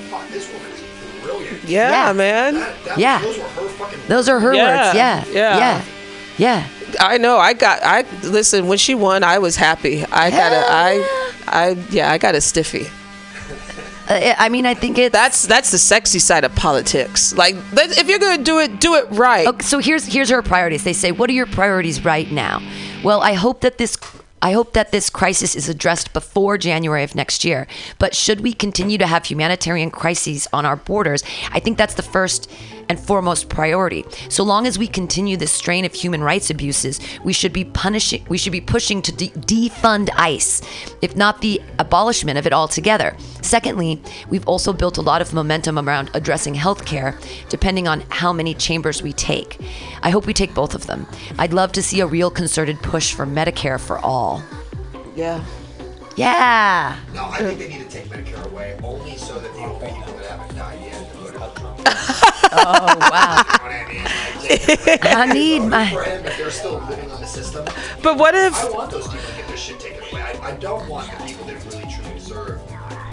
[0.10, 1.64] Fuck, this woman is brilliant.
[1.66, 2.14] Yeah, Yeah.
[2.14, 2.54] man.
[2.56, 3.22] That, that, Yeah.
[3.22, 4.00] Those were her fucking.
[4.08, 4.96] Those are her Yeah, words.
[4.98, 5.24] Yeah.
[5.32, 5.58] yeah.
[5.58, 5.84] Yeah.
[6.38, 6.68] Yeah.
[7.00, 7.38] I know.
[7.38, 7.84] I got.
[7.84, 8.66] I listen.
[8.68, 10.04] When she won, I was happy.
[10.12, 10.66] I got a.
[10.68, 11.28] I.
[11.48, 11.70] I.
[11.92, 12.12] Yeah.
[12.12, 12.88] I got a stiffy.
[14.10, 15.14] Uh, I mean, I think it's.
[15.14, 17.34] That's that's the sexy side of politics.
[17.34, 19.48] Like, if you're gonna do it, do it right.
[19.48, 20.84] Okay, so here's here's her priorities.
[20.84, 22.62] They say, "What are your priorities right now?"
[23.04, 23.98] Well, I hope that this
[24.42, 27.68] I hope that this crisis is addressed before January of next year.
[27.98, 32.04] But should we continue to have humanitarian crises on our borders, I think that's the
[32.04, 32.50] first
[32.90, 34.04] and foremost priority.
[34.30, 38.26] So long as we continue this strain of human rights abuses, we should be punishing
[38.30, 40.62] we should be pushing to de- defund ICE,
[41.02, 43.16] if not the abolishment of it altogether.
[43.42, 47.16] Secondly, we've also built a lot of momentum around addressing healthcare,
[47.50, 49.60] depending on how many chambers we take.
[50.02, 51.06] I hope we take both of them.
[51.38, 54.44] I'd love to see a real concerted push for Medicare for all.
[55.16, 55.44] yeah.
[56.16, 56.98] Yeah.
[57.14, 60.14] No, I think they need to take Medicare away only so that the old people
[60.18, 60.89] that haven't died yet
[62.52, 63.46] Oh wow.
[63.46, 64.04] You know what I mean?
[64.04, 65.90] Like, take- I need my.
[65.92, 67.66] for him, but they're still living on the system.
[68.02, 68.54] But what if?
[68.56, 70.22] I want those people to get their shit taken away.
[70.22, 72.62] I, I don't want the people that really truly deserve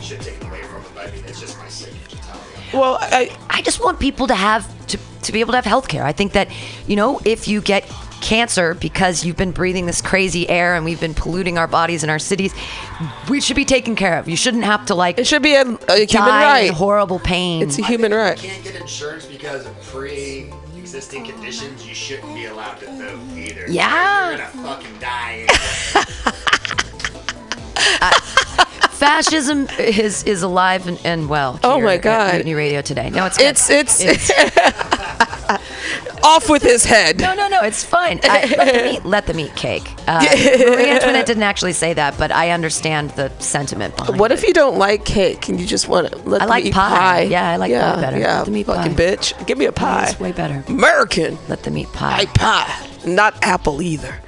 [0.01, 0.93] shit taken away from them.
[0.99, 2.43] I mean, it's just my sick mentality.
[2.73, 3.37] Well, I.
[3.51, 6.05] I just want people to have to, to be able to have health care.
[6.05, 6.49] I think that,
[6.87, 7.85] you know, if you get
[8.21, 12.11] cancer because you've been breathing this crazy air and we've been polluting our bodies and
[12.11, 12.55] our cities,
[13.29, 14.29] we should be taken care of.
[14.29, 16.69] You shouldn't have to like It should be a, a human die right.
[16.69, 17.63] in horrible pain.
[17.63, 18.43] It's a human right.
[18.43, 23.67] you can't get insurance because of pre-existing conditions, you shouldn't be allowed to vote either.
[23.69, 24.31] Yeah.
[24.31, 25.47] You're gonna fucking die.
[28.97, 31.61] Fascism is is alive and, and well.
[31.63, 32.33] Oh my at God.
[32.35, 33.11] Mutiny Radio today.
[33.11, 33.57] No, it's good.
[33.59, 34.31] It's it's,
[36.23, 37.21] off with his head.
[37.21, 38.19] No, no, no, it's fine.
[38.25, 39.95] I, let, them eat, let them eat cake.
[40.09, 44.39] Uh, Marie Antoinette didn't actually say that, but I understand the sentiment behind What it.
[44.39, 46.75] if you don't like cake and you just want to let I them like eat
[46.75, 46.89] pie.
[46.99, 47.21] pie?
[47.23, 48.19] Yeah, I like yeah, pie better.
[48.19, 49.03] Yeah, Let them eat fucking pie.
[49.03, 49.47] bitch.
[49.47, 50.09] Give me a pie.
[50.11, 50.65] It's way better.
[50.69, 51.39] American.
[51.49, 52.27] Let them eat I pie.
[52.35, 54.21] pie, not apple either.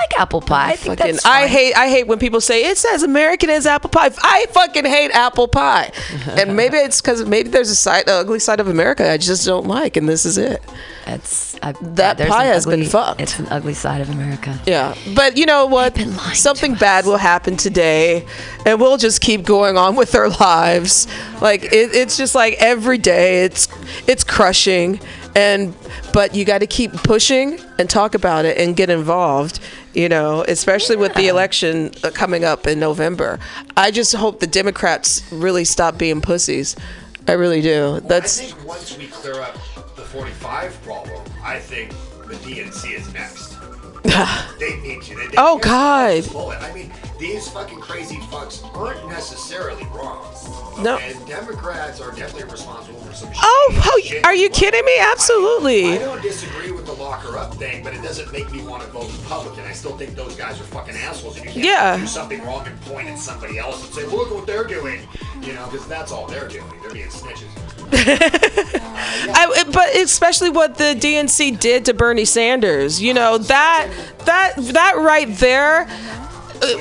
[0.00, 0.70] Like apple pie.
[0.70, 3.66] I think Fucking, that's I hate I hate when people say it's as American as
[3.66, 4.10] apple pie.
[4.22, 5.92] I fucking hate apple pie,
[6.28, 9.44] and maybe it's because maybe there's a side, a ugly side of America I just
[9.44, 10.62] don't like, and this is it.
[11.06, 13.20] It's I, That pie an has been fucked.
[13.20, 14.58] It's an ugly side of America.
[14.66, 15.98] Yeah, but you know what?
[16.34, 18.24] Something bad will happen today,
[18.64, 21.06] and we'll just keep going on with our lives.
[21.42, 23.68] Like it, it's just like every day, it's
[24.06, 25.00] it's crushing,
[25.34, 25.74] and
[26.12, 29.60] but you got to keep pushing and talk about it and get involved.
[29.94, 33.38] You know, especially with the election uh, coming up in November.
[33.76, 36.76] I just hope the Democrats really stop being pussies.
[37.26, 38.00] I really do.
[38.04, 39.54] That's I think once we clear up
[39.96, 41.90] the 45 problem, I think
[42.28, 43.56] the DNC is next.
[44.58, 45.14] they need to.
[45.16, 46.16] They, they Oh, God.
[46.22, 46.62] just pull it.
[46.62, 50.24] I mean, these fucking crazy fucks aren't necessarily wrong.
[50.82, 50.98] No.
[50.98, 53.82] And Democrats are definitely responsible for some oh, shit.
[53.84, 54.92] oh, oh, shit are you kidding me?
[54.98, 55.06] on.
[55.06, 55.98] I Absolutely.
[55.98, 58.88] don't disagree with the lock her up thing, but it doesn't make me want to
[58.90, 59.64] vote Republican.
[59.64, 61.96] I still think those guys are fucking assholes, and you can't Yeah.
[61.96, 65.06] do something wrong and point at somebody else and say, "Look what they're doing,"
[65.42, 66.64] you know, because that's all they're doing.
[66.82, 67.48] They're being snitches.
[67.92, 73.90] I, but especially what the DNC did to Bernie Sanders, you know that
[74.24, 75.86] that that right there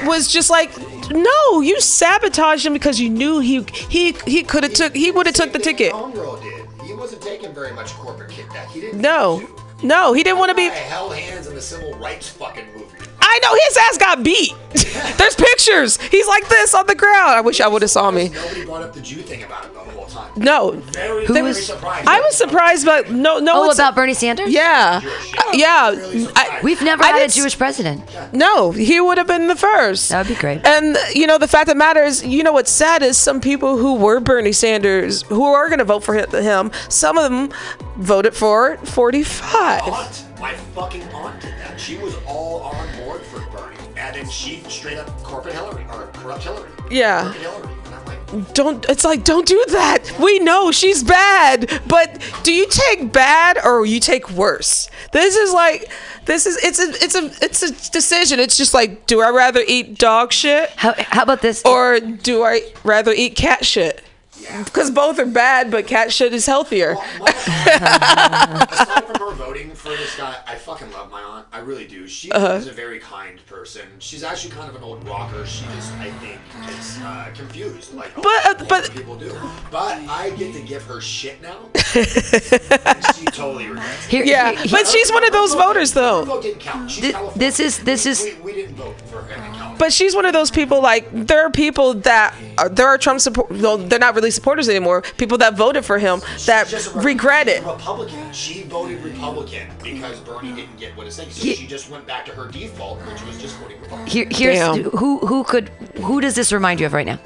[0.06, 0.72] was just like,
[1.12, 5.26] no, you sabotaged him because you knew he he he could have took he would
[5.26, 5.94] have took the ticket.
[5.94, 6.68] Homegirl did.
[6.86, 8.68] He wasn't taking very much corporate kickback.
[8.68, 9.02] He didn't.
[9.02, 9.48] No,
[9.84, 10.70] no, he didn't want to be.
[10.70, 13.08] Held hands in the civil rights fucking movement.
[13.32, 14.54] I know his ass got beat.
[15.18, 15.98] There's pictures.
[16.02, 17.32] He's like this on the ground.
[17.32, 18.30] I wish I would have saw me.
[18.30, 20.32] Nobody brought up the Jew thing about it the whole time.
[20.36, 22.08] No, Very, Who very was- surprised.
[22.08, 23.54] I was surprised, but no, no.
[23.56, 24.50] Oh, one's- about Bernie Sanders?
[24.52, 25.92] Yeah, Uh, yeah.
[26.36, 28.04] I, We've never I had a didn't Jewish president.
[28.34, 30.10] No, he would have been the first.
[30.10, 30.66] That would be great.
[30.66, 33.40] And you know, the fact of the matter is, you know, what's sad is some
[33.42, 37.50] people who were Bernie Sanders, who are going to vote for him, some of them
[37.98, 39.82] voted for 45.
[39.84, 41.80] aunt, my fucking aunt did that.
[41.80, 46.08] She was all on board for Bernie, and then she straight up corporate Hillary or
[46.14, 46.70] corrupt Hillary.
[46.90, 47.24] Yeah.
[47.24, 47.74] Crooked Hillary.
[47.86, 48.86] And I'm like, Don't.
[48.90, 50.12] It's like don't do that.
[50.20, 54.90] We know she's bad, but do you take bad or you take worse?
[55.12, 55.92] This is like,
[56.26, 58.40] this is it's a it's a it's a decision.
[58.40, 61.64] It's just like, do I rather eat dog shit How, how about this?
[61.66, 64.04] or do I rather eat cat shit?
[64.66, 66.96] Because both are bad, but cat shit is healthier.
[67.22, 71.48] aside from her voting for this guy, I fucking love my aunt.
[71.52, 72.08] I really do.
[72.08, 72.54] She Uh-huh.
[72.56, 73.84] is a very kind person.
[74.00, 75.46] She's actually kind of an old rocker.
[75.46, 76.40] She just, I think,
[76.80, 79.34] is uh, confused, like a But, uh, but- people do.
[79.72, 81.70] But I get to give her shit now.
[81.96, 84.06] and she totally regrets.
[84.06, 84.12] it.
[84.12, 86.20] Here- Yeah, here- but she's one of those Her vote voters, though.
[86.20, 86.90] her vote didn't count.
[86.92, 89.76] She's Thi- this is- this is- We, we didn't vote for her in California.
[89.80, 90.82] But she's one of those people.
[90.82, 93.50] Like there are people that are, there are Trump support.
[93.52, 95.02] Well, they're not really supporters anymore.
[95.18, 97.64] People that voted for him that She's just a regret it.
[97.66, 98.32] Republican.
[98.32, 101.30] She voted Republican because Bernie didn't get what his thing.
[101.30, 104.08] So He- she just went back to her default, which was just voting Republican.
[104.12, 104.84] Here, here's Damn.
[104.92, 105.70] who who could
[106.02, 107.20] who does this remind you of right now?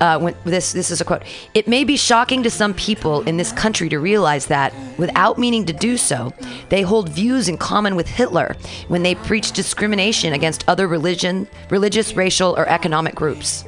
[0.00, 1.22] Uh, when this this is a quote.
[1.54, 5.64] It may be shocking to some people in this country to realize that, without meaning
[5.66, 6.32] to do so,
[6.68, 8.56] they hold views in common with Hitler
[8.88, 13.64] when they preach discrimination against other religion, religious, racial, or economic groups.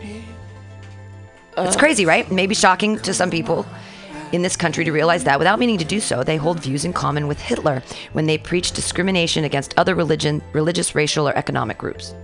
[1.64, 2.30] It's crazy, right?
[2.30, 3.66] Maybe shocking to some people
[4.32, 6.92] in this country to realize that without meaning to do so, they hold views in
[6.92, 7.82] common with Hitler
[8.12, 12.14] when they preach discrimination against other religion, religious, racial, or economic groups.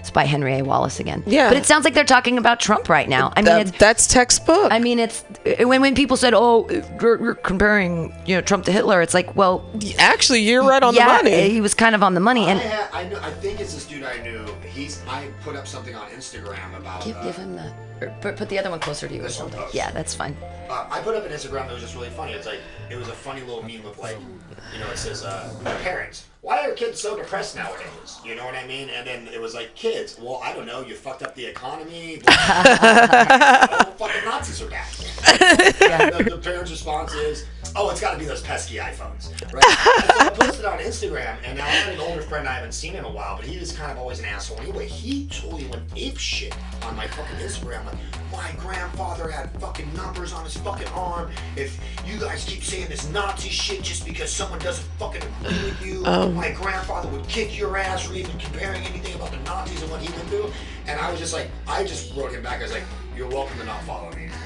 [0.00, 0.62] It's by Henry A.
[0.62, 1.22] Wallace again.
[1.26, 1.48] Yeah.
[1.48, 3.32] But it sounds like they're talking about Trump right now.
[3.36, 4.72] I mean, That- it's, that's textbook.
[4.72, 5.22] I mean, it's
[5.60, 6.62] when when people said, "Oh,
[7.00, 9.64] we're, we're comparing, you know, Trump to Hitler," it's like, well,
[9.98, 11.50] Actually, you're right on yeah, the money.
[11.50, 12.46] he was kind of on the money.
[12.46, 14.44] I, And I, know, I think it's this dude I knew.
[14.72, 17.04] He's I put up something on Instagram about.
[17.04, 19.24] give, uh, give him the, or put, put the other one closer to you or
[19.24, 19.68] This one something.
[19.72, 20.36] Yeah, that's fine.
[20.70, 22.32] uh, I put up an Instagram that was just really funny.
[22.32, 22.60] It's like
[22.90, 24.16] it was a funny little meme of like,
[24.72, 25.52] you know, it says, uh,
[25.82, 28.88] "Parents, why are kids so depressed nowadays?" You know what I mean?
[28.90, 30.80] And then it was like, "Kids, well, I don't know.
[30.82, 32.18] You fucked up the economy.
[32.24, 37.44] blah, blah, blah, fucking Nazis are back." the, the parents' response is,
[37.76, 39.62] "Oh, it's got to be those pesky iPhones." Right?
[39.64, 42.94] So I posted on Instagram, and now I had an older friend I haven't seen
[42.94, 44.60] in a while, but he was kind of always an asshole.
[44.60, 47.84] Anyway, he totally went ape shit on my fucking Instagram.
[47.86, 47.96] Like,
[48.32, 51.30] my grandfather had fucking numbers on his fucking arm.
[51.56, 55.84] If you guys keep saying this Nazi shit just because someone doesn't fucking agree with
[55.84, 56.34] you, um.
[56.34, 60.00] my grandfather would kick your ass for even comparing anything about the Nazis and what
[60.00, 60.50] he went through.
[60.86, 62.60] And I was just like, I just wrote him back.
[62.60, 62.84] I was like,
[63.16, 64.38] you're welcome to not follow me anymore.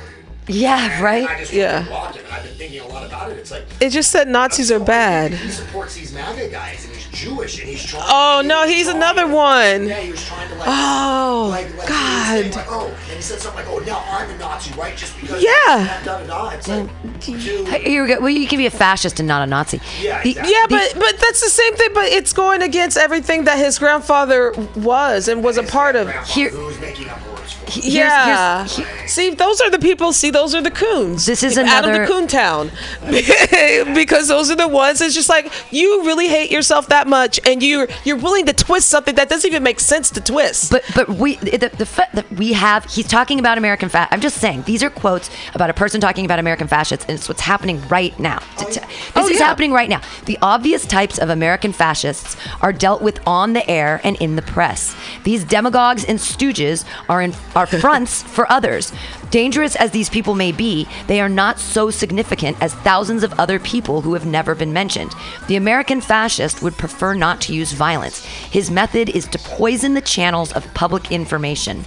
[0.46, 1.38] Yeah, And I right.
[1.38, 1.86] just Yeah.
[1.88, 2.08] yeah.
[2.12, 3.38] and I've been thinking a lot about it.
[3.38, 5.32] It's like it just said Nazis are bad.
[5.32, 8.04] He supports these MAGA guys, and he's Jewish, and he's trying.
[8.06, 9.86] Oh, he no, he's trying another to- one.
[9.88, 10.68] Yeah, he was trying to like.
[10.68, 12.54] Oh, like, like, God.
[12.56, 14.94] like, oh, and he said something like, "Oh, now I'm a Nazi, right?
[14.96, 16.02] Just because." Yeah.
[16.04, 16.50] Da, da, da.
[16.50, 16.90] It's like,
[17.20, 17.68] dude.
[17.68, 18.20] Here we go.
[18.20, 19.80] Well, you can be a fascist and not a Nazi.
[20.02, 20.52] Yeah, exactly.
[20.52, 21.90] Yeah, but but that's the same thing.
[21.94, 26.10] But it's going against everything that his grandfather was and was a part of.
[26.28, 27.28] Here- Who was making up words for?
[27.30, 27.33] him.
[27.74, 28.66] Here's- yeah.
[28.66, 30.12] here's- See, those are the people.
[30.12, 31.26] See, those are the coons.
[31.26, 32.70] This is another out of the coon town,
[33.94, 35.00] because those are the ones.
[35.00, 38.88] It's just like you really hate yourself that much, and you you're willing to twist
[38.88, 40.70] something that doesn't even make sense to twist.
[40.70, 44.20] But but we the, the fact that we have he's talking about American fa- I'm
[44.20, 47.40] just saying these are quotes about a person talking about American fascists and it's what's
[47.42, 48.38] happening right now.
[48.58, 48.84] Oh, t- This
[49.16, 49.46] Oh, is yeah.
[49.46, 50.00] happening right now.
[50.26, 54.42] The obvious types of American fascists are dealt with on the air and in the
[54.42, 54.94] press.
[55.24, 58.92] These demagogues and stooges are in are fronts for others.
[59.30, 63.58] Dangerous as these people may be, they are not so significant as thousands of other
[63.58, 65.12] people who have never been mentioned.
[65.48, 68.24] The American fascist would prefer not to use violence.
[68.24, 71.84] His method is to poison the channels of public information.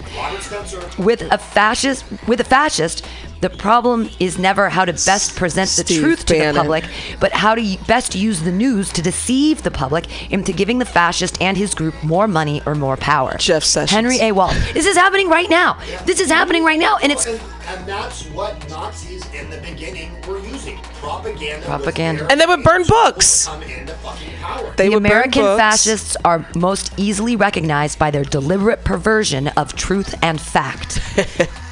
[0.98, 3.06] With a fascist, with a fascist,
[3.42, 6.56] the problem is never how to best present the Steve truth to Bannon.
[6.56, 6.86] the public,
[7.20, 11.42] but how to best use the news to deceive the public into giving the fascist
[11.42, 13.36] and his group more money or more power.
[13.38, 13.92] Jeff Sessions.
[13.92, 14.32] Henry A.
[14.32, 14.74] Wallace.
[14.74, 15.78] This is happening right now.
[16.06, 20.12] This is happening right now, and it's And, and that's what Nazis in the beginning
[20.28, 20.78] were using.
[21.00, 21.66] Propaganda.
[21.66, 22.28] Propaganda.
[22.30, 23.46] And they would burn books.
[23.46, 24.74] Come into fucking power.
[24.78, 25.60] They the would burn American books.
[25.60, 31.00] fascists are most easily recognized by their deliberate perversion of truth and fact.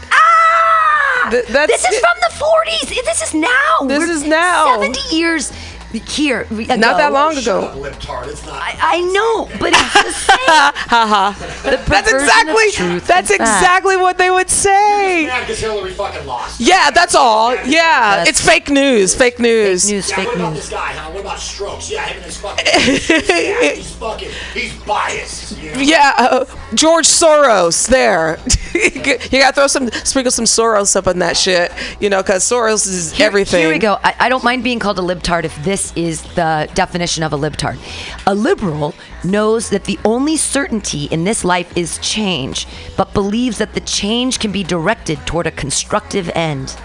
[1.31, 2.89] Th- this is from the 40s.
[3.05, 3.49] This is now.
[3.87, 4.79] This We're is now.
[4.81, 5.51] 70 years.
[5.99, 6.47] Here.
[6.51, 7.13] we- Not that ago.
[7.13, 7.61] long Shut ago.
[7.61, 8.27] up, libtard.
[8.27, 8.55] It's not.
[8.61, 10.03] I, I know, but it's the
[11.63, 11.71] same.
[11.71, 15.25] The That's exactly that's exactly what they would say.
[15.27, 16.59] mad because Hillary fucking lost.
[16.59, 17.55] Yeah, that's all.
[17.55, 19.15] Yeah, That's- it's fake news.
[19.15, 19.83] Fake news.
[19.89, 20.59] Fake News, Yeah, fake what about news.
[20.61, 21.11] this guy, huh?
[21.11, 21.89] What about strokes?
[21.91, 22.65] Yeah, him and his fucking.
[23.29, 24.29] yeah, he's fucking.
[24.53, 25.57] He's biased.
[25.57, 25.79] You know?
[25.81, 27.87] Yeah, uh, George Soros.
[27.87, 28.39] There,
[29.31, 31.71] you gotta throw some, sprinkle some Soros up on that shit.
[31.99, 33.61] You know, because Soros is Here- everything.
[33.61, 33.97] Here we go.
[34.03, 37.37] I, I don't mind being called a libtard if this is the definition of a
[37.37, 37.77] libtard.
[38.27, 38.93] A liberal
[39.23, 42.67] knows that the only certainty in this life is change,
[42.97, 46.75] but believes that the change can be directed toward a constructive end.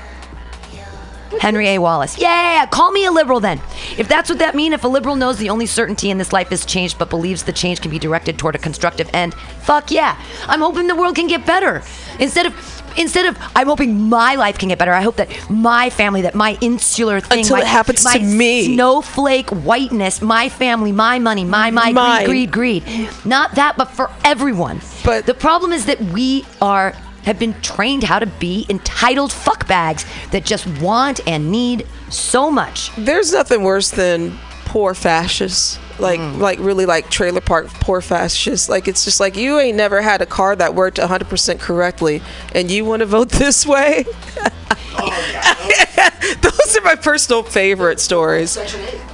[1.38, 1.78] Henry A.
[1.78, 2.18] Wallace.
[2.18, 3.60] Yeah, call me a liberal then.
[3.96, 6.50] If that's what that means, if a liberal knows the only certainty in this life
[6.52, 10.20] is change, but believes the change can be directed toward a constructive end, fuck yeah.
[10.46, 11.82] I'm hoping the world can get better.
[12.18, 15.90] Instead of instead of I'm hoping my life can get better, I hope that my
[15.90, 18.74] family, that my insular thing, Until my, it happens to me.
[18.74, 22.24] snowflake whiteness, my family, my money, my my Mine.
[22.26, 23.10] greed, greed, greed.
[23.24, 24.80] Not that, but for everyone.
[25.04, 26.94] But- the problem is that we are
[27.24, 32.90] have been trained how to be entitled fuckbags that just want and need so much.
[32.96, 35.78] There's nothing worse than poor fascists.
[36.00, 36.40] Like, mm-hmm.
[36.40, 38.68] like really, like trailer park poor fascists.
[38.68, 42.22] Like, it's just like you ain't never had a car that worked 100% correctly,
[42.54, 44.04] and you want to vote this way.
[44.96, 46.34] Oh yeah.
[46.40, 48.56] Those are my personal favorite stories.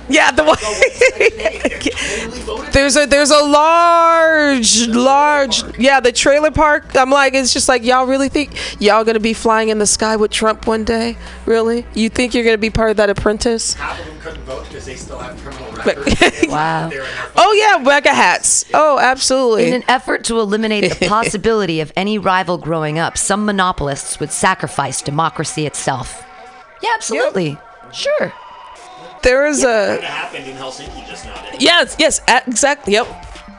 [0.09, 0.57] Yeah, the one.
[2.73, 6.95] There's a there's a large large yeah the trailer park.
[6.95, 10.17] I'm like it's just like y'all really think y'all gonna be flying in the sky
[10.17, 11.17] with Trump one day?
[11.47, 11.87] Really?
[11.95, 13.75] You think you're gonna be part of that apprentice?
[13.75, 16.15] Half of them couldn't vote because they still have criminal records.
[16.49, 16.89] Wow.
[16.89, 18.65] They're in their Oh yeah, MAGA hats.
[18.75, 19.69] Oh, absolutely.
[19.69, 24.31] In an effort to eliminate the possibility of any rival growing up, some monopolists would
[24.31, 26.26] sacrifice democracy itself.
[26.83, 27.59] Yeah, absolutely.
[27.93, 28.33] Sure.
[29.23, 31.35] there is That a happened in Helsinki just now.
[31.59, 32.93] yes, yes, a- exactly.
[32.95, 33.07] Yep,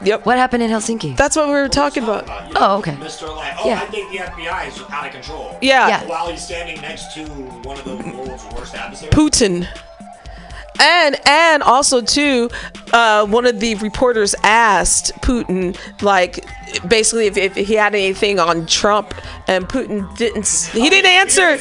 [0.04, 0.26] yep.
[0.26, 1.16] What happened in Helsinki?
[1.16, 2.28] That's what we were talking about.
[2.28, 2.92] Uh, you Oh, okay.
[2.92, 3.34] Mr.
[3.34, 3.80] Like, oh, Yeah.
[3.82, 5.58] I think the FBI is out of control.
[5.60, 6.04] Yeah, Yeah.
[6.06, 7.24] While he's standing next to
[7.64, 9.12] one of the world's worst adversaries.
[9.14, 9.66] Putin.
[10.80, 12.50] And and also too,
[12.92, 16.44] uh, one of the reporters asked Putin like
[16.86, 19.14] basically if, if he had anything on Trump,
[19.46, 20.48] and Putin didn't.
[20.72, 21.56] He didn't answer.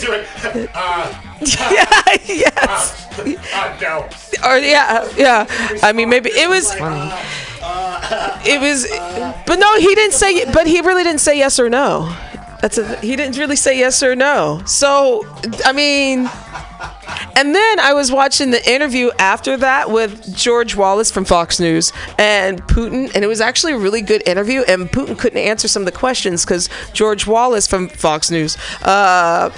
[0.74, 1.86] uh, yeah,
[2.26, 3.08] yes.
[3.20, 4.10] uh, no.
[4.48, 5.46] or yeah, yeah.
[5.84, 6.74] I mean, maybe it was.
[8.46, 8.88] It was,
[9.46, 10.46] but no, he didn't say.
[10.52, 12.16] But he really didn't say yes or no.
[12.62, 13.00] That's a.
[13.00, 14.62] He didn't really say yes or no.
[14.66, 15.26] So
[15.66, 16.30] I mean,
[17.36, 21.94] and then I was watching the interview after that with George Wallace from Fox News
[22.18, 24.62] and Putin, and it was actually a really good interview.
[24.68, 29.52] And Putin couldn't answer some of the questions because George Wallace from Fox News, uh,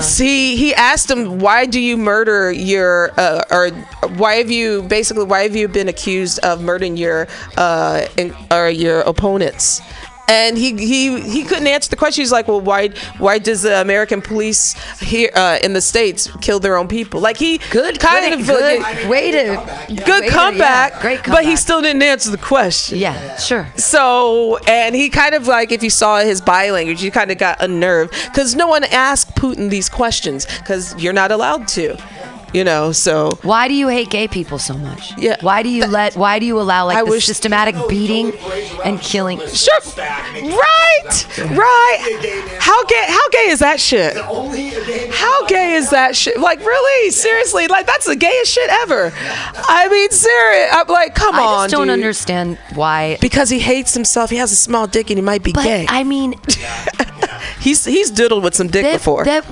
[0.00, 3.68] see, he asked him, "Why do you murder your, uh, or
[4.16, 7.28] why have you basically why have you been accused of murdering your,
[7.58, 9.82] uh, in, or your opponents?"
[10.28, 12.22] And he he he couldn't answer the question.
[12.22, 12.88] He's like, well, why
[13.18, 17.20] why does the American police here uh, in the states kill their own people?
[17.20, 18.80] Like he Good, kind good, of good.
[18.82, 22.38] like, way to, good way to- comeback, yeah, great but he still didn't answer the
[22.38, 22.98] question.
[22.98, 23.66] Yeah, sure.
[23.76, 27.38] So, and he kind of like, if you saw his body language, you kind of
[27.38, 31.96] got unnerved because no one asked Putin these questions because you're not allowed to,
[32.56, 32.92] you know.
[32.92, 35.12] So, Why do you hate gay people so much?
[35.18, 35.36] Yeah.
[35.40, 36.16] Why do you let?
[36.16, 38.32] Why do you allow like I the wish- systematic beating
[38.84, 39.38] and killing?
[39.46, 42.56] sure, right, right.
[42.60, 43.04] How gay?
[43.08, 44.16] How gay is that shit?
[44.16, 45.10] Only a game.
[45.12, 46.38] How gay is that shit?
[46.40, 47.10] Like, really?
[47.10, 47.68] Seriously?
[47.68, 49.12] Like, that's the gayest shit ever.
[49.14, 50.70] I mean, serious.
[50.72, 51.40] I'm like, come on.
[51.40, 51.94] I on, just don't dude.
[51.94, 53.18] understand why.
[53.20, 54.30] Because he hates himself.
[54.30, 55.86] He has a small dick and he might be But gay.
[55.88, 56.34] I mean,
[57.60, 59.24] he's he's diddled with some dick that, before.
[59.24, 59.44] that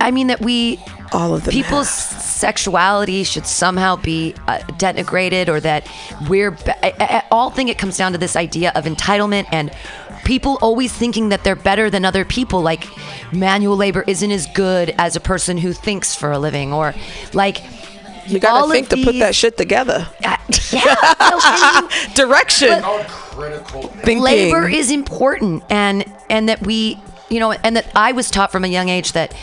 [0.00, 0.80] I mean that we
[1.12, 1.52] All of them.
[1.52, 2.22] people's have.
[2.22, 5.86] sexuality should somehow be uh, denigrated or that
[6.28, 9.70] we're be- I, I, all think it comes down to this idea of entitlement and
[10.24, 12.86] people always thinking that they're better than other people like
[13.32, 16.94] manual labor isn't as good as a person who thinks for a living or
[17.32, 17.62] like
[18.26, 20.06] You gotta all think to put that shit together.
[20.24, 20.36] uh,
[20.72, 22.82] yeah no, Direction.
[22.82, 23.82] Critical.
[23.82, 24.20] thinking.
[24.20, 27.00] labor is important and and that we
[27.30, 29.34] you know and that i was taught from a young age that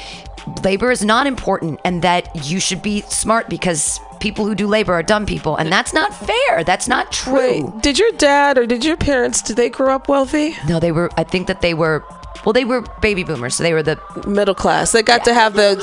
[0.63, 4.93] labor is not important and that you should be smart because people who do labor
[4.93, 8.65] are dumb people and that's not fair that's not true Wait, did your dad or
[8.65, 10.55] did your parents did they grow up wealthy?
[10.67, 12.03] no they were i think that they were
[12.45, 14.91] well they were baby boomers so they were the Middle class.
[14.91, 15.75] They got to have the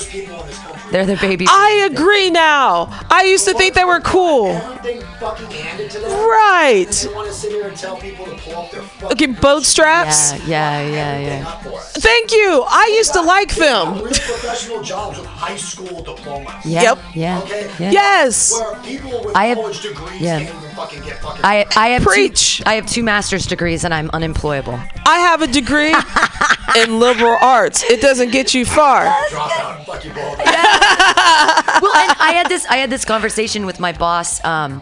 [0.95, 1.07] People in this country.
[1.07, 1.47] They're the baby.
[1.49, 2.89] I agree now.
[3.11, 4.49] I used to think they were cool.
[4.53, 6.11] Everything fucking handed to them.
[6.11, 6.87] Right.
[6.91, 9.65] They want to sit here and tell people to pull up their fucking Okay, boat
[9.65, 10.33] straps.
[10.47, 11.49] yeah, yeah, yeah, yeah.
[11.49, 11.93] up for us.
[11.95, 12.65] Thank you.
[12.69, 13.99] I used to like them.
[14.01, 16.65] Professional jobs with high school diplomas.
[16.65, 16.99] Yeah, Yep.
[17.15, 17.71] yeah, Okay.
[17.93, 18.53] Yes.
[18.53, 20.47] Where people with I have- college degrees yeah.
[20.75, 21.45] Can't even fucking get fucking.
[21.45, 22.59] I I have Preach.
[22.59, 24.79] Two, I have two master's degrees and I'm unemployable.
[25.07, 25.95] I have a degree
[26.77, 27.83] in liberal arts.
[27.85, 29.05] It doesn't get you far.
[29.31, 30.37] drop out and fucking ball.
[30.37, 34.45] well, and I had this I had this conversation with my boss.
[34.45, 34.81] Um,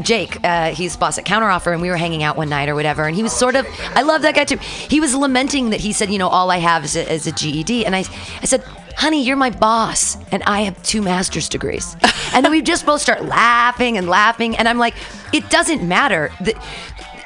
[0.00, 3.04] Jake, uh, he's boss at Counteroffer, and we were hanging out one night or whatever,
[3.04, 4.56] and he was sort of, I love that guy too.
[4.56, 7.32] He was lamenting that he said, you know, all I have is a, is a
[7.32, 8.64] GED, and I, I said,
[8.96, 11.96] honey, you're my boss, and I have two master's degrees,
[12.32, 14.94] and then we just both start laughing and laughing, and I'm like,
[15.32, 16.30] it doesn't matter.
[16.40, 16.54] The,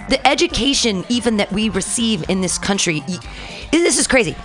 [0.09, 3.03] the education even that we receive in this country,
[3.71, 4.37] this is crazy.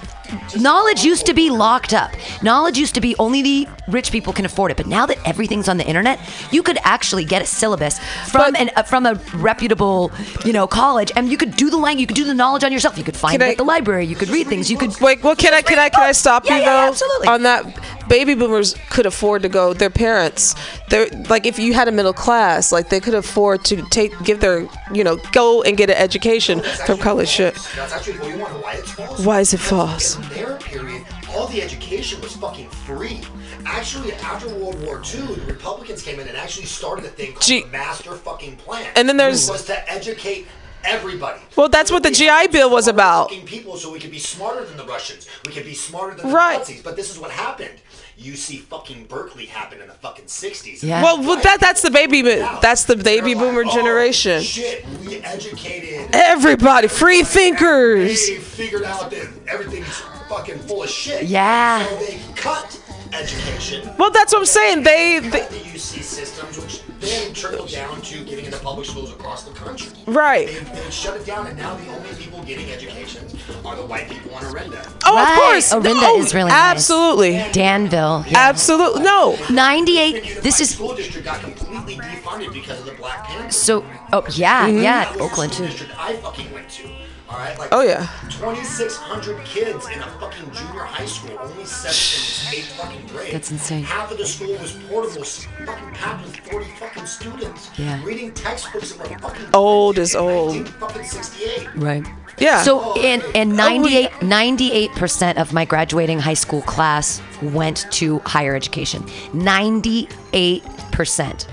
[0.57, 2.11] Knowledge used to be locked up.
[2.41, 4.77] Knowledge used to be only the rich people can afford it.
[4.77, 6.19] But now that everything's on the internet,
[6.51, 7.99] you could actually get a syllabus
[8.29, 10.11] from But- an uh, from a reputable,
[10.45, 12.71] you know, college, and you could do the language, you could do the knowledge on
[12.71, 12.97] yourself.
[12.97, 14.05] You could find it I- at the library.
[14.05, 14.69] You could read things.
[14.71, 14.99] You could.
[15.01, 16.87] Wait, well, can I can I can I stop Yeah, you yeah, though?
[16.89, 17.27] absolutely.
[17.27, 17.65] On that,
[18.13, 19.73] baby boomers could afford to go.
[19.73, 20.53] Their parents,
[20.89, 24.39] they're like if you had a middle class, like they could afford to take give
[24.39, 27.27] their you know go and get an education from college.
[27.27, 27.55] Shit.
[27.75, 29.25] That's actually well, you want why false.
[29.25, 30.15] Why is it false?
[30.17, 33.21] In their period, all the education was fucking free.
[33.65, 37.41] Actually, after World War II, the Republicans came in and actually started a thing called
[37.41, 37.61] Gee.
[37.63, 38.85] the Master Fucking Plan.
[38.95, 40.45] And then there's- was to educate
[40.83, 41.39] everybody.
[41.55, 43.29] Well, that's what the GI Bill was about.
[43.45, 45.27] People, so we could be smarter than the Russians.
[45.45, 46.57] We could be smarter than the Right.
[46.59, 46.81] Nazis.
[46.81, 47.77] But this is what happened.
[48.15, 50.83] You see, fucking Berkeley happen in the fucking '60s.
[50.83, 51.01] Yeah.
[51.01, 54.41] Well, well, that that's the baby bo- that's the baby They're like, boomer "Oh, generation.
[54.41, 58.27] Shit, we educated Everybody, free thinkers.
[58.27, 59.99] they figured out that everything's
[60.29, 61.23] fucking full of shit.
[61.25, 61.85] Yeah.
[61.87, 62.79] So they cut
[63.13, 63.89] education.
[63.97, 64.83] Well, that's what I'm saying.
[64.83, 69.11] They, Cut they the UC systems, which then trickled down to getting into public schools
[69.11, 69.91] across the country.
[70.07, 70.47] Right.
[70.47, 73.35] They, they shut it down, and now the only people getting educations
[73.65, 74.81] are the white people on Orinda.
[75.05, 75.31] oh, Right.
[75.33, 75.73] of course.
[75.73, 76.75] Orinda oh, is really nice.
[76.77, 78.23] absolutely, Danville.
[78.27, 78.39] Yeah.
[78.49, 79.03] absolutely.
[79.03, 80.41] No, 98.
[80.41, 83.55] This is school district got completely defunded because of the Black Panthers.
[83.55, 83.85] so.
[84.11, 84.77] Oh yeah, Mm-hmm.
[84.83, 85.03] yeah.
[85.05, 85.65] That was the Oakland too.
[85.65, 86.89] district I fucking went to.
[87.33, 88.07] All right, like Oh, yeah.
[88.29, 93.33] 2,600 kids in a fucking junior high school, only seventh and eighth fucking grade.
[93.33, 93.83] That's insane.
[93.83, 97.71] Half of the school was portable, fucking packed with 40 fucking students.
[97.77, 98.03] Yeah.
[98.05, 100.69] Reading textbooks that were fucking Old is old.
[100.69, 101.69] fucking 68.
[101.75, 102.05] Right.
[102.37, 102.61] yeah.
[102.61, 108.19] So and and Oh, we- 98 percent of my graduating high school class went to
[108.19, 109.03] higher education.
[109.33, 111.47] 98 percent.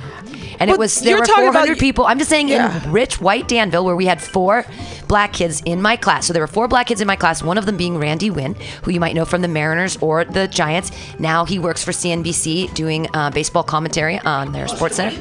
[0.59, 2.07] And it was there were talking about- 400 people.
[2.07, 2.83] I'm just saying Yeah.
[2.85, 4.65] in rich white Danville where we had four
[5.09, 6.27] black kids in my class.
[6.27, 7.43] So there were four black kids in my class.
[7.43, 10.47] One of them being Randy Winn, who you might know from the Mariners or the
[10.49, 10.91] Giants.
[11.19, 15.17] Now he works for CNBC doing uh, baseball commentary on their Sports Center.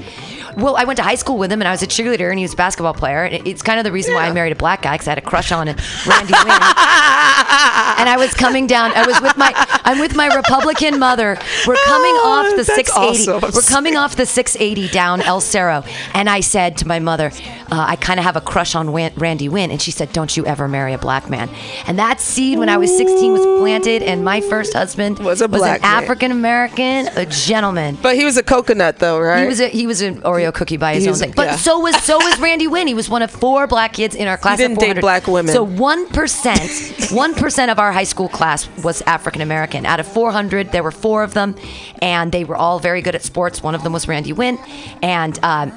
[0.57, 2.43] Well, I went to high school with him, and I was a cheerleader, and he
[2.43, 3.23] was a basketball player.
[3.23, 5.17] And it's kind of the reason why I married a black guy because I had
[5.17, 6.61] a crush on Randy Winn.
[7.99, 8.91] and I was coming down.
[8.95, 9.51] I was with my.
[9.85, 11.37] I'm with my Republican mother.
[11.65, 13.31] We're coming off the That's 680.
[13.31, 13.51] awesome.
[13.55, 17.31] We're coming off the 680 down El Cerro, and I said to my mother,
[17.71, 20.45] uh, "I kind of have a crush on Randy Winn," and she said, "Don't you
[20.45, 21.49] ever marry a black man."
[21.87, 25.47] And that seed, when I was 16, was planted, and my first husband Was a
[25.47, 25.85] black an.
[25.85, 27.97] African American, a gentleman.
[28.01, 29.41] but he was a coconut though, right?
[29.43, 31.55] He was a, he was an Oreo cookie by his He own thing, but yeah.
[31.55, 32.87] so was so was Randy Winn.
[32.87, 34.57] He was one of four black kids in our class.
[34.57, 35.01] didn't of date 400.
[35.01, 35.53] black women.
[35.53, 39.85] So one percent, one percent of our high school class was African American.
[39.85, 41.55] Out of 400, there were four of them,
[42.01, 43.61] and they were all very good at sports.
[43.61, 44.57] One of them was Randy Winn,
[45.01, 45.71] and um,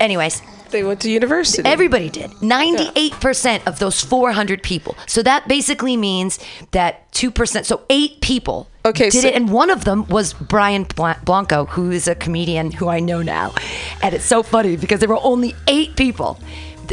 [0.00, 0.42] anyways,
[0.74, 1.62] they went to university.
[1.64, 2.30] Everybody did.
[2.32, 4.96] 98% of those 400 people.
[5.06, 6.38] So that basically means
[6.72, 9.34] that 2%, so eight people Okay, did so- it.
[9.34, 13.22] And one of them was Brian Bla- Blanco, who is a comedian who I know
[13.22, 13.54] now.
[14.02, 16.38] And it's so funny because there were only eight people,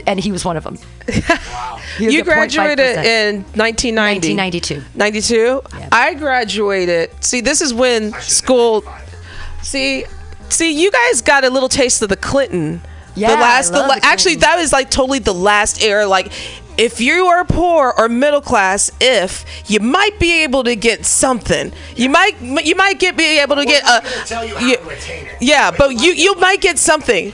[0.07, 0.77] and he was one of them.
[1.99, 2.25] You a 0.5%.
[2.25, 4.35] graduated in 1990.
[4.37, 4.81] 1992.
[4.95, 5.61] 92.
[5.91, 7.11] I graduated.
[7.21, 8.83] See, this is when school.
[9.61, 10.05] See,
[10.47, 12.81] see, you guys got a little taste of the Clinton.
[13.15, 13.73] Yeah, the last.
[13.73, 14.49] I love the, the actually, Clinton.
[14.49, 16.05] that was like totally the last era.
[16.07, 16.31] Like,
[16.77, 21.71] if you are poor or middle class, if you might be able to get something,
[21.95, 24.25] you might you might get be able to get a.
[24.25, 25.37] tell you how yeah, to attain it.
[25.41, 27.33] yeah, but you you might get something.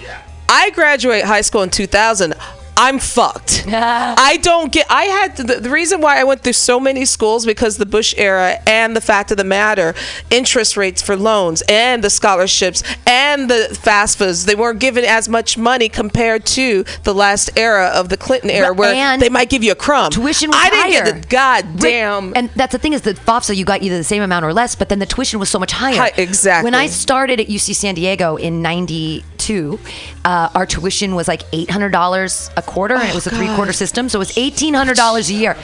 [0.50, 2.34] I graduate high school in 2000.
[2.80, 3.66] I'm fucked.
[3.68, 4.86] I don't get.
[4.90, 8.14] I had the, the reason why I went through so many schools because the Bush
[8.18, 9.96] era and the fact of the matter,
[10.30, 15.58] interest rates for loans and the scholarships and the FAFSAs, they weren't given as much
[15.58, 19.64] money compared to the last era of the Clinton era, where and they might give
[19.64, 20.12] you a crumb.
[20.12, 21.04] Tuition was I didn't higher.
[21.14, 22.34] get the goddamn.
[22.36, 24.76] And that's the thing is the FAFSA you got either the same amount or less,
[24.76, 25.96] but then the tuition was so much higher.
[25.98, 26.68] Hi- exactly.
[26.68, 29.80] When I started at UC San Diego in '92,
[30.26, 33.38] uh, our tuition was like eight hundred dollars a quarter, and it was a oh,
[33.38, 35.58] three quarter system, so it was eighteen hundred dollars a year.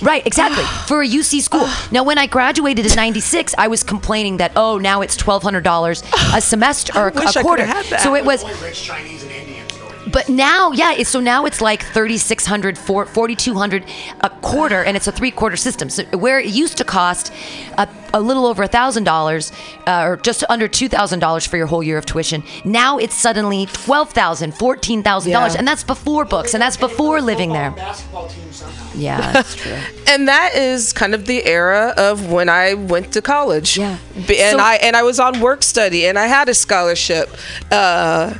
[0.00, 0.64] Right, exactly.
[0.86, 1.68] For a UC school.
[1.90, 5.64] Now, when I graduated in '96, I was complaining that oh, now it's twelve hundred
[5.64, 6.02] dollars
[6.34, 7.64] a semester or a, wish a I quarter.
[7.64, 8.00] coulda had that.
[8.00, 8.44] So it was
[10.12, 13.84] but now, yeah, it's, so now it's like 3,600, 4,200
[14.20, 15.88] a quarter, and it's a three quarter system.
[15.90, 17.32] So where it used to cost
[17.78, 19.52] a, a little over $1,000
[19.86, 24.52] uh, or just under $2,000 for your whole year of tuition, now it's suddenly $12,000,
[24.54, 25.26] $14,000.
[25.28, 25.54] Yeah.
[25.58, 27.70] And that's before books, and that's before living there.
[27.72, 28.90] basketball team somehow.
[28.94, 29.78] Yeah, that's true.
[30.06, 33.78] and that is kind of the era of when I went to college.
[33.78, 33.96] Yeah.
[34.14, 37.30] And So- I and I was on work study and I had a scholarship.
[37.70, 38.34] Uh,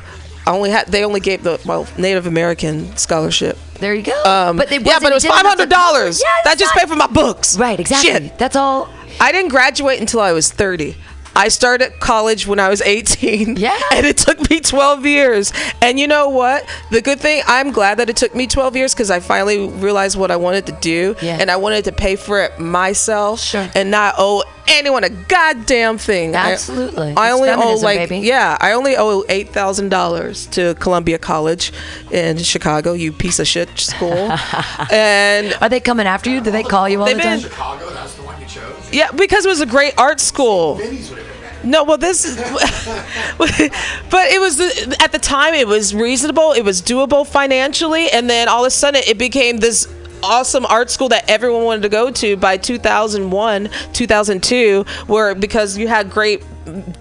[0.45, 3.57] I only had they only gave the well Native American scholarship.
[3.79, 4.23] There you go.
[4.23, 6.21] Um, but they yeah, but it was five hundred dollars.
[6.21, 7.57] Yeah, that just paid for my books.
[7.57, 8.11] Right, exactly.
[8.11, 8.37] Shit.
[8.37, 8.89] That's all.
[9.19, 10.95] I didn't graduate until I was 30.
[11.35, 13.55] I started college when I was 18.
[13.57, 13.77] Yeah.
[13.93, 15.51] And it took me 12 years.
[15.81, 16.63] And you know what?
[16.91, 20.15] The good thing, I'm glad that it took me 12 years because I finally realized
[20.17, 21.15] what I wanted to do.
[21.21, 21.37] Yeah.
[21.39, 23.67] And I wanted to pay for it myself Sure.
[23.75, 26.35] and not owe anyone a goddamn thing.
[26.35, 27.13] I- Absolutely.
[27.15, 28.25] I, It's only owe like, baby.
[28.25, 31.71] yeah, I only owe $8,000 to Columbia College
[32.11, 34.31] in Chicago, you piece of shit school.
[34.91, 36.41] and Are they coming after you?
[36.41, 37.39] Do they call you all They've the time?
[37.39, 38.89] Chicago, that's the one you chose.
[38.93, 40.75] yeah, because it was a great art school.
[40.75, 41.67] Vinny's would have been better.
[41.67, 42.35] No, well, this is,
[43.37, 44.59] but it was
[45.01, 48.71] at the time it was reasonable, it was doable financially, and then all of a
[48.71, 49.87] sudden it became this
[50.23, 55.87] awesome art school that everyone wanted to go to by 2001, 2002, where because you
[55.87, 56.43] had great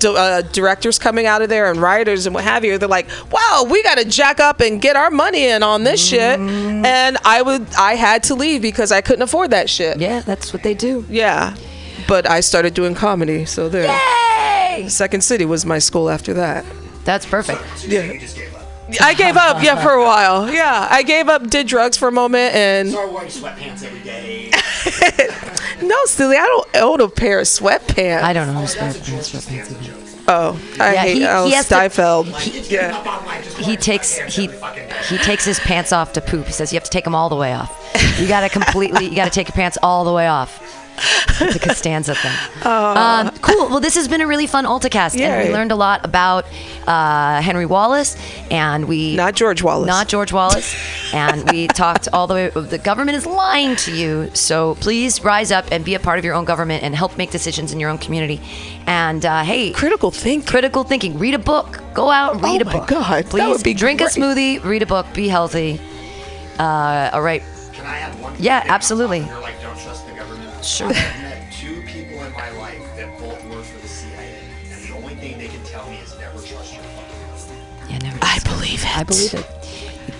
[0.04, 3.66] uh, directors coming out of there and writers and what have you, they're like, wow,
[3.70, 7.42] we got to jack up and get our money in on this shit, and I
[7.42, 9.98] would, I had to leave because I couldn't afford that shit.
[9.98, 11.06] Yeah, that's what they do.
[11.08, 11.56] Yeah.
[12.08, 13.86] But I started doing comedy, so there.
[13.86, 14.88] Yay!
[14.88, 16.64] Second City was my school after that.
[17.04, 17.62] That's perfect.
[17.86, 18.02] Yeah.
[18.02, 18.51] You just gave up.
[19.00, 20.52] I gave up, yeah, for a while.
[20.52, 24.50] Yeah, I gave up, did drugs for a moment, and Start wearing sweatpants every day.
[25.86, 28.22] no, silly, I don't own a pair of sweatpants.
[28.22, 29.40] I don't know who's That's sweatpants,
[29.72, 29.98] sweatpants.
[29.98, 30.02] A.
[30.28, 32.28] Oh, I Yeah, hate he- oh, he has to- Seinfeld.
[32.54, 32.96] It's yeah.
[32.96, 34.94] up on my- just He takes he every fucking day.
[35.08, 36.46] he takes his pants off to poop.
[36.46, 37.76] He says you have to take them all the way off.
[38.20, 40.60] You got to completely you got to take your pants all the way off.
[41.40, 42.32] It's a Costanza thing.
[42.64, 43.68] Um, cool.
[43.68, 46.46] Well, this has been a really fun AltaCast, and we learned a lot about
[46.86, 48.16] uh, Henry Wallace,
[48.50, 49.86] and we Not George Wallace.
[49.88, 50.74] not George Wallace,
[51.12, 52.48] and we talked all the way.
[52.50, 56.24] The government is lying to you, so please rise up and be a part of
[56.24, 58.40] your own government and help make decisions in your own community.
[58.86, 60.46] And uh, hey, critical thinking.
[60.46, 61.18] critical thinking.
[61.18, 61.82] Read a book.
[61.94, 62.88] Go out and read Oh a my book.
[62.88, 65.80] God, that Please would be drink a smoothie, read a book, be healthy.
[66.58, 67.42] Uh, all right.
[67.72, 68.34] Can I add one?
[68.38, 69.20] Yeah, thing on absolutely.
[70.62, 70.86] Sure.
[70.90, 74.38] I've met two people in my life that both work for the CIA,
[74.70, 77.90] and the only thing they can tell me is never trust your fucking government.
[77.90, 78.18] Yeah, never.
[78.22, 78.96] I believe it.
[78.96, 79.46] I believe it.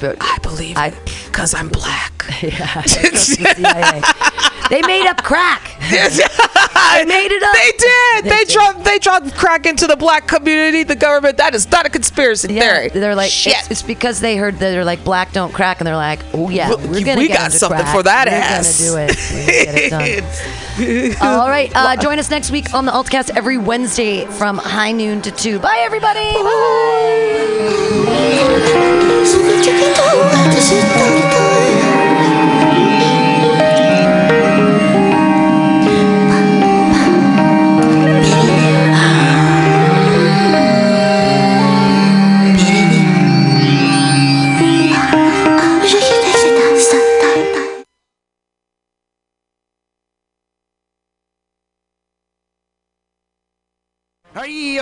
[0.01, 0.95] But I believe I- it
[1.27, 2.25] because I'm black.
[2.43, 4.03] yeah, I trust the CIA.
[4.73, 5.77] They made up crack.
[5.91, 7.53] they made it up.
[7.53, 8.25] They did.
[8.25, 8.49] They They, did.
[8.55, 8.85] dropped.
[8.85, 10.83] They dropped crack into the black community.
[10.83, 11.37] The government.
[11.37, 12.89] That is not a conspiracy Yeah, theory.
[12.89, 13.53] they're like shit.
[13.59, 16.49] It's, it's because they heard that they're like black don't crack, and they're like, oh
[16.49, 17.95] yeah, We- we're gonna we get got something crack.
[17.95, 19.17] for that we're ass." gonna do it.
[19.31, 19.91] We're gonna get it
[21.21, 21.33] done.
[21.39, 25.21] All right, uh, join us next week on the AltaCast every Wednesday from high noon
[25.21, 25.59] to two.
[25.59, 26.33] Bye everybody.
[26.33, 26.43] Bye.
[31.45, 31.52] Are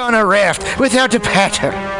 [0.00, 1.99] on a raft without a paddle?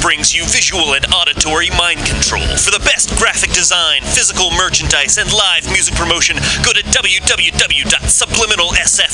[0.00, 2.46] brings you visual and auditory mind control.
[2.58, 9.07] For the best graphic design, physical merchandise, and live music promotion, go to www.subliminalsf.com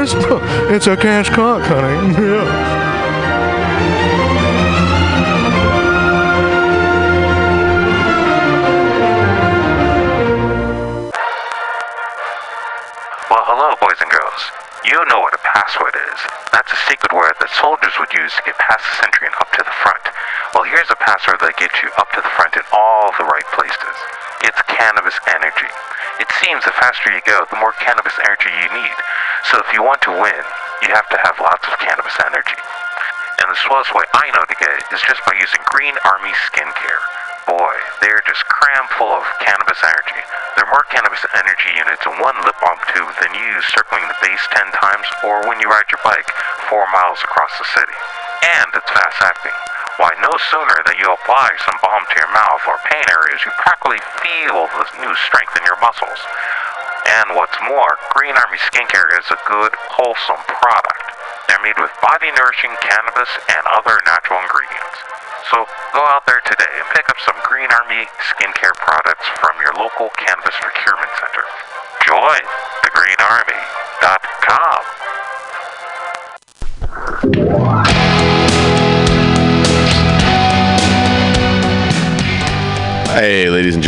[0.00, 2.14] It's a cash cock, honey.
[2.14, 2.46] Yeah.
[13.26, 14.42] Well, hello, boys and girls.
[14.86, 16.20] You know what a password is.
[16.54, 19.50] That's a secret word that soldiers would use to get past the sentry and up
[19.58, 20.06] to the front.
[20.54, 23.46] Well, here's a password that gets you up to the front in all the right
[23.50, 23.96] places.
[24.46, 25.74] It's cannabis energy.
[26.18, 28.98] It seems the faster you go, the more cannabis energy you need.
[29.50, 30.44] So if you want to win,
[30.82, 32.58] you have to have lots of cannabis energy.
[33.38, 36.34] And the slowest way I know to get it is just by using Green Army
[36.50, 37.02] Skincare.
[37.46, 40.20] Boy, they're just cram full of cannabis energy.
[40.58, 44.04] There are more cannabis energy units in one lip balm tube than you use circling
[44.10, 46.28] the base 10 times or when you ride your bike
[46.66, 47.98] 4 miles across the city.
[48.58, 49.54] And it's fast acting.
[49.98, 53.50] Why, no sooner than you apply some balm to your mouth or pain areas, you
[53.58, 56.22] practically feel the new strength in your muscles.
[57.18, 61.02] And what's more, Green Army Skincare is a good, wholesome product.
[61.50, 65.02] They're made with body nourishing cannabis and other natural ingredients.
[65.50, 69.74] So go out there today and pick up some Green Army skincare products from your
[69.74, 71.42] local cannabis procurement center.
[72.06, 72.46] Join
[72.86, 74.20] thegreenarmy.com.
[74.22, 74.37] Hey, ladies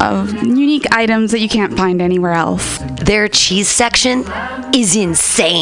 [0.00, 2.78] of unique items that you can't find anywhere else.
[3.02, 4.24] Their cheese section
[4.74, 5.54] is insane.